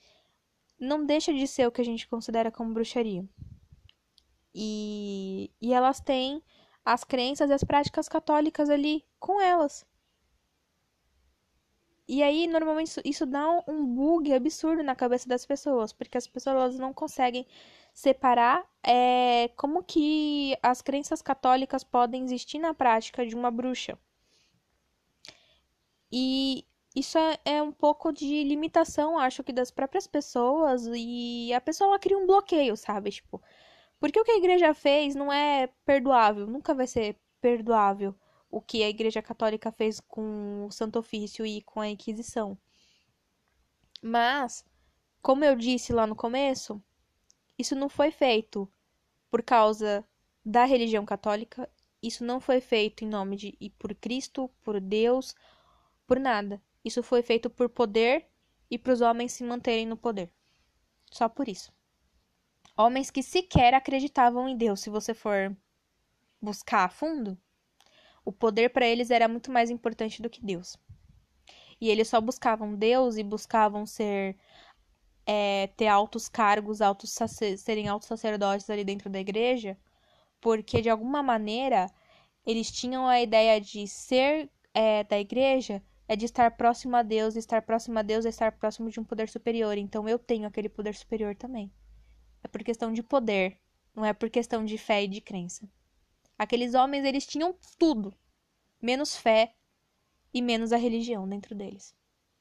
não 0.78 1.04
deixa 1.04 1.32
de 1.32 1.46
ser 1.46 1.66
o 1.66 1.72
que 1.72 1.80
a 1.80 1.84
gente 1.84 2.06
considera 2.06 2.52
como 2.52 2.72
bruxaria. 2.72 3.24
E, 4.54 5.50
e 5.60 5.72
elas 5.72 6.00
têm 6.00 6.42
as 6.84 7.04
crenças 7.04 7.50
e 7.50 7.52
as 7.52 7.64
práticas 7.64 8.08
católicas 8.08 8.70
ali 8.70 9.04
com 9.18 9.40
elas. 9.40 9.84
E 12.08 12.22
aí, 12.22 12.46
normalmente, 12.46 13.00
isso, 13.04 13.26
dá 13.26 13.46
um 13.68 13.84
bug 13.84 14.32
absurdo 14.32 14.82
na 14.82 14.96
cabeça 14.96 15.28
das 15.28 15.44
pessoas, 15.44 15.92
porque 15.92 16.16
as 16.16 16.26
pessoas 16.26 16.78
não 16.78 16.92
conseguem 16.92 17.46
separar 17.92 18.64
é, 18.82 19.48
como 19.56 19.82
que 19.84 20.56
as 20.62 20.80
crenças 20.80 21.20
católicas 21.20 21.84
podem 21.84 22.24
existir 22.24 22.58
na 22.58 22.72
prática 22.74 23.26
de 23.26 23.34
uma 23.34 23.50
bruxa. 23.50 23.98
E 26.10 26.64
isso 26.94 27.18
é, 27.18 27.38
é 27.44 27.62
um 27.62 27.72
pouco 27.72 28.12
de 28.12 28.42
limitação, 28.44 29.18
acho 29.18 29.44
que, 29.44 29.52
das 29.52 29.70
próprias 29.70 30.06
pessoas, 30.06 30.86
e 30.94 31.52
a 31.52 31.60
pessoa 31.60 31.98
cria 31.98 32.18
um 32.18 32.26
bloqueio, 32.26 32.76
sabe? 32.76 33.10
Tipo, 33.10 33.42
porque 34.00 34.20
o 34.20 34.24
que 34.24 34.32
a 34.32 34.38
igreja 34.38 34.74
fez 34.74 35.14
não 35.14 35.32
é 35.32 35.68
perdoável, 35.84 36.46
nunca 36.46 36.74
vai 36.74 36.86
ser 36.86 37.16
perdoável 37.40 38.14
o 38.50 38.60
que 38.60 38.82
a 38.82 38.88
Igreja 38.88 39.22
Católica 39.22 39.70
fez 39.70 40.00
com 40.00 40.66
o 40.66 40.70
Santo 40.70 40.98
Ofício 40.98 41.44
e 41.44 41.62
com 41.62 41.80
a 41.80 41.88
Inquisição. 41.88 42.56
Mas, 44.02 44.64
como 45.20 45.44
eu 45.44 45.56
disse 45.56 45.92
lá 45.92 46.06
no 46.06 46.16
começo, 46.16 46.82
isso 47.58 47.74
não 47.74 47.88
foi 47.88 48.10
feito 48.10 48.70
por 49.30 49.42
causa 49.42 50.04
da 50.44 50.64
religião 50.64 51.04
católica, 51.04 51.68
isso 52.02 52.24
não 52.24 52.40
foi 52.40 52.60
feito 52.60 53.04
em 53.04 53.08
nome 53.08 53.36
de 53.36 53.56
e 53.60 53.68
por 53.70 53.94
Cristo, 53.94 54.48
por 54.62 54.80
Deus, 54.80 55.34
por 56.06 56.18
nada. 56.18 56.62
Isso 56.84 57.02
foi 57.02 57.22
feito 57.22 57.50
por 57.50 57.68
poder 57.68 58.26
e 58.70 58.78
para 58.78 58.92
os 58.92 59.00
homens 59.00 59.32
se 59.32 59.44
manterem 59.44 59.86
no 59.86 59.96
poder. 59.96 60.32
Só 61.10 61.28
por 61.28 61.48
isso. 61.48 61.72
Homens 62.76 63.10
que 63.10 63.22
sequer 63.22 63.74
acreditavam 63.74 64.48
em 64.48 64.56
Deus, 64.56 64.80
se 64.80 64.88
você 64.88 65.12
for 65.12 65.54
buscar 66.40 66.84
a 66.84 66.88
fundo, 66.88 67.36
o 68.24 68.32
poder 68.32 68.70
para 68.70 68.86
eles 68.86 69.10
era 69.10 69.28
muito 69.28 69.50
mais 69.50 69.70
importante 69.70 70.22
do 70.22 70.30
que 70.30 70.44
Deus. 70.44 70.76
E 71.80 71.88
eles 71.88 72.08
só 72.08 72.20
buscavam 72.20 72.74
Deus 72.74 73.16
e 73.16 73.22
buscavam 73.22 73.86
ser 73.86 74.36
é, 75.26 75.68
ter 75.76 75.86
altos 75.86 76.28
cargos, 76.28 76.80
altos 76.80 77.14
serem 77.58 77.88
altos 77.88 78.08
sacerdotes 78.08 78.68
ali 78.70 78.84
dentro 78.84 79.10
da 79.10 79.20
igreja, 79.20 79.76
porque 80.40 80.80
de 80.80 80.90
alguma 80.90 81.22
maneira 81.22 81.90
eles 82.46 82.70
tinham 82.70 83.06
a 83.06 83.20
ideia 83.20 83.60
de 83.60 83.86
ser 83.86 84.50
é, 84.74 85.04
da 85.04 85.18
igreja 85.18 85.82
é 86.08 86.16
de 86.16 86.24
estar 86.24 86.50
próximo 86.52 86.96
a 86.96 87.02
Deus, 87.02 87.36
estar 87.36 87.60
próximo 87.60 87.98
a 87.98 88.02
Deus 88.02 88.24
é 88.24 88.30
estar 88.30 88.52
próximo 88.52 88.88
de 88.90 88.98
um 88.98 89.04
poder 89.04 89.28
superior. 89.28 89.76
Então 89.76 90.08
eu 90.08 90.18
tenho 90.18 90.46
aquele 90.46 90.68
poder 90.68 90.94
superior 90.94 91.36
também. 91.36 91.70
É 92.42 92.48
por 92.48 92.64
questão 92.64 92.92
de 92.92 93.02
poder, 93.02 93.58
não 93.94 94.04
é 94.04 94.14
por 94.14 94.30
questão 94.30 94.64
de 94.64 94.78
fé 94.78 95.04
e 95.04 95.08
de 95.08 95.20
crença. 95.20 95.68
Aqueles 96.38 96.74
homens, 96.74 97.04
eles 97.04 97.26
tinham 97.26 97.54
tudo, 97.78 98.14
menos 98.80 99.16
fé 99.16 99.54
e 100.32 100.40
menos 100.40 100.72
a 100.72 100.76
religião 100.76 101.28
dentro 101.28 101.54
deles. 101.54 101.94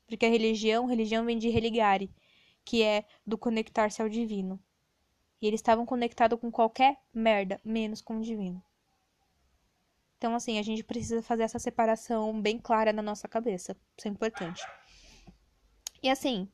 Porque 0.06 0.26
a 0.26 0.30
religião, 0.30 0.86
religião 0.86 1.26
vem 1.26 1.38
de 1.38 1.50
religare, 1.50 2.12
que 2.64 2.84
é 2.84 3.06
do 3.26 3.38
conectar-se 3.38 4.02
ao 4.02 4.08
divino. 4.08 4.60
E 5.42 5.48
eles 5.48 5.60
estavam 5.60 5.86
conectados 5.86 6.40
com 6.40 6.52
qualquer 6.52 6.98
merda, 7.14 7.60
menos 7.64 8.02
com 8.02 8.18
o 8.18 8.22
divino. 8.22 8.64
Então, 10.18 10.34
assim, 10.34 10.58
a 10.58 10.64
gente 10.64 10.84
precisa 10.84 11.22
fazer 11.22 11.44
essa 11.44 11.60
separação 11.60 12.42
bem 12.42 12.58
clara 12.58 12.92
na 12.92 13.02
nossa 13.02 13.28
cabeça. 13.28 13.76
Isso 13.98 14.08
é 14.08 14.12
importante. 14.12 14.64
E 16.02 16.10
assim, 16.10 16.50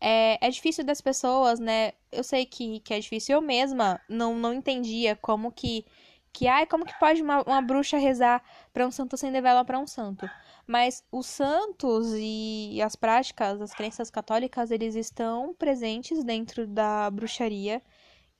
é, 0.00 0.38
é 0.46 0.50
difícil 0.50 0.84
das 0.84 1.00
pessoas, 1.00 1.60
né? 1.60 1.92
Eu 2.10 2.24
sei 2.24 2.46
que, 2.46 2.80
que 2.80 2.94
é 2.94 3.00
difícil. 3.00 3.34
Eu 3.34 3.42
mesma 3.42 4.00
não, 4.08 4.36
não 4.38 4.54
entendia 4.54 5.14
como 5.16 5.52
que 5.52 5.84
que 6.32 6.48
ai 6.48 6.66
como 6.66 6.84
que 6.84 6.98
pode 6.98 7.22
uma, 7.22 7.42
uma 7.42 7.60
bruxa 7.62 7.98
rezar 7.98 8.42
para 8.72 8.86
um 8.86 8.90
santo 8.90 9.16
sem 9.16 9.30
vela 9.32 9.64
para 9.64 9.78
um 9.78 9.86
santo? 9.86 10.28
Mas 10.66 11.04
os 11.10 11.26
santos 11.26 12.08
e 12.16 12.80
as 12.82 12.96
práticas 12.96 13.60
as 13.60 13.74
crenças 13.74 14.10
católicas 14.10 14.70
eles 14.70 14.94
estão 14.94 15.54
presentes 15.54 16.24
dentro 16.24 16.66
da 16.66 17.10
bruxaria 17.10 17.82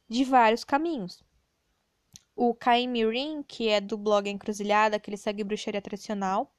de 0.08 0.24
vários 0.24 0.64
caminhos. 0.64 1.22
O 2.34 2.54
Caim 2.54 2.88
Mirin 2.88 3.42
que 3.42 3.68
é 3.68 3.80
do 3.80 3.96
blog 3.98 4.28
Encruzilhada 4.28 4.98
que 4.98 5.10
ele 5.10 5.16
segue 5.16 5.44
bruxaria 5.44 5.82
tradicional 5.82 6.52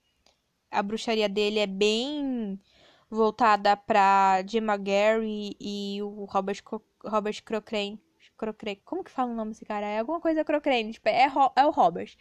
a 0.73 0.81
bruxaria 0.81 1.29
dele 1.29 1.59
é 1.59 1.67
bem 1.67 2.59
voltada 3.09 3.77
para 3.77 4.43
Gemma 4.47 4.75
Gary 4.75 5.55
e 5.59 5.99
o 6.01 6.25
Robert 6.25 6.57
Robert 7.05 7.43
Cochrane 7.45 8.01
Crocrane. 8.43 8.81
Como 8.85 9.03
que 9.03 9.11
fala 9.11 9.31
o 9.31 9.35
nome 9.35 9.51
desse 9.51 9.65
cara? 9.65 9.85
É 9.87 9.99
alguma 9.99 10.19
coisa 10.19 10.43
Crocrane. 10.43 10.93
Tipo, 10.93 11.09
é, 11.09 11.27
é 11.55 11.65
o 11.65 11.71
Robert, 11.71 12.15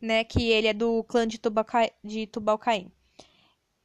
né? 0.00 0.24
Que 0.24 0.50
ele 0.50 0.68
é 0.68 0.74
do 0.74 1.04
clã 1.04 1.26
de, 1.26 1.38
Tubalca, 1.38 1.90
de 2.04 2.26
Tubalcaim. 2.26 2.90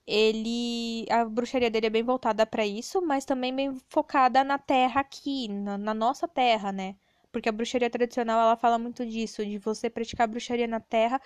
Ele. 0.07 1.05
A 1.09 1.25
bruxaria 1.25 1.69
dele 1.69 1.87
é 1.87 1.89
bem 1.89 2.03
voltada 2.03 2.45
para 2.45 2.65
isso, 2.65 3.01
mas 3.01 3.25
também 3.25 3.55
bem 3.55 3.75
focada 3.89 4.43
na 4.43 4.57
terra 4.57 5.01
aqui, 5.01 5.47
na, 5.47 5.77
na 5.77 5.93
nossa 5.93 6.27
terra, 6.27 6.71
né? 6.71 6.95
Porque 7.31 7.49
a 7.49 7.51
bruxaria 7.51 7.89
tradicional 7.89 8.39
ela 8.39 8.55
fala 8.55 8.77
muito 8.79 9.05
disso, 9.05 9.45
de 9.45 9.57
você 9.57 9.89
praticar 9.89 10.27
bruxaria 10.27 10.67
na 10.67 10.79
terra 10.79 11.21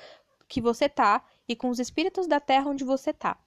que 0.48 0.62
você 0.62 0.90
tá 0.90 1.24
e 1.48 1.56
com 1.56 1.70
os 1.70 1.80
espíritos 1.80 2.28
da 2.28 2.40
terra 2.40 2.70
onde 2.70 2.84
você 2.84 3.14
tá. 3.14 3.38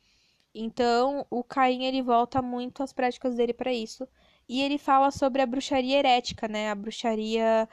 Então, 0.55 1.27
o 1.31 1.43
Caim 1.43 1.85
ele 1.85 2.03
volta 2.03 2.43
muito 2.43 2.83
as 2.83 2.93
práticas 2.93 3.37
dele 3.37 3.53
para 3.55 3.73
isso. 3.73 4.07
E 4.49 4.61
ele 4.61 4.79
fala 4.79 5.11
sobre 5.11 5.43
a 5.43 5.47
bruxaria 5.47 5.99
herética, 5.99 6.49
né? 6.49 6.71
A 6.71 6.75
bruxaria 6.75 7.69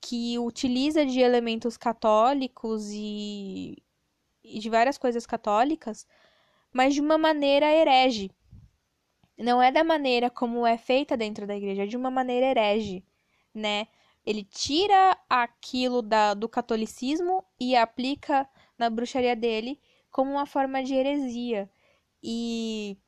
que 0.00 0.38
utiliza 0.38 1.04
de 1.04 1.20
elementos 1.20 1.76
católicos 1.76 2.90
e, 2.92 3.82
e 4.42 4.58
de 4.58 4.70
várias 4.70 4.98
coisas 4.98 5.26
católicas, 5.26 6.06
mas 6.72 6.94
de 6.94 7.00
uma 7.00 7.18
maneira 7.18 7.66
herege. 7.66 8.30
Não 9.38 9.62
é 9.62 9.70
da 9.70 9.84
maneira 9.84 10.30
como 10.30 10.66
é 10.66 10.78
feita 10.78 11.16
dentro 11.16 11.46
da 11.46 11.56
igreja, 11.56 11.84
é 11.84 11.86
de 11.86 11.96
uma 11.96 12.10
maneira 12.10 12.46
herege, 12.46 13.04
né? 13.54 13.86
Ele 14.24 14.42
tira 14.42 15.16
aquilo 15.28 16.02
da, 16.02 16.34
do 16.34 16.48
catolicismo 16.48 17.44
e 17.60 17.76
aplica 17.76 18.48
na 18.78 18.90
bruxaria 18.90 19.36
dele 19.36 19.80
como 20.10 20.32
uma 20.32 20.46
forma 20.46 20.82
de 20.82 20.94
heresia. 20.94 21.70
E 22.22 22.98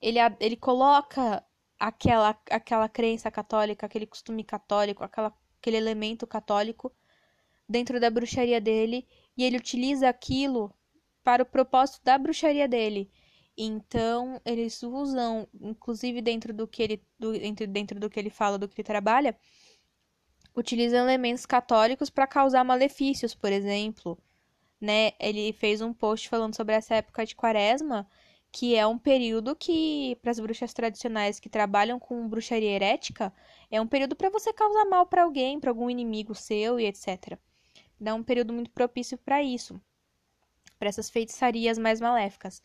ele, 0.00 0.18
ele 0.40 0.56
coloca 0.56 1.44
aquela, 1.82 2.40
aquela 2.48 2.88
crença 2.88 3.28
católica, 3.28 3.86
aquele 3.86 4.06
costume 4.06 4.44
católico, 4.44 5.02
aquela, 5.02 5.34
aquele 5.60 5.76
elemento 5.76 6.28
católico 6.28 6.92
dentro 7.68 7.98
da 7.98 8.08
bruxaria 8.08 8.60
dele 8.60 9.04
e 9.36 9.42
ele 9.42 9.56
utiliza 9.56 10.08
aquilo 10.08 10.72
para 11.24 11.42
o 11.42 11.46
propósito 11.46 12.00
da 12.04 12.16
bruxaria 12.16 12.68
dele. 12.68 13.10
Então, 13.58 14.40
eles 14.44 14.80
usam, 14.84 15.48
inclusive 15.60 16.22
dentro 16.22 16.54
do 16.54 16.68
que 16.68 16.84
ele, 16.84 17.02
do, 17.18 17.32
dentro, 17.32 17.66
dentro 17.66 17.98
do 17.98 18.08
que 18.08 18.20
ele 18.20 18.30
fala, 18.30 18.56
do 18.56 18.68
que 18.68 18.80
ele 18.80 18.86
trabalha, 18.86 19.36
utilizam 20.54 21.00
elementos 21.00 21.44
católicos 21.44 22.10
para 22.10 22.28
causar 22.28 22.62
malefícios, 22.62 23.34
por 23.34 23.50
exemplo. 23.50 24.16
Né? 24.80 25.12
Ele 25.18 25.52
fez 25.52 25.80
um 25.80 25.92
post 25.92 26.28
falando 26.28 26.54
sobre 26.54 26.76
essa 26.76 26.94
época 26.94 27.26
de 27.26 27.34
quaresma, 27.34 28.08
que 28.52 28.76
é 28.76 28.86
um 28.86 28.98
período 28.98 29.56
que, 29.56 30.18
para 30.20 30.30
as 30.30 30.38
bruxas 30.38 30.74
tradicionais 30.74 31.40
que 31.40 31.48
trabalham 31.48 31.98
com 31.98 32.28
bruxaria 32.28 32.70
herética, 32.70 33.32
é 33.70 33.80
um 33.80 33.86
período 33.86 34.14
para 34.14 34.28
você 34.28 34.52
causar 34.52 34.84
mal 34.84 35.06
para 35.06 35.22
alguém, 35.22 35.58
para 35.58 35.70
algum 35.70 35.88
inimigo 35.88 36.34
seu 36.34 36.78
e 36.78 36.84
etc. 36.84 37.38
Dá 37.98 38.14
um 38.14 38.22
período 38.22 38.52
muito 38.52 38.70
propício 38.70 39.16
para 39.16 39.42
isso, 39.42 39.80
para 40.78 40.90
essas 40.90 41.08
feitiçarias 41.08 41.78
mais 41.78 41.98
maléficas. 41.98 42.62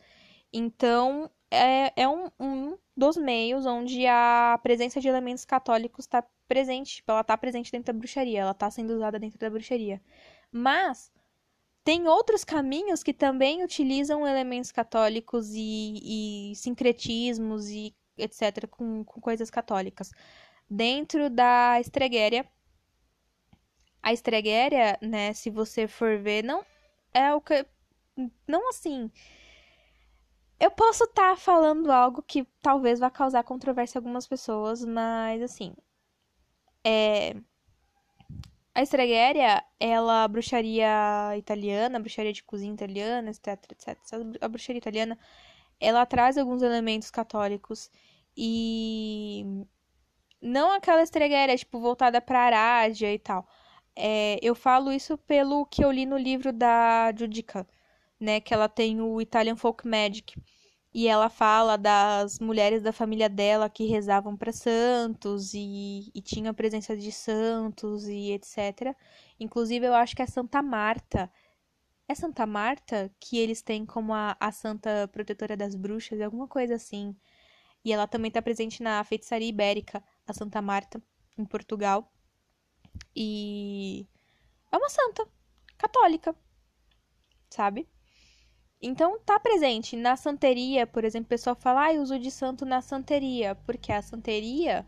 Então, 0.52 1.30
é, 1.50 1.92
é 2.02 2.06
um, 2.06 2.30
um 2.38 2.78
dos 2.94 3.16
meios 3.16 3.64
onde 3.64 4.06
a 4.06 4.60
presença 4.62 5.00
de 5.00 5.08
elementos 5.08 5.46
católicos 5.46 6.04
está 6.04 6.22
presente, 6.46 6.96
tipo, 6.96 7.10
ela 7.10 7.22
está 7.22 7.36
presente 7.38 7.72
dentro 7.72 7.92
da 7.92 7.98
bruxaria, 7.98 8.40
ela 8.40 8.50
está 8.50 8.70
sendo 8.70 8.94
usada 8.94 9.18
dentro 9.18 9.38
da 9.38 9.48
bruxaria. 9.48 10.02
Mas 10.52 11.10
tem 11.88 12.06
outros 12.06 12.44
caminhos 12.44 13.02
que 13.02 13.14
também 13.14 13.64
utilizam 13.64 14.26
elementos 14.26 14.70
católicos 14.70 15.48
e, 15.54 16.50
e 16.50 16.54
sincretismos 16.54 17.70
e 17.70 17.96
etc. 18.18 18.68
Com, 18.68 19.02
com 19.02 19.18
coisas 19.22 19.48
católicas. 19.48 20.10
Dentro 20.68 21.30
da 21.30 21.80
estreguéria, 21.80 22.46
a 24.02 24.12
estreguéria, 24.12 24.98
né, 25.00 25.32
se 25.32 25.48
você 25.48 25.88
for 25.88 26.18
ver, 26.18 26.44
não 26.44 26.62
é 27.14 27.32
o 27.32 27.40
que. 27.40 27.64
Não 28.46 28.68
assim. 28.68 29.10
Eu 30.60 30.70
posso 30.70 31.04
estar 31.04 31.30
tá 31.30 31.36
falando 31.36 31.90
algo 31.90 32.22
que 32.22 32.46
talvez 32.60 33.00
vá 33.00 33.08
causar 33.10 33.42
controvérsia 33.44 33.98
a 33.98 34.00
algumas 34.00 34.26
pessoas, 34.26 34.84
mas 34.84 35.40
assim. 35.40 35.74
É. 36.84 37.34
A 38.78 38.82
Estreguéria, 38.82 39.64
ela, 39.80 40.22
a 40.22 40.28
bruxaria 40.28 40.86
italiana, 41.36 41.98
a 41.98 42.00
bruxaria 42.00 42.32
de 42.32 42.44
cozinha 42.44 42.72
italiana, 42.72 43.28
etc, 43.28 43.48
etc. 43.72 43.98
A 44.40 44.46
bruxaria 44.46 44.78
italiana, 44.78 45.18
ela 45.80 46.06
traz 46.06 46.38
alguns 46.38 46.62
elementos 46.62 47.10
católicos 47.10 47.90
e 48.36 49.44
não 50.40 50.70
aquela 50.70 51.02
estreguéria, 51.02 51.56
tipo, 51.56 51.80
voltada 51.80 52.20
pra 52.20 52.38
Arádia 52.42 53.12
e 53.12 53.18
tal. 53.18 53.48
É, 53.96 54.38
eu 54.40 54.54
falo 54.54 54.92
isso 54.92 55.18
pelo 55.18 55.66
que 55.66 55.84
eu 55.84 55.90
li 55.90 56.06
no 56.06 56.16
livro 56.16 56.52
da 56.52 57.12
Judica, 57.18 57.66
né? 58.20 58.40
Que 58.40 58.54
ela 58.54 58.68
tem 58.68 59.00
o 59.00 59.20
Italian 59.20 59.56
Folk 59.56 59.88
Magic. 59.88 60.36
E 60.98 61.06
ela 61.06 61.30
fala 61.30 61.78
das 61.78 62.40
mulheres 62.40 62.82
da 62.82 62.92
família 62.92 63.28
dela 63.28 63.70
que 63.70 63.86
rezavam 63.86 64.36
para 64.36 64.50
santos 64.50 65.54
e, 65.54 66.10
e 66.12 66.20
tinha 66.20 66.50
a 66.50 66.52
presença 66.52 66.96
de 66.96 67.12
santos 67.12 68.08
e 68.08 68.32
etc. 68.32 68.96
Inclusive, 69.38 69.86
eu 69.86 69.94
acho 69.94 70.16
que 70.16 70.22
é 70.22 70.26
Santa 70.26 70.60
Marta. 70.60 71.30
É 72.08 72.16
Santa 72.16 72.44
Marta 72.46 73.14
que 73.20 73.38
eles 73.38 73.62
têm 73.62 73.86
como 73.86 74.12
a, 74.12 74.36
a 74.40 74.50
santa 74.50 75.06
protetora 75.12 75.56
das 75.56 75.76
bruxas, 75.76 76.20
alguma 76.20 76.48
coisa 76.48 76.74
assim. 76.74 77.14
E 77.84 77.92
ela 77.92 78.08
também 78.08 78.30
está 78.30 78.42
presente 78.42 78.82
na 78.82 79.04
feitiçaria 79.04 79.48
ibérica, 79.48 80.02
a 80.26 80.32
Santa 80.34 80.60
Marta, 80.60 81.00
em 81.38 81.44
Portugal. 81.44 82.12
E 83.14 84.04
é 84.72 84.76
uma 84.76 84.88
santa 84.88 85.24
católica, 85.78 86.34
sabe? 87.48 87.88
Então 88.80 89.18
tá 89.20 89.38
presente 89.40 89.96
na 89.96 90.16
santeria, 90.16 90.86
por 90.86 91.04
exemplo, 91.04 91.26
o 91.26 91.28
pessoal 91.28 91.56
fala, 91.56 91.88
ah, 91.88 92.00
uso 92.00 92.18
de 92.18 92.30
santo 92.30 92.64
na 92.64 92.80
santeria, 92.80 93.56
porque 93.66 93.92
a 93.92 94.00
santeria, 94.00 94.86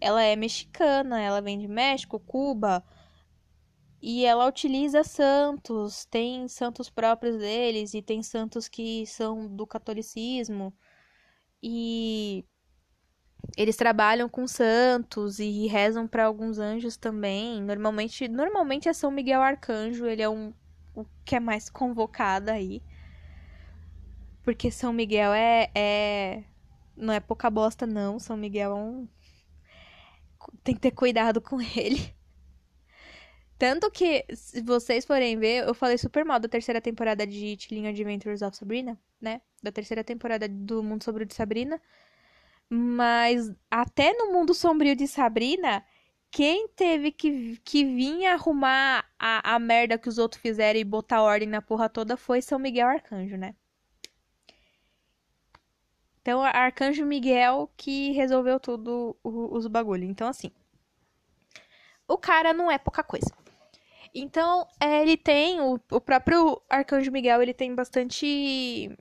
ela 0.00 0.22
é 0.22 0.36
mexicana, 0.36 1.20
ela 1.20 1.40
vem 1.40 1.58
de 1.58 1.66
México, 1.66 2.20
Cuba, 2.20 2.84
e 4.02 4.24
ela 4.24 4.46
utiliza 4.46 5.04
santos, 5.04 6.04
tem 6.06 6.48
santos 6.48 6.90
próprios 6.90 7.36
deles 7.38 7.94
e 7.94 8.02
tem 8.02 8.22
santos 8.22 8.68
que 8.68 9.06
são 9.06 9.46
do 9.46 9.66
catolicismo. 9.66 10.72
E 11.62 12.44
eles 13.56 13.76
trabalham 13.76 14.28
com 14.28 14.46
santos 14.46 15.38
e 15.38 15.66
rezam 15.66 16.06
para 16.08 16.24
alguns 16.24 16.58
anjos 16.58 16.96
também. 16.96 17.62
Normalmente, 17.62 18.28
normalmente 18.28 18.88
é 18.88 18.92
São 18.92 19.10
Miguel 19.10 19.42
Arcanjo, 19.42 20.06
ele 20.06 20.22
é 20.22 20.28
um 20.28 20.52
o 20.94 21.04
que 21.24 21.36
é 21.36 21.40
mais 21.40 21.70
convocado 21.70 22.50
aí. 22.50 22.82
Porque 24.42 24.70
São 24.70 24.92
Miguel 24.92 25.32
é, 25.32 25.70
é 25.74 26.44
não 26.96 27.12
é 27.12 27.20
pouca 27.20 27.50
bosta 27.50 27.86
não, 27.86 28.18
São 28.18 28.36
Miguel 28.36 28.72
é 28.72 28.74
um 28.74 29.08
tem 30.64 30.74
que 30.74 30.80
ter 30.80 30.90
cuidado 30.92 31.40
com 31.40 31.60
ele. 31.76 32.14
Tanto 33.58 33.90
que, 33.90 34.24
se 34.34 34.62
vocês 34.62 35.04
forem 35.04 35.38
ver, 35.38 35.66
eu 35.68 35.74
falei 35.74 35.98
super 35.98 36.24
mal 36.24 36.40
da 36.40 36.48
terceira 36.48 36.80
temporada 36.80 37.26
de 37.26 37.56
Chilling 37.60 37.88
Adventures 37.88 38.40
of 38.40 38.56
Sabrina, 38.56 38.98
né? 39.20 39.42
Da 39.62 39.70
terceira 39.70 40.02
temporada 40.02 40.48
do 40.48 40.82
Mundo 40.82 41.04
Sobre 41.04 41.26
de 41.26 41.34
Sabrina. 41.34 41.80
Mas 42.70 43.52
até 43.70 44.14
no 44.14 44.32
mundo 44.32 44.54
sombrio 44.54 44.96
de 44.96 45.06
Sabrina, 45.06 45.84
quem 46.30 46.68
teve 46.68 47.12
que, 47.12 47.58
que 47.64 47.84
vir 47.84 48.26
arrumar 48.26 49.04
a, 49.18 49.56
a 49.56 49.58
merda 49.58 49.98
que 49.98 50.08
os 50.08 50.18
outros 50.18 50.40
fizeram 50.40 50.80
e 50.80 50.84
botar 50.84 51.22
ordem 51.22 51.48
na 51.48 51.60
porra 51.60 51.88
toda 51.88 52.16
foi 52.16 52.40
São 52.40 52.58
Miguel 52.58 52.88
Arcanjo, 52.88 53.36
né? 53.36 53.54
Então, 56.30 56.42
Arcanjo 56.44 57.04
Miguel 57.04 57.68
que 57.76 58.12
resolveu 58.12 58.60
tudo 58.60 59.16
os 59.24 59.66
bagulho. 59.66 60.04
Então, 60.04 60.28
assim. 60.28 60.52
O 62.06 62.16
cara 62.16 62.52
não 62.52 62.70
é 62.70 62.78
pouca 62.78 63.02
coisa. 63.02 63.34
Então, 64.14 64.64
é, 64.80 65.02
ele 65.02 65.16
tem. 65.16 65.60
O, 65.60 65.74
o 65.90 66.00
próprio 66.00 66.62
Arcanjo 66.70 67.10
Miguel, 67.10 67.42
ele 67.42 67.52
tem 67.52 67.74
bastante 67.74 68.96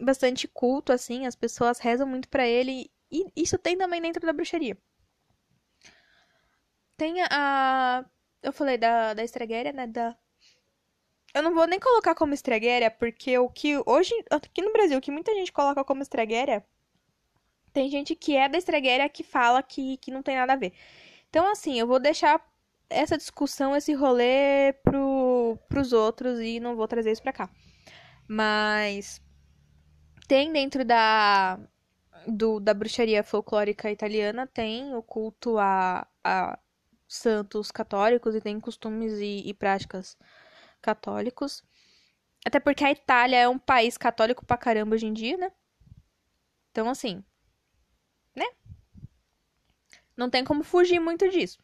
bastante 0.00 0.48
culto, 0.48 0.92
assim, 0.92 1.26
as 1.26 1.34
pessoas 1.34 1.78
rezam 1.78 2.06
muito 2.06 2.28
para 2.28 2.46
ele, 2.46 2.90
e 3.10 3.26
isso 3.36 3.58
tem 3.58 3.76
também 3.76 4.00
dentro 4.00 4.24
da 4.24 4.32
bruxaria. 4.32 4.78
Tem 6.96 7.20
a. 7.30 8.04
Eu 8.42 8.52
falei 8.52 8.78
da, 8.78 9.12
da 9.12 9.22
estreguéria, 9.24 9.72
né? 9.72 9.86
Da. 9.86 10.16
Eu 11.34 11.42
não 11.42 11.54
vou 11.54 11.66
nem 11.66 11.78
colocar 11.78 12.14
como 12.14 12.34
estreguéria, 12.34 12.90
porque 12.90 13.38
o 13.38 13.48
que 13.48 13.76
hoje, 13.86 14.14
aqui 14.30 14.62
no 14.62 14.72
Brasil, 14.72 14.98
o 14.98 15.00
que 15.00 15.10
muita 15.10 15.34
gente 15.34 15.52
coloca 15.52 15.84
como 15.84 16.02
estreguéria, 16.02 16.64
tem 17.72 17.88
gente 17.90 18.14
que 18.14 18.36
é 18.36 18.48
da 18.48 18.58
estreguéria 18.58 19.08
que 19.08 19.22
fala 19.22 19.62
que, 19.62 19.98
que 19.98 20.10
não 20.10 20.22
tem 20.22 20.36
nada 20.36 20.54
a 20.54 20.56
ver. 20.56 20.72
Então, 21.28 21.50
assim, 21.50 21.78
eu 21.78 21.86
vou 21.86 22.00
deixar 22.00 22.42
essa 22.90 23.16
discussão, 23.16 23.76
esse 23.76 23.92
rolê 23.92 24.72
pro, 24.82 25.58
pros 25.68 25.92
outros 25.92 26.40
e 26.40 26.58
não 26.58 26.74
vou 26.74 26.88
trazer 26.88 27.12
isso 27.12 27.22
pra 27.22 27.32
cá. 27.32 27.50
Mas 28.26 29.22
tem 30.26 30.52
dentro 30.52 30.84
da, 30.84 31.58
do, 32.26 32.60
da 32.60 32.74
bruxaria 32.74 33.22
folclórica 33.22 33.90
italiana, 33.90 34.46
tem 34.46 34.94
o 34.94 35.02
culto 35.02 35.58
a, 35.58 36.06
a 36.24 36.58
santos 37.06 37.70
católicos 37.70 38.34
e 38.34 38.40
tem 38.40 38.58
costumes 38.60 39.14
e, 39.14 39.48
e 39.48 39.54
práticas 39.54 40.16
católicos. 40.80 41.62
Até 42.46 42.60
porque 42.60 42.84
a 42.84 42.90
Itália 42.92 43.36
é 43.36 43.48
um 43.48 43.58
país 43.58 43.98
católico 43.98 44.44
pra 44.44 44.56
caramba 44.56 44.94
hoje 44.94 45.06
em 45.06 45.12
dia, 45.12 45.36
né? 45.36 45.52
Então, 46.70 46.88
assim, 46.88 47.24
né? 48.34 48.46
Não 50.16 50.30
tem 50.30 50.44
como 50.44 50.62
fugir 50.62 51.00
muito 51.00 51.28
disso. 51.28 51.58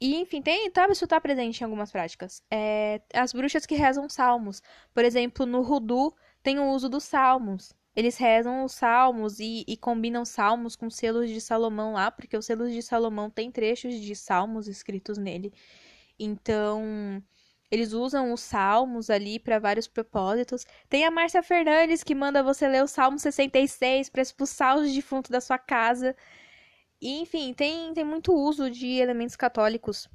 E, 0.00 0.16
enfim, 0.16 0.42
tem, 0.42 0.70
tá, 0.70 0.86
isso 0.88 1.06
tá 1.06 1.20
presente 1.20 1.60
em 1.60 1.64
algumas 1.64 1.90
práticas. 1.90 2.42
É, 2.50 3.00
as 3.14 3.32
bruxas 3.32 3.64
que 3.64 3.74
rezam 3.74 4.08
salmos. 4.08 4.62
Por 4.92 5.04
exemplo, 5.04 5.46
no 5.46 5.62
Rudu 5.62 6.14
tem 6.42 6.58
o 6.58 6.70
uso 6.70 6.88
dos 6.88 7.04
salmos. 7.04 7.74
Eles 7.94 8.18
rezam 8.18 8.62
os 8.64 8.72
salmos 8.72 9.40
e, 9.40 9.64
e 9.66 9.74
combinam 9.76 10.24
salmos 10.24 10.76
com 10.76 10.90
selos 10.90 11.30
de 11.30 11.40
Salomão 11.40 11.94
lá, 11.94 12.10
porque 12.10 12.36
os 12.36 12.44
selos 12.44 12.70
de 12.72 12.82
Salomão 12.82 13.30
tem 13.30 13.50
trechos 13.50 13.94
de 13.94 14.14
salmos 14.14 14.68
escritos 14.68 15.16
nele. 15.16 15.50
Então, 16.18 17.22
Eles 17.70 17.92
usam 17.92 18.32
os 18.32 18.40
salmos 18.40 19.10
ali 19.10 19.38
para 19.38 19.58
vários 19.58 19.88
propósitos. 19.88 20.64
Tem 20.88 21.04
a 21.04 21.10
Márcia 21.10 21.42
Fernandes 21.42 22.02
que 22.04 22.14
manda 22.14 22.42
você 22.42 22.68
ler 22.68 22.82
o 22.82 22.86
Salmo 22.88 23.18
66 23.18 24.08
para 24.10 24.22
expulsar 24.22 24.78
os 24.78 24.92
defuntos 24.94 25.30
da 25.30 25.40
sua 25.40 25.58
casa. 25.58 26.16
E, 27.00 27.20
enfim, 27.20 27.54
tem, 27.54 27.92
tem 27.94 28.04
muito 28.04 28.32
uso 28.34 28.70
de 28.70 28.88
elementos 28.98 29.36
católicos. 29.36 30.08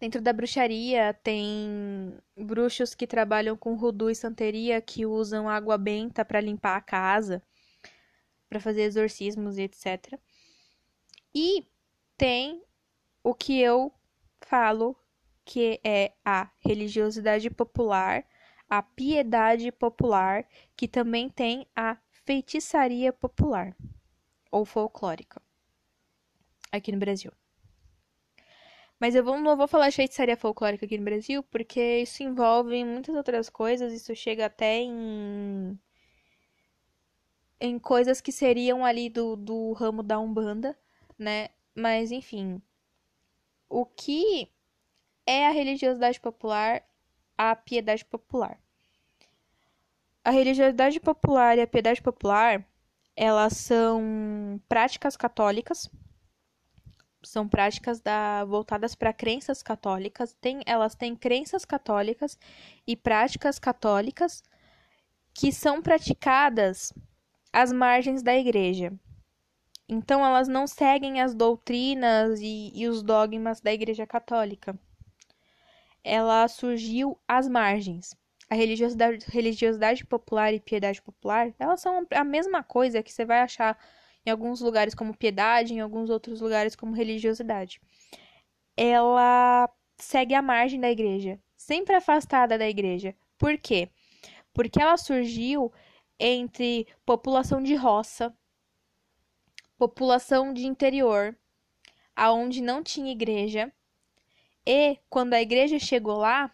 Dentro 0.00 0.20
da 0.20 0.32
bruxaria, 0.32 1.14
tem 1.22 2.14
bruxos 2.36 2.94
que 2.94 3.06
trabalham 3.06 3.56
com 3.56 3.74
rudu 3.76 4.10
e 4.10 4.14
santeria 4.14 4.80
que 4.80 5.06
usam 5.06 5.48
água 5.48 5.78
benta 5.78 6.24
para 6.24 6.40
limpar 6.40 6.76
a 6.76 6.82
casa, 6.82 7.42
para 8.48 8.60
fazer 8.60 8.82
exorcismos 8.82 9.58
e 9.58 9.62
etc. 9.62 10.18
E 11.34 11.66
tem 12.16 12.62
o 13.22 13.34
que 13.34 13.60
eu 13.60 13.92
falo 14.40 14.96
que 15.46 15.80
é 15.84 16.12
a 16.24 16.50
religiosidade 16.58 17.48
popular, 17.48 18.26
a 18.68 18.82
piedade 18.82 19.70
popular, 19.70 20.44
que 20.76 20.88
também 20.88 21.30
tem 21.30 21.66
a 21.74 21.96
feitiçaria 22.24 23.12
popular 23.12 23.74
ou 24.50 24.64
folclórica 24.64 25.40
aqui 26.72 26.90
no 26.90 26.98
Brasil. 26.98 27.30
Mas 28.98 29.14
eu 29.14 29.22
vou, 29.22 29.38
não 29.38 29.56
vou 29.56 29.68
falar 29.68 29.88
de 29.88 29.96
feitiçaria 29.96 30.36
folclórica 30.36 30.84
aqui 30.84 30.98
no 30.98 31.04
Brasil, 31.04 31.44
porque 31.44 32.00
isso 32.00 32.24
envolve 32.24 32.84
muitas 32.84 33.14
outras 33.14 33.48
coisas, 33.48 33.92
isso 33.92 34.14
chega 34.16 34.46
até 34.46 34.80
em 34.80 35.78
em 37.58 37.78
coisas 37.78 38.20
que 38.20 38.32
seriam 38.32 38.84
ali 38.84 39.08
do, 39.08 39.36
do 39.36 39.72
ramo 39.72 40.02
da 40.02 40.18
Umbanda, 40.18 40.76
né? 41.18 41.48
Mas 41.74 42.10
enfim, 42.10 42.60
o 43.68 43.86
que 43.86 44.50
é 45.26 45.46
a 45.48 45.50
religiosidade 45.50 46.20
popular, 46.20 46.82
a 47.36 47.54
piedade 47.56 48.04
popular. 48.04 48.58
A 50.24 50.30
religiosidade 50.30 51.00
popular 51.00 51.58
e 51.58 51.62
a 51.62 51.66
piedade 51.66 52.00
popular, 52.00 52.64
elas 53.16 53.54
são 53.54 54.60
práticas 54.68 55.16
católicas, 55.16 55.90
são 57.22 57.48
práticas 57.48 58.00
da, 58.00 58.44
voltadas 58.44 58.94
para 58.94 59.12
crenças 59.12 59.62
católicas. 59.62 60.34
Tem, 60.40 60.60
elas 60.64 60.94
têm 60.94 61.16
crenças 61.16 61.64
católicas 61.64 62.38
e 62.86 62.96
práticas 62.96 63.58
católicas 63.58 64.42
que 65.34 65.52
são 65.52 65.82
praticadas 65.82 66.92
às 67.52 67.72
margens 67.72 68.22
da 68.22 68.36
igreja. 68.36 68.92
Então, 69.88 70.24
elas 70.24 70.48
não 70.48 70.66
seguem 70.66 71.20
as 71.20 71.34
doutrinas 71.34 72.40
e, 72.40 72.72
e 72.74 72.88
os 72.88 73.02
dogmas 73.02 73.60
da 73.60 73.72
igreja 73.72 74.06
católica 74.06 74.78
ela 76.06 76.46
surgiu 76.46 77.18
às 77.26 77.48
margens. 77.48 78.16
A 78.48 78.54
religiosidade, 78.54 79.26
religiosidade 79.28 80.06
popular 80.06 80.54
e 80.54 80.60
piedade 80.60 81.02
popular, 81.02 81.52
elas 81.58 81.80
são 81.80 82.06
a 82.12 82.22
mesma 82.22 82.62
coisa 82.62 83.02
que 83.02 83.12
você 83.12 83.24
vai 83.24 83.40
achar 83.40 83.76
em 84.24 84.30
alguns 84.30 84.60
lugares 84.60 84.94
como 84.94 85.16
piedade, 85.16 85.74
em 85.74 85.80
alguns 85.80 86.08
outros 86.08 86.40
lugares 86.40 86.76
como 86.76 86.94
religiosidade. 86.94 87.80
Ela 88.76 89.68
segue 89.98 90.32
a 90.32 90.40
margem 90.40 90.78
da 90.78 90.88
igreja, 90.88 91.40
sempre 91.56 91.96
afastada 91.96 92.56
da 92.56 92.68
igreja. 92.68 93.12
Por 93.36 93.58
quê? 93.58 93.88
Porque 94.54 94.80
ela 94.80 94.96
surgiu 94.96 95.72
entre 96.20 96.86
população 97.04 97.60
de 97.60 97.74
roça, 97.74 98.32
população 99.76 100.52
de 100.52 100.66
interior, 100.66 101.36
aonde 102.14 102.62
não 102.62 102.80
tinha 102.80 103.10
igreja, 103.10 103.72
e 104.66 104.98
quando 105.08 105.34
a 105.34 105.40
igreja 105.40 105.78
chegou 105.78 106.16
lá, 106.18 106.52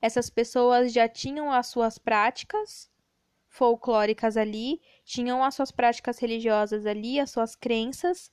essas 0.00 0.30
pessoas 0.30 0.92
já 0.92 1.08
tinham 1.08 1.50
as 1.50 1.66
suas 1.66 1.98
práticas 1.98 2.90
folclóricas 3.48 4.36
ali, 4.36 4.80
tinham 5.04 5.44
as 5.44 5.54
suas 5.54 5.70
práticas 5.70 6.18
religiosas 6.18 6.86
ali, 6.86 7.20
as 7.20 7.30
suas 7.30 7.54
crenças, 7.54 8.30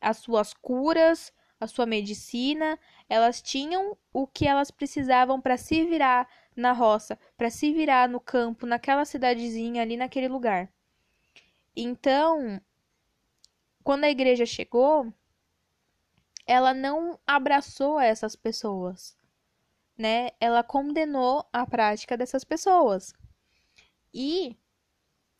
as 0.00 0.18
suas 0.18 0.54
curas, 0.54 1.32
a 1.58 1.66
sua 1.66 1.86
medicina, 1.86 2.78
elas 3.08 3.40
tinham 3.40 3.96
o 4.12 4.26
que 4.26 4.46
elas 4.46 4.70
precisavam 4.70 5.40
para 5.40 5.56
se 5.56 5.84
virar 5.84 6.28
na 6.54 6.72
roça, 6.72 7.18
para 7.36 7.50
se 7.50 7.72
virar 7.72 8.08
no 8.08 8.20
campo, 8.20 8.66
naquela 8.66 9.04
cidadezinha 9.04 9.82
ali 9.82 9.96
naquele 9.96 10.28
lugar. 10.28 10.68
Então, 11.74 12.60
quando 13.82 14.04
a 14.04 14.10
igreja 14.10 14.44
chegou, 14.44 15.12
ela 16.46 16.74
não 16.74 17.18
abraçou 17.26 18.00
essas 18.00 18.36
pessoas, 18.36 19.16
né? 19.96 20.30
Ela 20.40 20.62
condenou 20.62 21.46
a 21.52 21.66
prática 21.66 22.16
dessas 22.16 22.44
pessoas. 22.44 23.12
E 24.12 24.56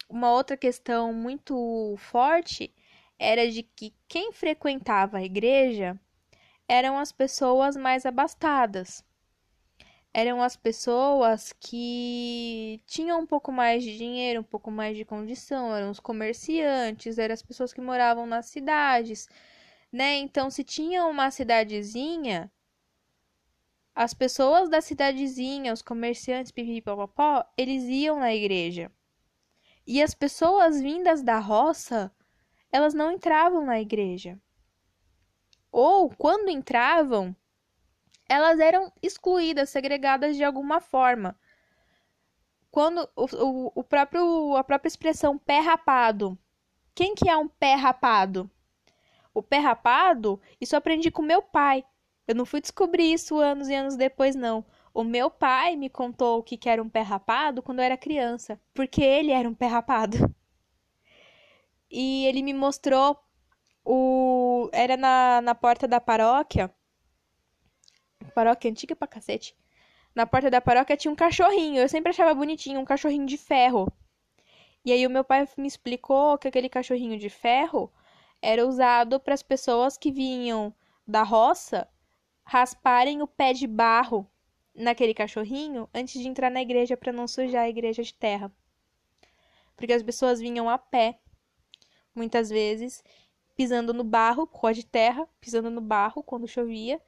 uma 0.08 0.30
outra 0.30 0.56
questão 0.56 1.12
muito 1.12 1.94
forte 1.98 2.74
era 3.18 3.50
de 3.50 3.62
que 3.62 3.94
quem 4.08 4.32
frequentava 4.32 5.18
a 5.18 5.22
igreja 5.22 5.98
eram 6.68 6.98
as 6.98 7.12
pessoas 7.12 7.76
mais 7.76 8.06
abastadas. 8.06 9.04
Eram 10.14 10.42
as 10.42 10.56
pessoas 10.56 11.52
que 11.58 12.82
tinham 12.86 13.20
um 13.20 13.26
pouco 13.26 13.50
mais 13.50 13.82
de 13.82 13.96
dinheiro, 13.96 14.40
um 14.40 14.44
pouco 14.44 14.70
mais 14.70 14.96
de 14.96 15.04
condição, 15.04 15.74
eram 15.74 15.90
os 15.90 16.00
comerciantes, 16.00 17.16
eram 17.16 17.32
as 17.32 17.42
pessoas 17.42 17.72
que 17.72 17.80
moravam 17.80 18.26
nas 18.26 18.46
cidades, 18.46 19.28
né? 19.92 20.16
Então, 20.16 20.50
se 20.50 20.64
tinha 20.64 21.04
uma 21.04 21.30
cidadezinha, 21.30 22.50
as 23.94 24.14
pessoas 24.14 24.70
da 24.70 24.80
cidadezinha, 24.80 25.72
os 25.72 25.82
comerciantes, 25.82 26.50
pipipipopopó, 26.50 27.44
eles 27.58 27.84
iam 27.84 28.18
na 28.18 28.34
igreja. 28.34 28.90
E 29.86 30.02
as 30.02 30.14
pessoas 30.14 30.80
vindas 30.80 31.22
da 31.22 31.38
roça, 31.38 32.10
elas 32.70 32.94
não 32.94 33.12
entravam 33.12 33.64
na 33.66 33.80
igreja. 33.80 34.40
Ou, 35.70 36.08
quando 36.08 36.48
entravam, 36.48 37.36
elas 38.28 38.60
eram 38.60 38.90
excluídas, 39.02 39.68
segregadas 39.68 40.36
de 40.36 40.44
alguma 40.44 40.80
forma. 40.80 41.38
Quando 42.70 43.06
o, 43.14 43.24
o, 43.24 43.72
o 43.74 43.84
próprio, 43.84 44.56
a 44.56 44.64
própria 44.64 44.88
expressão 44.88 45.36
pé 45.36 45.58
rapado. 45.58 46.38
Quem 46.94 47.14
que 47.14 47.28
é 47.28 47.36
um 47.36 47.48
pé 47.48 47.74
rapado? 47.74 48.50
O 49.34 49.42
pé 49.42 49.58
rapado, 49.58 50.40
isso 50.60 50.74
eu 50.74 50.78
aprendi 50.78 51.10
com 51.10 51.22
meu 51.22 51.42
pai. 51.42 51.84
Eu 52.26 52.34
não 52.34 52.44
fui 52.44 52.60
descobrir 52.60 53.12
isso 53.12 53.38
anos 53.38 53.68
e 53.68 53.74
anos 53.74 53.96
depois, 53.96 54.34
não. 54.34 54.64
O 54.94 55.02
meu 55.02 55.30
pai 55.30 55.74
me 55.74 55.88
contou 55.88 56.38
o 56.38 56.42
que 56.42 56.68
era 56.68 56.82
um 56.82 56.88
pé 56.88 57.00
rapado 57.00 57.62
quando 57.62 57.78
eu 57.78 57.84
era 57.84 57.96
criança, 57.96 58.60
porque 58.74 59.02
ele 59.02 59.32
era 59.32 59.48
um 59.48 59.54
pé 59.54 59.66
rapado. 59.66 60.18
E 61.94 62.24
ele 62.24 62.42
me 62.42 62.54
mostrou 62.54 63.22
o. 63.84 64.70
Era 64.72 64.96
na, 64.96 65.42
na 65.42 65.54
porta 65.54 65.86
da 65.86 66.00
paróquia. 66.00 66.74
Paróquia 68.34 68.70
antiga 68.70 68.96
pra 68.96 69.06
cacete. 69.06 69.54
Na 70.14 70.26
porta 70.26 70.50
da 70.50 70.58
paróquia 70.58 70.96
tinha 70.96 71.12
um 71.12 71.14
cachorrinho. 71.14 71.82
Eu 71.82 71.88
sempre 71.90 72.08
achava 72.08 72.32
bonitinho, 72.32 72.80
um 72.80 72.84
cachorrinho 72.86 73.26
de 73.26 73.36
ferro. 73.36 73.92
E 74.84 74.90
aí 74.90 75.06
o 75.06 75.10
meu 75.10 75.22
pai 75.22 75.46
me 75.58 75.68
explicou 75.68 76.38
que 76.38 76.48
aquele 76.48 76.68
cachorrinho 76.70 77.18
de 77.18 77.28
ferro 77.28 77.92
era 78.42 78.66
usado 78.66 79.20
para 79.20 79.34
as 79.34 79.42
pessoas 79.42 79.96
que 79.96 80.10
vinham 80.10 80.74
da 81.06 81.22
roça 81.22 81.88
rasparem 82.44 83.22
o 83.22 83.26
pé 83.26 83.52
de 83.52 83.66
barro 83.66 84.28
naquele 84.74 85.14
cachorrinho 85.14 85.88
antes 85.94 86.20
de 86.20 86.28
entrar 86.28 86.50
na 86.50 86.60
igreja 86.60 86.96
para 86.96 87.12
não 87.12 87.28
sujar 87.28 87.62
a 87.62 87.68
igreja 87.68 88.02
de 88.02 88.12
terra. 88.12 88.52
Porque 89.76 89.92
as 89.92 90.02
pessoas 90.02 90.40
vinham 90.40 90.68
a 90.68 90.76
pé, 90.76 91.20
muitas 92.14 92.50
vezes, 92.50 93.02
pisando 93.54 93.94
no 93.94 94.04
barro, 94.04 94.48
rua 94.52 94.74
de 94.74 94.84
terra, 94.84 95.28
pisando 95.40 95.70
no 95.70 95.80
barro 95.80 96.22
quando 96.22 96.48
chovia. 96.48 97.00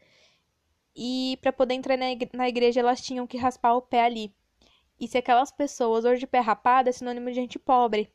E 0.95 1.39
para 1.43 1.53
poder 1.53 1.75
entrar 1.75 1.99
na 2.33 2.49
igreja, 2.49 2.81
elas 2.81 3.01
tinham 3.01 3.27
que 3.27 3.37
raspar 3.37 3.75
o 3.75 3.83
pé 3.83 4.05
ali. 4.05 4.33
E 4.99 5.09
se 5.09 5.19
aquelas 5.19 5.51
pessoas, 5.51 6.05
hoje 6.05 6.21
de 6.21 6.27
pé 6.27 6.39
rapado, 6.39 6.89
é 6.89 6.93
sinônimo 6.93 7.29
de 7.29 7.35
gente 7.35 7.59
pobre. 7.59 8.13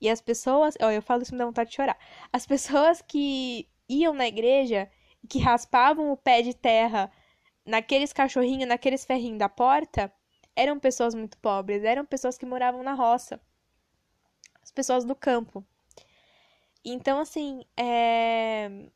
E 0.00 0.08
as 0.08 0.20
pessoas, 0.20 0.74
ó, 0.80 0.90
eu 0.90 1.02
falo 1.02 1.22
isso 1.22 1.32
me 1.32 1.38
dá 1.38 1.46
vontade 1.46 1.70
de 1.70 1.76
chorar. 1.76 1.98
As 2.32 2.46
pessoas 2.46 3.02
que 3.02 3.68
iam 3.88 4.14
na 4.14 4.26
igreja, 4.26 4.90
que 5.28 5.38
raspavam 5.38 6.12
o 6.12 6.16
pé 6.16 6.42
de 6.42 6.54
terra 6.54 7.10
naqueles 7.64 8.12
cachorrinhos, 8.12 8.68
naqueles 8.68 9.04
ferrinhos 9.04 9.38
da 9.38 9.48
porta, 9.48 10.12
eram 10.54 10.78
pessoas 10.78 11.14
muito 11.14 11.38
pobres, 11.38 11.84
eram 11.84 12.04
pessoas 12.04 12.38
que 12.38 12.46
moravam 12.46 12.82
na 12.82 12.94
roça. 12.94 13.40
As 14.62 14.70
pessoas 14.70 15.04
do 15.04 15.14
campo. 15.14 15.64
Então, 16.84 17.20
assim, 17.20 17.64
é... 17.76 18.88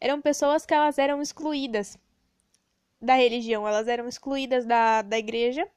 eram 0.00 0.20
pessoas 0.20 0.64
que 0.64 0.74
elas 0.74 0.98
eram 0.98 1.20
excluídas 1.20 1.98
da 3.00 3.14
religião, 3.14 3.66
elas 3.66 3.88
eram 3.88 4.08
excluídas 4.08 4.66
da, 4.66 5.02
da 5.02 5.18
igreja 5.18 5.68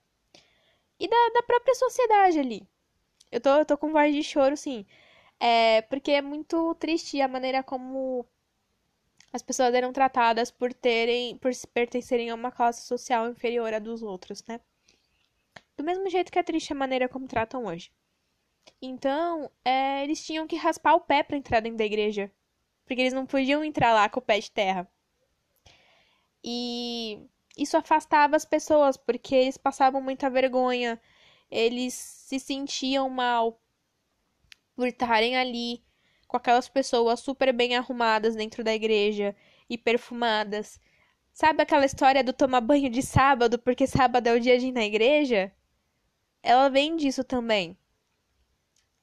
e 1.00 1.08
da, 1.08 1.30
da 1.34 1.44
própria 1.44 1.76
sociedade 1.76 2.40
ali. 2.40 2.68
Eu 3.32 3.40
tô, 3.42 3.50
eu 3.50 3.66
tô 3.66 3.78
com 3.78 3.92
voz 3.92 4.14
de 4.14 4.24
choro, 4.24 4.58
sim. 4.58 4.86
É, 5.40 5.82
porque 5.84 6.12
é 6.12 6.22
muito 6.22 6.76
triste 6.76 7.22
a 7.22 7.28
maneira 7.28 7.64
como 7.64 8.26
as 9.34 9.42
pessoas 9.42 9.74
eram 9.74 9.94
tratadas 9.94 10.52
por 10.52 10.74
terem, 10.74 11.38
por 11.38 11.52
pertencerem 11.74 12.30
a 12.30 12.36
uma 12.36 12.52
classe 12.52 12.86
social 12.86 13.30
inferior 13.30 13.74
à 13.74 13.80
dos 13.80 14.04
outros, 14.04 14.44
né? 14.48 14.60
Do 15.78 15.84
mesmo 15.84 16.10
jeito 16.10 16.32
que 16.32 16.38
é 16.40 16.44
triste 16.44 16.74
a 16.74 16.76
maneira 16.76 17.08
como 17.10 17.28
tratam 17.28 17.66
hoje. 17.66 17.92
Então, 18.82 19.50
é, 19.64 20.04
eles 20.04 20.24
tinham 20.26 20.48
que 20.48 20.56
raspar 20.56 20.94
o 20.96 21.02
pé 21.02 21.24
para 21.24 21.38
entrar 21.38 21.62
dentro 21.62 21.78
da 21.78 21.86
igreja, 21.86 22.32
porque 22.86 23.02
eles 23.02 23.14
não 23.14 23.26
podiam 23.26 23.64
entrar 23.64 23.94
lá 23.94 24.10
com 24.10 24.20
o 24.20 24.24
pé 24.24 24.40
de 24.40 24.52
terra. 24.52 24.88
E 26.44 27.28
isso 27.58 27.78
afastava 27.78 28.36
as 28.36 28.46
pessoas, 28.46 28.98
porque 28.98 29.36
eles 29.36 29.58
passavam 29.58 30.02
muita 30.02 30.30
vergonha, 30.30 31.00
eles 31.52 31.94
se 31.94 32.40
sentiam 32.40 33.10
mal 33.10 33.62
por 34.74 34.88
estarem 34.88 35.36
ali 35.36 35.84
com 36.28 36.38
aquelas 36.38 36.70
pessoas 36.70 37.20
super 37.20 37.52
bem 37.54 37.76
arrumadas 37.76 38.36
dentro 38.36 38.64
da 38.64 38.74
igreja 38.74 39.36
e 39.70 39.78
perfumadas. 39.78 40.80
Sabe 41.34 41.62
aquela 41.62 41.86
história 41.86 42.24
do 42.24 42.32
tomar 42.32 42.62
banho 42.62 42.90
de 42.90 43.02
sábado 43.02 43.60
porque 43.60 43.86
sábado 43.86 44.28
é 44.28 44.34
o 44.34 44.40
dia 44.40 44.58
de 44.58 44.68
ir 44.68 44.72
na 44.72 44.86
igreja? 44.86 45.52
Ela 46.42 46.70
vem 46.70 46.96
disso 46.96 47.24
também. 47.24 47.78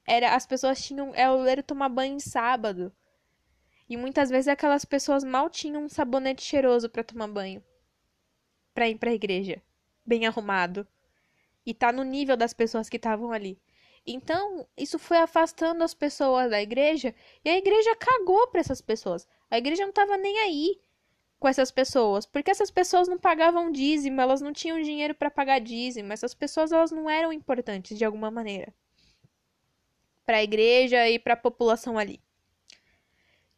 Era 0.05 0.35
as 0.35 0.47
pessoas 0.47 0.83
tinham 0.83 1.13
é 1.13 1.21
era 1.51 1.61
tomar 1.61 1.89
banho 1.89 2.17
de 2.17 2.23
sábado. 2.23 2.91
E 3.87 3.95
muitas 3.95 4.29
vezes 4.29 4.47
aquelas 4.47 4.85
pessoas 4.85 5.23
mal 5.23 5.49
tinham 5.49 5.83
um 5.83 5.89
sabonete 5.89 6.43
cheiroso 6.43 6.89
para 6.89 7.03
tomar 7.03 7.27
banho, 7.27 7.63
para 8.73 8.87
ir 8.87 8.97
para 8.97 9.09
a 9.09 9.13
igreja, 9.13 9.61
bem 10.05 10.27
arrumado. 10.27 10.87
E 11.69 11.73
tá 11.75 11.91
no 11.91 12.03
nível 12.03 12.35
das 12.35 12.51
pessoas 12.51 12.89
que 12.89 12.97
estavam 12.97 13.31
ali. 13.31 13.61
Então, 14.03 14.67
isso 14.75 14.97
foi 14.97 15.17
afastando 15.17 15.83
as 15.83 15.93
pessoas 15.93 16.49
da 16.49 16.59
igreja 16.59 17.13
e 17.45 17.49
a 17.49 17.55
igreja 17.55 17.95
cagou 17.95 18.47
para 18.47 18.59
essas 18.59 18.81
pessoas. 18.81 19.27
A 19.51 19.59
igreja 19.59 19.83
não 19.83 19.91
estava 19.91 20.17
nem 20.17 20.39
aí 20.39 20.81
com 21.37 21.47
essas 21.47 21.69
pessoas, 21.69 22.25
porque 22.25 22.49
essas 22.49 22.71
pessoas 22.71 23.07
não 23.07 23.19
pagavam 23.19 23.71
dízimo, 23.71 24.19
elas 24.19 24.41
não 24.41 24.51
tinham 24.51 24.81
dinheiro 24.81 25.13
para 25.13 25.29
pagar 25.29 25.59
dízimo, 25.59 26.11
essas 26.11 26.33
pessoas 26.33 26.71
elas 26.71 26.89
não 26.89 27.07
eram 27.07 27.31
importantes 27.31 27.95
de 27.95 28.03
alguma 28.03 28.31
maneira 28.31 28.73
para 30.25 30.37
a 30.37 30.43
igreja 30.43 31.07
e 31.07 31.19
para 31.19 31.35
a 31.35 31.37
população 31.37 31.99
ali. 31.99 32.19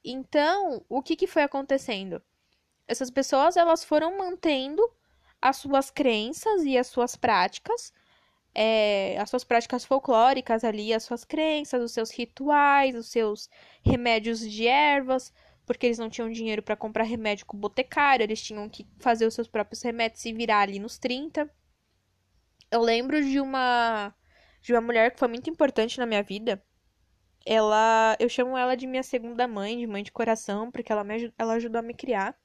Então, 0.03 0.83
o 0.89 1.01
que, 1.01 1.15
que 1.15 1.27
foi 1.27 1.43
acontecendo? 1.43 2.21
Essas 2.85 3.09
pessoas 3.09 3.55
elas 3.55 3.85
foram 3.85 4.17
mantendo 4.17 4.85
as 5.41 5.55
suas 5.55 5.89
crenças 5.89 6.63
e 6.63 6.77
as 6.77 6.87
suas 6.87 7.15
práticas 7.15 7.93
é, 8.53 9.17
as 9.19 9.29
suas 9.29 9.43
práticas 9.43 9.85
folclóricas 9.85 10.63
ali, 10.63 10.93
as 10.93 11.03
suas 11.03 11.23
crenças, 11.23 11.81
os 11.81 11.91
seus 11.91 12.11
rituais, 12.11 12.95
os 12.95 13.09
seus 13.09 13.49
remédios 13.83 14.39
de 14.39 14.67
ervas, 14.67 15.33
porque 15.65 15.85
eles 15.85 15.97
não 15.99 16.09
tinham 16.09 16.29
dinheiro 16.29 16.61
para 16.61 16.75
comprar 16.75 17.03
remédio 17.03 17.45
com 17.45 17.55
o 17.55 17.59
botecário, 17.59 18.23
eles 18.23 18.41
tinham 18.41 18.67
que 18.67 18.85
fazer 18.99 19.25
os 19.25 19.33
seus 19.33 19.47
próprios 19.47 19.81
remédios 19.81 20.25
e 20.25 20.33
virar 20.33 20.61
ali 20.61 20.79
nos 20.79 20.97
30. 20.97 21.49
Eu 22.69 22.81
lembro 22.81 23.23
de 23.23 23.39
uma 23.39 24.13
de 24.61 24.73
uma 24.73 24.81
mulher 24.81 25.11
que 25.11 25.19
foi 25.19 25.27
muito 25.27 25.49
importante 25.49 25.97
na 25.97 26.05
minha 26.05 26.21
vida. 26.21 26.63
Ela, 27.43 28.15
eu 28.19 28.29
chamo 28.29 28.55
ela 28.55 28.75
de 28.75 28.85
minha 28.85 29.01
segunda 29.01 29.47
mãe, 29.47 29.79
de 29.79 29.87
mãe 29.87 30.03
de 30.03 30.11
coração, 30.11 30.69
porque 30.69 30.91
ela 30.91 31.03
me 31.03 31.33
ela 31.37 31.53
ajudou 31.53 31.79
a 31.79 31.81
me 31.81 31.93
criar. 31.93 32.37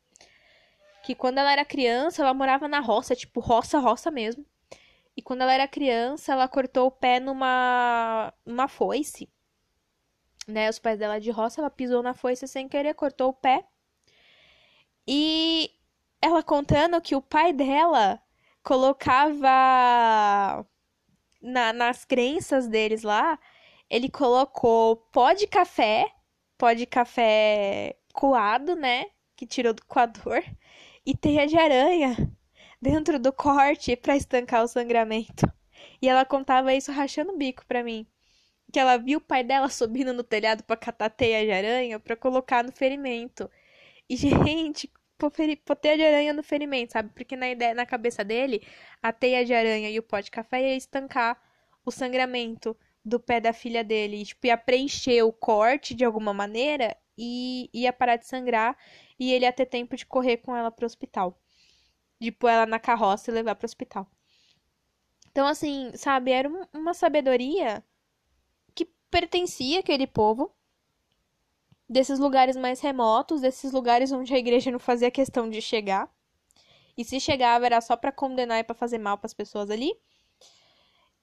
Que 1.05 1.15
quando 1.15 1.39
ela 1.39 1.53
era 1.53 1.65
criança, 1.65 2.23
ela 2.23 2.33
morava 2.33 2.67
na 2.67 2.81
roça, 2.81 3.15
tipo 3.15 3.41
roça, 3.41 3.79
roça 3.79 4.11
mesmo. 4.11 4.45
E 5.17 5.23
quando 5.23 5.43
ela 5.43 5.55
era 5.55 5.67
criança, 5.67 6.33
ela 6.33 6.47
cortou 6.47 6.89
o 6.89 6.91
pé 6.91 7.19
numa, 7.19 8.33
numa 8.45 8.69
foice. 8.69 9.29
Né? 10.47 10.69
Os 10.69 10.79
pés 10.79 10.99
dela 10.99 11.19
de 11.19 11.31
roça, 11.31 11.61
ela 11.61 11.71
pisou 11.71 12.03
na 12.03 12.15
foice 12.15 12.47
sem 12.47 12.69
querer, 12.69 12.95
cortou 12.95 13.31
o 13.31 13.33
pé. 13.33 13.67
E 15.09 15.71
ela 16.21 16.43
contando 16.43 17.01
que 17.01 17.15
o 17.17 17.23
pai 17.23 17.53
dela 17.53 18.21
colocava 18.63 19.49
na, 21.41 21.73
nas 21.73 22.05
crenças 22.05 22.69
deles 22.69 23.03
lá, 23.03 23.39
ele 23.89 24.11
colocou 24.11 24.97
pó 25.13 25.33
de 25.33 25.47
café, 25.47 26.13
pó 26.59 26.73
de 26.73 26.87
café 26.87 27.97
coado, 28.13 28.75
né? 28.77 29.07
Que 29.37 29.47
tirou 29.47 29.73
do 29.73 29.85
coador, 29.87 30.43
e 31.07 31.17
teia 31.17 31.47
de 31.47 31.57
aranha 31.57 32.36
dentro 32.81 33.19
do 33.19 33.33
corte 33.33 33.97
para 33.97 34.17
estancar 34.17 34.63
o 34.63 34.69
sangramento. 34.69 35.47
E 36.01 36.09
ela 36.09 36.25
contava 36.25 36.75
isso 36.75 36.93
rachando 36.93 37.33
o 37.33 37.37
bico 37.37 37.65
para 37.67 37.83
mim. 37.83 38.07
Que 38.73 38.79
ela 38.79 38.97
viu 38.97 39.19
o 39.19 39.21
pai 39.21 39.45
dela 39.45 39.69
subindo 39.69 40.13
no 40.13 40.25
telhado 40.25 40.65
para 40.65 40.77
catar 40.77 41.11
teia 41.11 41.45
de 41.45 41.53
aranha 41.53 42.01
para 42.01 42.17
colocar 42.17 42.65
no 42.65 42.73
ferimento. 42.73 43.51
E, 44.09 44.17
gente, 44.17 44.91
pôr 45.19 45.31
teia 45.77 45.97
de 45.97 46.05
aranha 46.05 46.33
no 46.33 46.43
ferimento, 46.43 46.93
sabe? 46.93 47.11
Porque 47.15 47.37
na, 47.37 47.49
ideia, 47.51 47.75
na 47.75 47.87
cabeça 47.87 48.25
dele, 48.25 48.63
a 49.03 49.13
teia 49.13 49.45
de 49.45 49.55
aranha 49.55 49.91
e 49.91 49.99
o 49.99 50.03
pó 50.03 50.21
de 50.21 50.31
café 50.31 50.61
ia 50.63 50.77
estancar 50.77 51.41
o 51.85 51.91
sangramento 51.91 52.77
do 53.05 53.21
pé 53.21 53.41
da 53.41 53.53
filha 53.53 53.85
dele. 53.85 54.23
E, 54.23 54.25
tipo, 54.27 54.47
ia 54.47 54.57
preencher 54.57 55.23
o 55.23 55.33
corte 55.33 55.95
de 55.95 56.05
alguma 56.05 56.35
maneira 56.35 56.97
e 57.17 57.71
ia 57.73 57.93
parar 57.93 58.17
de 58.17 58.27
sangrar. 58.27 58.77
E 59.19 59.33
ele 59.33 59.45
ia 59.45 59.53
ter 59.53 59.67
tempo 59.67 59.97
de 59.97 60.05
correr 60.07 60.39
com 60.39 60.57
ela 60.57 60.71
pro 60.71 60.87
hospital 60.87 61.41
de 62.21 62.33
pôr 62.33 62.49
ela 62.49 62.67
na 62.67 62.79
carroça 62.79 63.31
e 63.31 63.35
levar 63.35 63.55
para 63.55 63.65
o 63.65 63.67
hospital. 63.67 64.07
Então, 65.31 65.47
assim, 65.47 65.93
sabe, 65.95 66.31
era 66.31 66.49
uma 66.73 66.95
sabedoria 66.95 67.85
que 68.75 68.87
pertencia 69.11 69.81
àquele 69.81 70.07
povo, 70.07 70.51
desses 71.89 72.19
lugares 72.19 72.57
mais 72.57 72.81
remotos, 72.81 73.43
desses 73.43 73.73
lugares 73.73 74.11
onde 74.13 74.35
a 74.35 74.39
igreja 74.39 74.71
não 74.71 74.79
fazia 74.79 75.11
questão 75.11 75.49
de 75.49 75.61
chegar. 75.61 76.11
E 76.97 77.05
se 77.05 77.21
chegava 77.21 77.67
era 77.67 77.81
só 77.81 77.97
para 77.97 78.11
condenar 78.11 78.59
e 78.61 78.65
para 78.65 78.75
fazer 78.75 78.99
mal 78.99 79.19
para 79.19 79.27
as 79.27 79.35
pessoas 79.35 79.71
ali. 79.71 79.93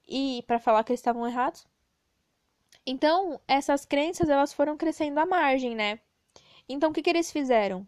E 0.07 0.43
para 0.45 0.59
falar 0.59 0.83
que 0.83 0.91
eles 0.91 0.99
estavam 0.99 1.27
errados. 1.27 1.65
Então, 2.85 3.39
essas 3.47 3.85
crenças 3.85 4.29
elas 4.29 4.53
foram 4.53 4.77
crescendo 4.77 5.17
à 5.19 5.25
margem, 5.25 5.75
né? 5.75 5.99
Então, 6.67 6.91
o 6.91 6.93
que, 6.93 7.01
que 7.01 7.09
eles 7.09 7.31
fizeram? 7.31 7.85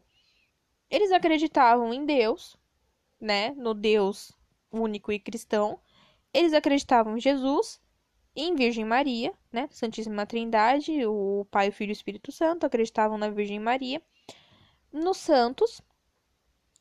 Eles 0.89 1.11
acreditavam 1.11 1.93
em 1.93 2.05
Deus, 2.05 2.57
né, 3.19 3.51
no 3.51 3.73
Deus 3.73 4.31
único 4.71 5.11
e 5.11 5.19
cristão. 5.19 5.79
Eles 6.33 6.53
acreditavam 6.53 7.17
em 7.17 7.21
Jesus, 7.21 7.81
em 8.35 8.55
Virgem 8.55 8.83
Maria, 8.83 9.33
né, 9.51 9.67
Santíssima 9.71 10.25
Trindade, 10.25 11.05
o 11.05 11.45
Pai, 11.49 11.69
o 11.69 11.71
Filho 11.71 11.91
e 11.91 11.91
o 11.91 11.93
Espírito 11.93 12.31
Santo, 12.31 12.65
acreditavam 12.65 13.17
na 13.17 13.29
Virgem 13.29 13.59
Maria. 13.59 14.01
Nos 14.91 15.17
santos, 15.17 15.81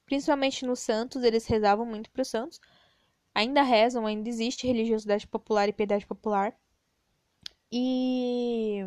principalmente 0.06 0.64
nos 0.64 0.80
santos, 0.80 1.22
eles 1.22 1.46
rezavam 1.46 1.86
muito 1.86 2.10
para 2.10 2.22
os 2.22 2.28
santos. 2.28 2.60
Ainda 3.34 3.62
rezam, 3.62 4.06
ainda 4.06 4.28
existe 4.28 4.66
religiosidade 4.66 5.26
popular 5.26 5.68
e 5.68 5.72
piedade 5.72 6.06
popular. 6.06 6.56
E 7.70 8.78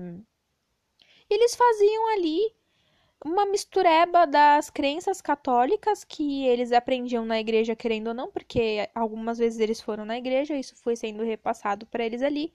eles 1.30 1.56
faziam 1.56 2.14
ali 2.14 2.57
uma 3.24 3.46
mistureba 3.46 4.26
das 4.28 4.70
crenças 4.70 5.22
católicas 5.22 6.04
que 6.04 6.46
eles 6.46 6.72
aprendiam 6.72 7.26
na 7.26 7.40
igreja, 7.40 7.76
querendo 7.76 8.08
ou 8.08 8.14
não, 8.14 8.32
porque 8.32 8.90
algumas 8.94 9.38
vezes 9.38 9.60
eles 9.60 9.82
foram 9.82 10.06
na 10.06 10.18
igreja, 10.18 10.56
isso 10.56 10.76
foi 10.78 10.96
sendo 10.96 11.24
repassado 11.24 11.86
para 11.88 12.06
eles 12.06 12.22
ali. 12.22 12.54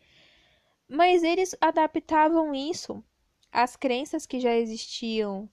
Mas 0.89 1.23
eles 1.23 1.57
adaptavam 1.61 2.55
isso 2.55 3.03
às 3.51 3.77
crenças 3.77 4.27
que 4.27 4.41
já 4.41 4.55
existiam 4.55 5.49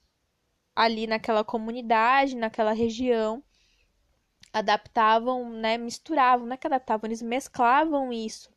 ali 0.75 1.07
naquela 1.07 1.43
comunidade, 1.43 2.35
naquela 2.35 2.73
região. 2.73 3.43
Adaptavam, 4.53 5.49
né, 5.49 5.77
misturavam, 5.77 6.45
não 6.47 6.53
é 6.53 6.57
que 6.57 6.67
adaptavam, 6.67 7.07
eles 7.07 7.21
mesclavam 7.21 8.11
isso 8.11 8.51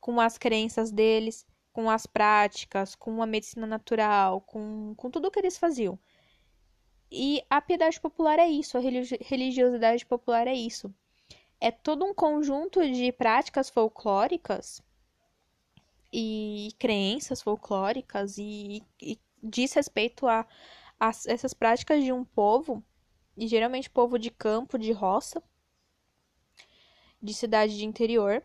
com 0.00 0.20
as 0.20 0.38
crenças 0.38 0.90
deles 0.90 1.46
com 1.76 1.90
as 1.90 2.06
práticas, 2.06 2.94
com 2.94 3.22
a 3.22 3.26
medicina 3.26 3.66
natural, 3.66 4.40
com, 4.40 4.94
com 4.96 5.10
tudo 5.10 5.30
que 5.30 5.38
eles 5.38 5.58
faziam. 5.58 5.98
E 7.12 7.44
a 7.50 7.60
piedade 7.60 8.00
popular 8.00 8.38
é 8.38 8.48
isso, 8.48 8.78
a 8.78 8.80
religiosidade 8.80 10.06
popular 10.06 10.46
é 10.46 10.54
isso. 10.54 10.90
É 11.60 11.70
todo 11.70 12.02
um 12.02 12.14
conjunto 12.14 12.80
de 12.80 13.12
práticas 13.12 13.68
folclóricas 13.68 14.80
e 16.10 16.70
crenças 16.78 17.42
folclóricas 17.42 18.38
e, 18.38 18.82
e 18.98 19.20
diz 19.42 19.74
respeito 19.74 20.26
a, 20.26 20.46
a 20.98 21.10
essas 21.26 21.52
práticas 21.52 22.02
de 22.02 22.10
um 22.10 22.24
povo, 22.24 22.82
e 23.36 23.46
geralmente 23.46 23.90
povo 23.90 24.18
de 24.18 24.30
campo, 24.30 24.78
de 24.78 24.92
roça, 24.92 25.42
de 27.22 27.34
cidade 27.34 27.76
de 27.76 27.84
interior, 27.84 28.42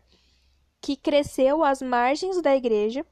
que 0.82 0.98
cresceu 0.98 1.64
às 1.64 1.80
margens 1.80 2.42
da 2.42 2.54
igreja 2.54 3.06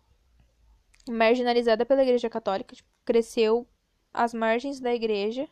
marginalizada 1.11 1.85
pela 1.85 2.03
Igreja 2.03 2.31
Católica, 2.31 2.75
tipo, 2.75 2.89
cresceu 3.05 3.67
às 4.13 4.33
margens 4.35 4.81
da 4.81 4.95
igreja, 4.95 5.49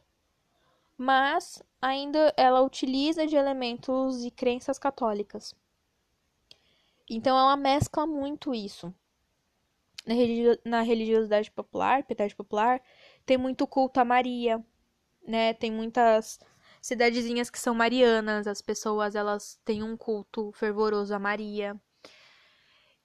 mas 0.97 1.63
ainda 1.81 2.33
ela 2.37 2.61
utiliza 2.61 3.27
de 3.27 3.37
elementos 3.37 4.25
e 4.25 4.31
crenças 4.31 4.79
católicas. 4.79 5.55
Então 7.09 7.39
ela 7.39 7.57
mescla 7.57 8.07
muito 8.07 8.55
isso. 8.55 8.93
Na, 10.65 10.81
religiosidade 10.81 11.51
popular, 11.51 12.03
piedade 12.03 12.35
popular, 12.35 12.81
tem 13.27 13.37
muito 13.37 13.67
culto 13.67 14.01
a 14.01 14.05
Maria, 14.05 14.65
né? 15.27 15.53
Tem 15.53 15.71
muitas 15.71 16.41
cidadezinhas 16.81 17.51
que 17.51 17.59
são 17.59 17.75
marianas, 17.75 18.47
as 18.47 18.63
pessoas 18.63 19.15
elas 19.15 19.61
têm 19.65 19.83
um 19.83 19.97
culto 19.97 20.51
fervoroso 20.53 21.15
a 21.15 21.19
Maria. 21.19 21.79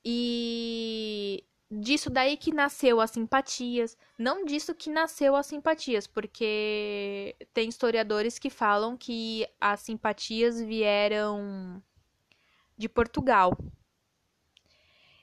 E 0.05 1.43
disso 1.79 2.09
daí 2.09 2.37
que 2.37 2.53
nasceu 2.53 3.01
as 3.01 3.11
simpatias, 3.11 3.97
não 4.17 4.45
disso 4.45 4.75
que 4.75 4.89
nasceu 4.89 5.35
as 5.35 5.45
simpatias, 5.47 6.05
porque 6.07 7.35
tem 7.53 7.69
historiadores 7.69 8.37
que 8.37 8.49
falam 8.49 8.95
que 8.97 9.47
as 9.59 9.79
simpatias 9.81 10.61
vieram 10.61 11.81
de 12.77 12.87
Portugal. 12.87 13.57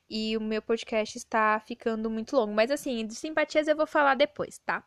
E 0.09 0.37
o 0.37 0.41
meu 0.41 0.61
podcast 0.61 1.17
está 1.17 1.61
ficando 1.61 2.11
muito 2.11 2.35
longo, 2.35 2.53
mas 2.53 2.71
assim, 2.71 3.07
de 3.07 3.15
simpatias 3.15 3.69
eu 3.69 3.77
vou 3.77 3.87
falar 3.87 4.17
depois, 4.17 4.59
tá? 4.59 4.85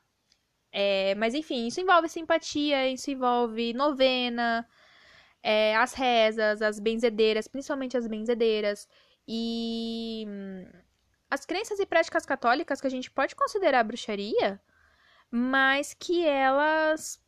É, 0.71 1.15
mas 1.15 1.33
enfim, 1.33 1.67
isso 1.67 1.79
envolve 1.79 2.09
simpatia, 2.09 2.89
isso 2.89 3.09
envolve 3.09 3.73
novena, 3.73 4.67
é, 5.41 5.75
as 5.75 5.93
rezas, 5.93 6.61
as 6.61 6.79
benzedeiras, 6.79 7.47
principalmente 7.47 7.95
as 7.95 8.07
benzedeiras, 8.07 8.87
e 9.27 10.25
as 11.33 11.47
crenças 11.47 11.79
e 11.79 11.85
práticas 11.87 12.27
católicas 12.27 12.79
que 12.79 12.85
a 12.85 12.91
gente 12.91 13.09
pode 13.09 13.35
considerar 13.35 13.83
bruxaria, 13.83 14.61
mas 15.31 15.91
que 15.91 16.23
elas 16.23 17.19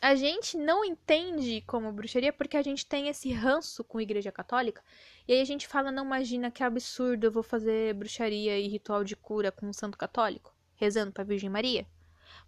a 0.00 0.14
gente 0.14 0.56
não 0.56 0.82
entende 0.82 1.62
como 1.66 1.92
bruxaria 1.92 2.32
porque 2.32 2.56
a 2.56 2.62
gente 2.62 2.86
tem 2.86 3.08
esse 3.08 3.30
ranço 3.32 3.84
com 3.84 3.98
a 3.98 4.02
igreja 4.02 4.32
católica. 4.32 4.82
E 5.28 5.34
aí 5.34 5.42
a 5.42 5.44
gente 5.44 5.68
fala, 5.68 5.92
não 5.92 6.06
imagina 6.06 6.50
que 6.50 6.62
absurdo, 6.62 7.24
eu 7.24 7.30
vou 7.30 7.42
fazer 7.42 7.92
bruxaria 7.92 8.58
e 8.58 8.66
ritual 8.66 9.04
de 9.04 9.14
cura 9.14 9.52
com 9.52 9.66
um 9.66 9.74
santo 9.74 9.98
católico, 9.98 10.54
rezando 10.74 11.12
para 11.12 11.24
Virgem 11.24 11.50
Maria. 11.50 11.86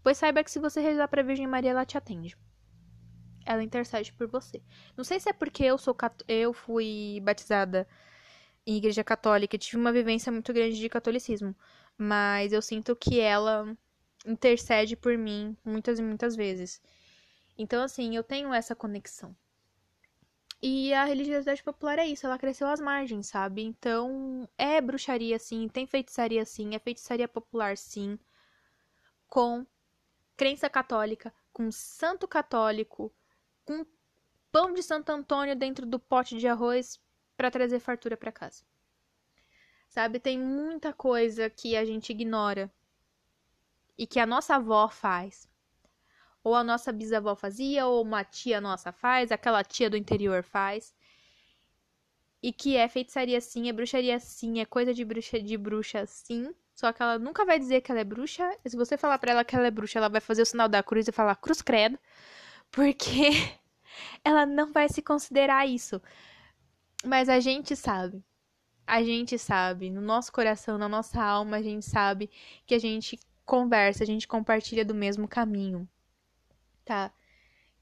Pois 0.03 0.17
saiba 0.17 0.43
que 0.43 0.51
se 0.51 0.59
você 0.59 0.81
rezar 0.81 1.09
para 1.09 1.23
Virgem 1.23 1.47
Maria, 1.47 1.73
ela 1.73 1.85
te 1.85 1.99
atende. 1.99 2.35
Ela 3.45 3.63
intercede 3.63 4.15
por 4.15 4.27
você. 4.27 4.63
Não 4.97 5.05
sei 5.05 5.21
se 5.21 5.29
é 5.29 5.33
porque 5.35 5.63
eu 5.63 5.77
sou 5.77 5.95
eu 6.27 6.55
fui 6.55 7.21
batizada 7.23 7.87
em 8.69 8.77
igreja 8.77 9.03
católica, 9.03 9.57
tive 9.57 9.79
uma 9.79 9.91
vivência 9.91 10.31
muito 10.31 10.53
grande 10.53 10.79
de 10.79 10.91
catolicismo, 10.91 11.57
mas 11.97 12.53
eu 12.53 12.61
sinto 12.61 12.95
que 12.95 13.19
ela 13.19 13.75
intercede 14.27 14.95
por 14.95 15.17
mim 15.17 15.57
muitas 15.65 15.99
e 15.99 16.03
muitas 16.03 16.37
vezes. 16.37 16.79
Então, 17.57 17.83
assim, 17.83 18.15
eu 18.15 18.23
tenho 18.23 18.53
essa 18.53 18.77
conexão. 18.77 19.35
E 20.61 20.93
a 20.93 21.05
religiosidade 21.05 21.63
popular 21.63 21.99
é 21.99 22.07
isso, 22.07 22.27
ela 22.27 22.39
cresceu 22.39 22.69
às 22.69 22.79
margens, 22.79 23.29
sabe? 23.29 23.63
Então, 23.63 24.47
é 24.59 24.83
bruxaria 24.83 25.39
sim, 25.39 25.67
tem 25.67 25.87
feitiçaria 25.87 26.45
sim, 26.45 26.75
é 26.75 26.79
feitiçaria 26.79 27.27
popular 27.27 27.75
sim, 27.79 28.19
com 29.29 29.67
crença 30.37 30.69
católica, 30.69 31.33
com 31.55 31.73
santo 31.73 32.29
católico, 32.29 33.11
com 33.65 33.87
pão 34.53 34.75
de 34.75 34.83
Santo 34.83 35.09
Antônio 35.11 35.57
dentro 35.57 35.87
do 35.87 35.99
pote 35.99 36.37
de 36.37 36.47
arroz 36.47 37.01
para 37.39 37.53
trazer 37.53 37.79
fartura 37.79 38.17
para 38.17 38.33
casa. 38.33 38.65
Sabe, 39.89 40.19
tem 40.19 40.37
muita 40.37 40.93
coisa 40.93 41.49
que 41.49 41.77
a 41.77 41.85
gente 41.85 42.11
ignora 42.11 42.71
e 43.97 44.09
que 44.09 44.19
a 44.19 44.27
nossa 44.27 44.57
avó 44.57 44.89
faz. 44.89 45.49
Ou 46.43 46.55
a 46.57 46.65
nossa 46.65 46.93
bisavó 46.93 47.37
fazia, 47.37 47.87
ou 47.87 48.03
uma 48.03 48.25
tia 48.25 48.61
nossa 48.61 48.91
faz, 48.91 49.31
aquela 49.31 49.63
tia 49.63 49.89
do 49.89 49.97
interior 49.97 50.43
faz. 50.43 50.93
E 52.43 52.53
que 52.53 52.77
é 52.77 52.89
feitiçaria 52.89 53.41
sim, 53.41 53.69
é 53.69 53.73
bruxaria 53.73 54.19
sim, 54.19 54.61
é 54.61 54.65
coisa 54.65 54.93
de 54.93 55.05
bruxa 55.05 55.41
de 55.41 55.57
bruxa 55.57 56.07
sim. 56.07 56.53
Só 56.75 56.93
que 56.93 57.03
ela 57.03 57.19
nunca 57.21 57.45
vai 57.45 57.59
dizer 57.59 57.83
que 57.83 57.91
ela 57.93 58.01
é 58.01 58.05
bruxa. 58.05 58.51
E 58.65 58.71
se 58.71 58.77
você 58.77 58.97
falar 58.97 59.19
para 59.19 59.31
ela 59.33 59.45
que 59.45 59.55
ela 59.55 59.67
é 59.67 59.71
bruxa, 59.71 59.99
ela 59.99 60.09
vai 60.09 60.21
fazer 60.21 60.43
o 60.43 60.47
sinal 60.47 60.69
da 60.69 60.83
cruz 60.83 61.07
e 61.07 61.13
falar 61.13 61.37
cruz 61.37 61.63
credo. 61.63 61.99
Porque 62.71 63.31
ela 64.25 64.47
não 64.47 64.73
vai 64.73 64.89
se 64.89 65.03
considerar 65.03 65.67
isso. 65.69 66.01
Mas 67.05 67.29
a 67.29 67.41
gente 67.41 67.77
sabe. 67.77 68.25
A 68.87 69.03
gente 69.03 69.39
sabe, 69.39 69.91
no 69.91 70.01
nosso 70.01 70.33
coração, 70.33 70.79
na 70.79 70.89
nossa 70.89 71.23
alma, 71.23 71.59
a 71.59 71.63
gente 71.63 71.85
sabe 71.85 72.31
que 72.67 72.75
a 72.75 72.79
gente 72.79 73.19
conversa, 73.45 74.03
a 74.03 74.07
gente 74.07 74.27
compartilha 74.27 74.85
do 74.85 74.95
mesmo 74.95 75.29
caminho. 75.29 75.89
Tá? 76.85 77.13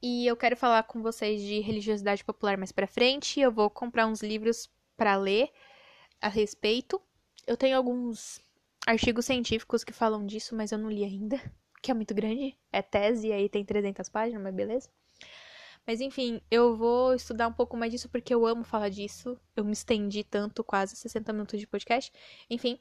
E 0.01 0.27
eu 0.27 0.35
quero 0.35 0.55
falar 0.55 0.83
com 0.83 1.01
vocês 1.01 1.41
de 1.41 1.59
religiosidade 1.59 2.23
popular 2.23 2.57
mais 2.57 2.71
pra 2.71 2.85
frente. 2.85 3.39
Eu 3.39 3.51
vou 3.51 3.69
comprar 3.69 4.05
uns 4.05 4.21
livros 4.21 4.69
para 4.95 5.15
ler 5.15 5.49
a 6.21 6.27
respeito. 6.27 7.01
Eu 7.45 7.57
tenho 7.57 7.77
alguns 7.77 8.41
artigos 8.85 9.25
científicos 9.25 9.83
que 9.83 9.93
falam 9.93 10.25
disso, 10.25 10.55
mas 10.55 10.71
eu 10.71 10.77
não 10.77 10.89
li 10.89 11.03
ainda, 11.03 11.41
que 11.81 11.89
é 11.89 11.93
muito 11.93 12.13
grande. 12.13 12.57
É 12.71 12.81
tese, 12.81 13.31
aí 13.31 13.49
tem 13.49 13.65
300 13.65 14.09
páginas, 14.09 14.41
mas 14.43 14.53
beleza. 14.53 14.89
Mas 15.87 16.01
enfim, 16.01 16.41
eu 16.51 16.75
vou 16.75 17.15
estudar 17.15 17.47
um 17.47 17.53
pouco 17.53 17.77
mais 17.77 17.93
disso 17.93 18.09
porque 18.09 18.33
eu 18.33 18.45
amo 18.45 18.65
falar 18.65 18.89
disso. 18.89 19.39
Eu 19.55 19.63
me 19.63 19.71
estendi 19.71 20.21
tanto, 20.21 20.61
quase 20.61 20.97
60 20.97 21.31
minutos 21.31 21.57
de 21.57 21.65
podcast. 21.65 22.11
Enfim, 22.49 22.77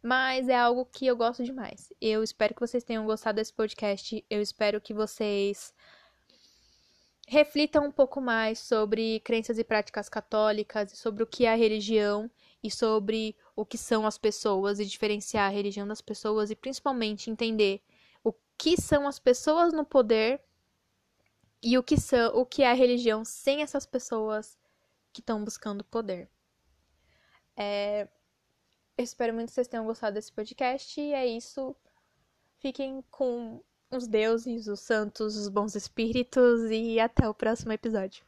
mas 0.00 0.48
é 0.48 0.56
algo 0.56 0.86
que 0.86 1.04
eu 1.04 1.16
gosto 1.16 1.42
demais. 1.42 1.92
Eu 2.00 2.22
espero 2.22 2.54
que 2.54 2.60
vocês 2.60 2.84
tenham 2.84 3.04
gostado 3.06 3.36
desse 3.36 3.52
podcast. 3.52 4.24
Eu 4.30 4.40
espero 4.40 4.80
que 4.80 4.94
vocês 4.94 5.74
reflitam 7.26 7.86
um 7.86 7.90
pouco 7.90 8.20
mais 8.20 8.60
sobre 8.60 9.18
crenças 9.20 9.58
e 9.58 9.64
práticas 9.64 10.08
católicas, 10.08 10.92
sobre 10.96 11.24
o 11.24 11.26
que 11.26 11.46
é 11.46 11.52
a 11.52 11.56
religião 11.56 12.30
e 12.62 12.70
sobre 12.70 13.34
o 13.56 13.66
que 13.66 13.76
são 13.76 14.06
as 14.06 14.16
pessoas 14.16 14.78
e 14.78 14.84
diferenciar 14.84 15.46
a 15.46 15.52
religião 15.52 15.88
das 15.88 16.00
pessoas 16.00 16.50
e 16.50 16.54
principalmente 16.54 17.30
entender 17.30 17.82
o 18.22 18.32
que 18.56 18.80
são 18.80 19.08
as 19.08 19.18
pessoas 19.18 19.72
no 19.72 19.84
poder 19.84 20.40
e 21.64 21.78
o 21.78 21.82
que 21.82 21.98
são, 21.98 22.36
o 22.36 22.44
que 22.44 22.62
é 22.62 22.70
a 22.70 22.74
religião 22.74 23.24
sem 23.24 23.62
essas 23.62 23.86
pessoas 23.86 24.58
que 25.14 25.20
estão 25.20 25.42
buscando 25.42 25.82
poder. 25.82 26.28
É, 27.56 28.06
eu 28.98 29.04
espero 29.04 29.32
muito 29.32 29.48
que 29.48 29.54
vocês 29.54 29.68
tenham 29.68 29.86
gostado 29.86 30.14
desse 30.14 30.30
podcast 30.30 31.00
e 31.00 31.14
é 31.14 31.26
isso. 31.26 31.74
Fiquem 32.58 33.02
com 33.10 33.62
os 33.90 34.06
deuses, 34.06 34.66
os 34.68 34.80
santos, 34.80 35.36
os 35.36 35.48
bons 35.48 35.74
espíritos 35.74 36.70
e 36.70 37.00
até 37.00 37.26
o 37.26 37.34
próximo 37.34 37.72
episódio. 37.72 38.24